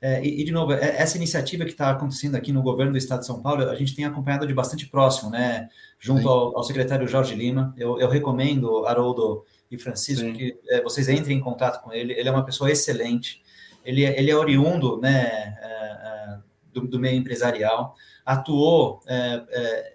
É, 0.00 0.22
e, 0.22 0.40
e, 0.40 0.44
de 0.44 0.52
novo, 0.52 0.72
é, 0.72 0.96
essa 0.98 1.16
iniciativa 1.16 1.64
que 1.64 1.70
está 1.70 1.90
acontecendo 1.90 2.34
aqui 2.34 2.52
no 2.52 2.62
governo 2.62 2.92
do 2.92 2.98
Estado 2.98 3.20
de 3.20 3.26
São 3.26 3.40
Paulo, 3.40 3.68
a 3.70 3.74
gente 3.74 3.96
tem 3.96 4.04
acompanhado 4.04 4.46
de 4.46 4.52
bastante 4.52 4.86
próximo, 4.86 5.30
né? 5.30 5.68
Junto 5.98 6.28
ao, 6.28 6.56
ao, 6.56 6.62
secretário 6.62 7.08
Jorge 7.08 7.34
Lima. 7.34 7.74
Eu, 7.76 7.98
eu 7.98 8.08
recomendo, 8.08 8.84
Haroldo 8.86 9.44
e 9.70 9.78
Francisco, 9.78 10.26
Sim. 10.26 10.34
que 10.34 10.58
é, 10.68 10.82
vocês 10.82 11.08
entrem 11.08 11.38
em 11.38 11.40
contato 11.40 11.82
com 11.82 11.92
ele. 11.92 12.12
Ele 12.12 12.28
é 12.28 12.32
uma 12.32 12.44
pessoa 12.44 12.70
excelente. 12.70 13.42
Ele, 13.84 14.04
é, 14.04 14.18
ele 14.18 14.30
é 14.30 14.36
oriundo, 14.36 15.00
né? 15.00 15.56
É, 15.62 15.66
é 15.66 16.38
do, 16.74 16.86
do 16.86 16.98
meio 16.98 17.16
empresarial, 17.16 17.94
atuou 18.24 19.02
é, 19.06 19.44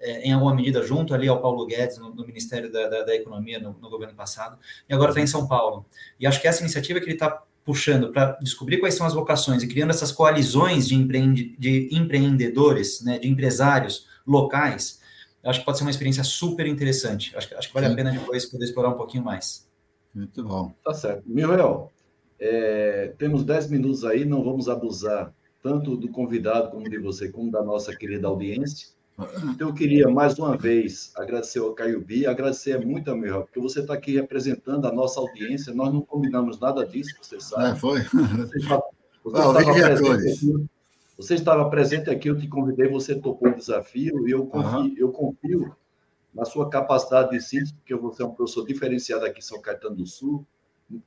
é, 0.02 0.28
em 0.28 0.32
alguma 0.32 0.54
medida 0.54 0.84
junto 0.84 1.14
ali 1.14 1.28
ao 1.28 1.42
Paulo 1.42 1.66
Guedes 1.66 1.98
no, 1.98 2.14
no 2.14 2.26
Ministério 2.26 2.72
da, 2.72 2.88
da, 2.88 3.04
da 3.04 3.16
Economia 3.16 3.60
no, 3.60 3.76
no, 3.82 3.90
governo 3.90 4.14
passado, 4.14 4.58
e 4.88 4.94
agora 4.94 5.12
está 5.12 5.22
em 5.22 5.28
São 5.28 5.48
Paulo. 5.48 5.86
E 6.20 6.28
acho 6.28 6.40
que 6.40 6.48
essa 6.48 6.62
iniciativa 6.62 7.00
que 7.00 7.06
ele 7.06 7.14
está 7.14 7.44
puxando 7.66 8.12
para 8.12 8.34
descobrir 8.42 8.78
quais 8.78 8.96
são 8.96 9.06
as 9.06 9.14
vocações 9.14 9.64
e 9.64 9.68
criando 9.68 9.92
essas 9.92 10.12
coalizões 10.12 10.88
de, 10.88 10.96
empreende, 10.96 11.56
de 11.58 11.90
empreendedores, 11.92 13.02
né, 13.02 13.20
de 13.20 13.28
empresários 13.28 14.08
locais, 14.26 15.00
acho 15.44 15.60
que 15.60 15.66
pode 15.66 15.78
ser 15.78 15.84
uma 15.84 15.92
experiência 15.92 16.24
super 16.24 16.68
interessante. 16.68 17.36
Acho, 17.36 17.56
acho 17.58 17.68
que 17.68 17.74
vale 17.74 17.88
Sim. 17.88 17.94
a 17.94 17.96
pena 17.96 18.12
depois 18.12 18.46
poder 18.46 18.66
explorar 18.66 18.90
um 18.90 18.98
pouquinho 18.98 19.24
mais. 19.24 19.68
Muito 20.14 20.44
bom. 20.44 20.74
Tá 20.84 20.94
certo. 20.94 21.24
Miguel, 21.26 21.92
é, 22.40 23.14
temos 23.18 23.44
10 23.44 23.70
minutos 23.70 24.04
aí, 24.04 24.26
não 24.26 24.44
vamos 24.44 24.70
abusar 24.70 25.34
tanto 25.62 25.96
do 25.96 26.10
convidado 26.10 26.72
como 26.72 26.90
de 26.90 26.98
você, 26.98 27.30
como 27.30 27.52
da 27.52 27.64
nossa 27.64 27.96
querida 27.96 28.28
audiência. 28.28 28.90
Então, 29.44 29.68
eu 29.68 29.74
queria 29.74 30.08
mais 30.10 30.40
uma 30.40 30.56
vez 30.56 31.12
agradecer 31.16 31.60
ao 31.60 31.74
Caio 31.74 32.00
B, 32.00 32.26
agradecer 32.26 32.80
muito 32.86 33.12
a 33.12 33.16
meu, 33.16 33.42
porque 33.42 33.60
você 33.60 33.82
está 33.82 33.94
aqui 33.94 34.16
representando 34.16 34.88
a 34.88 34.92
nossa 34.94 35.20
audiência. 35.20 35.74
Nós 35.74 35.94
não 35.94 36.02
combinamos 36.02 36.58
nada 36.60 36.86
disso, 36.86 37.14
você 37.22 37.40
sabe. 37.40 37.72
É, 37.72 37.76
foi. 37.76 38.00
Você, 38.02 38.58
estava, 38.58 38.84
você, 39.24 39.40
estava 39.40 39.64
presente 39.66 40.40
aqui, 40.40 40.70
você 41.18 41.34
estava 41.36 41.70
presente 41.70 42.10
aqui, 42.10 42.30
eu 42.30 42.38
te 42.38 42.48
convidei, 42.48 42.88
você 42.88 43.16
topou 43.16 43.50
o 43.50 43.56
desafio, 43.56 44.26
e 44.26 44.32
eu 44.32 44.46
confio, 44.46 44.80
uhum. 44.80 44.96
eu 44.98 45.12
confio 45.12 45.76
na 46.34 46.46
sua 46.46 46.70
capacidade 46.70 47.32
de 47.32 47.42
síntese, 47.42 47.74
porque 47.74 47.94
você 47.96 48.24
é 48.24 48.26
um 48.26 48.34
professor 48.34 48.66
diferenciado 48.66 49.26
aqui 49.26 49.40
em 49.40 49.44
São 49.44 49.62
Caetano 49.62 49.98
do 49.98 50.06
Sul, 50.06 50.46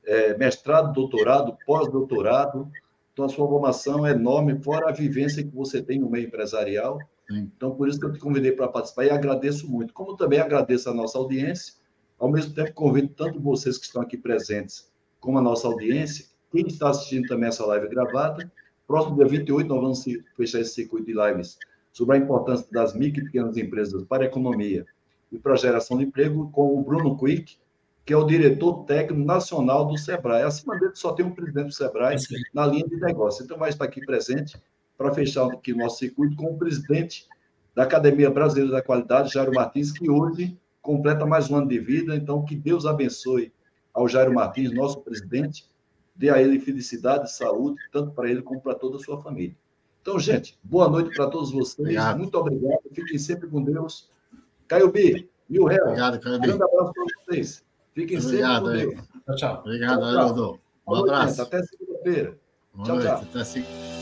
é, 0.05 0.37
mestrado, 0.37 0.93
doutorado, 0.93 1.57
pós-doutorado. 1.65 2.69
Então, 3.13 3.25
a 3.25 3.29
sua 3.29 3.47
formação 3.47 4.05
é 4.05 4.11
enorme, 4.11 4.59
fora 4.61 4.89
a 4.89 4.91
vivência 4.91 5.43
que 5.43 5.55
você 5.55 5.81
tem 5.81 5.99
no 5.99 6.09
meio 6.09 6.27
empresarial. 6.27 6.99
Sim. 7.29 7.51
Então, 7.55 7.75
por 7.75 7.87
isso 7.87 7.99
que 7.99 8.05
eu 8.05 8.11
te 8.11 8.19
convidei 8.19 8.51
para 8.51 8.67
participar 8.67 9.05
e 9.05 9.11
agradeço 9.11 9.69
muito. 9.69 9.93
Como 9.93 10.17
também 10.17 10.39
agradeço 10.39 10.89
a 10.89 10.93
nossa 10.93 11.17
audiência, 11.17 11.75
ao 12.19 12.31
mesmo 12.31 12.53
tempo 12.53 12.73
convido 12.73 13.09
tanto 13.09 13.39
vocês 13.39 13.77
que 13.77 13.85
estão 13.85 14.01
aqui 14.01 14.17
presentes, 14.17 14.91
como 15.19 15.37
a 15.37 15.41
nossa 15.41 15.67
audiência, 15.67 16.25
quem 16.51 16.65
está 16.67 16.89
assistindo 16.89 17.27
também 17.27 17.49
essa 17.49 17.65
live 17.65 17.87
gravada. 17.87 18.51
Próximo 18.87 19.15
dia 19.15 19.27
28, 19.27 19.67
nós 19.67 19.81
vamos 19.81 20.03
fechar 20.35 20.59
esse 20.59 20.73
circuito 20.73 21.05
de 21.05 21.13
lives 21.13 21.57
sobre 21.91 22.17
a 22.17 22.19
importância 22.19 22.67
das 22.71 22.93
micro 22.95 23.21
e 23.21 23.25
pequenas 23.25 23.57
empresas 23.57 24.03
para 24.03 24.23
a 24.23 24.25
economia 24.25 24.85
e 25.31 25.37
para 25.37 25.53
a 25.53 25.55
geração 25.57 25.97
de 25.97 26.05
emprego, 26.05 26.49
com 26.51 26.77
o 26.77 26.83
Bruno 26.83 27.17
Quick, 27.17 27.57
que 28.05 28.13
é 28.13 28.17
o 28.17 28.25
diretor 28.25 28.83
técnico 28.85 29.25
nacional 29.25 29.85
do 29.85 29.97
SEBRAE. 29.97 30.43
Acima 30.43 30.77
dele 30.77 30.91
só 30.95 31.13
tem 31.13 31.25
um 31.25 31.31
presidente 31.31 31.67
do 31.67 31.73
SEBRAE 31.73 32.17
na 32.53 32.65
linha 32.65 32.87
de 32.87 32.95
negócio. 32.97 33.43
Então, 33.43 33.57
vai 33.57 33.69
estar 33.69 33.85
aqui 33.85 34.05
presente 34.05 34.57
para 34.97 35.13
fechar 35.13 35.47
aqui 35.47 35.73
o 35.73 35.77
nosso 35.77 35.99
circuito 35.99 36.35
com 36.35 36.47
o 36.47 36.57
presidente 36.57 37.27
da 37.73 37.83
Academia 37.83 38.29
Brasileira 38.29 38.71
da 38.71 38.81
Qualidade, 38.81 39.33
Jairo 39.33 39.53
Martins, 39.53 39.91
que 39.91 40.09
hoje 40.09 40.57
completa 40.81 41.25
mais 41.25 41.49
um 41.49 41.55
ano 41.55 41.67
de 41.67 41.79
vida. 41.79 42.15
Então, 42.15 42.43
que 42.43 42.55
Deus 42.55 42.85
abençoe 42.85 43.51
ao 43.93 44.07
Jairo 44.07 44.33
Martins, 44.33 44.73
nosso 44.73 44.99
presidente, 45.01 45.65
dê 46.15 46.29
a 46.29 46.41
ele 46.41 46.59
felicidade 46.59 47.29
e 47.29 47.31
saúde, 47.31 47.79
tanto 47.91 48.11
para 48.11 48.29
ele 48.29 48.41
como 48.41 48.59
para 48.59 48.75
toda 48.75 48.97
a 48.97 48.99
sua 48.99 49.21
família. 49.21 49.55
Então, 50.01 50.19
gente, 50.19 50.59
boa 50.61 50.89
noite 50.89 51.15
para 51.15 51.27
todos 51.27 51.51
vocês. 51.51 51.79
Obrigado. 51.79 52.17
Muito 52.17 52.37
obrigado. 52.37 52.81
Fiquem 52.93 53.17
sempre 53.17 53.47
com 53.47 53.63
Deus. 53.63 54.09
Caio 54.67 54.91
B, 54.91 55.29
mil 55.47 55.63
reais. 55.63 55.83
Obrigado, 55.83 56.19
Caio 56.19 56.39
B. 56.39 56.47
Um 56.47 56.57
grande 56.57 56.63
abraço 56.63 56.93
para 56.93 57.03
vocês. 57.25 57.63
Fiquem 57.93 58.17
Obrigado, 58.17 58.65
sempre 58.67 58.85
com 58.87 58.95
Deus. 58.95 59.07
Tchau, 59.25 59.35
tchau. 59.35 59.59
Obrigado, 59.59 60.03
Haroldo. 60.03 60.59
Um 60.87 60.95
abraço. 60.95 61.41
Até 61.41 61.63
segunda-feira. 61.63 62.37
Tchau, 62.83 62.99
tchau. 62.99 63.17
Até 63.17 63.43
segunda 63.43 63.92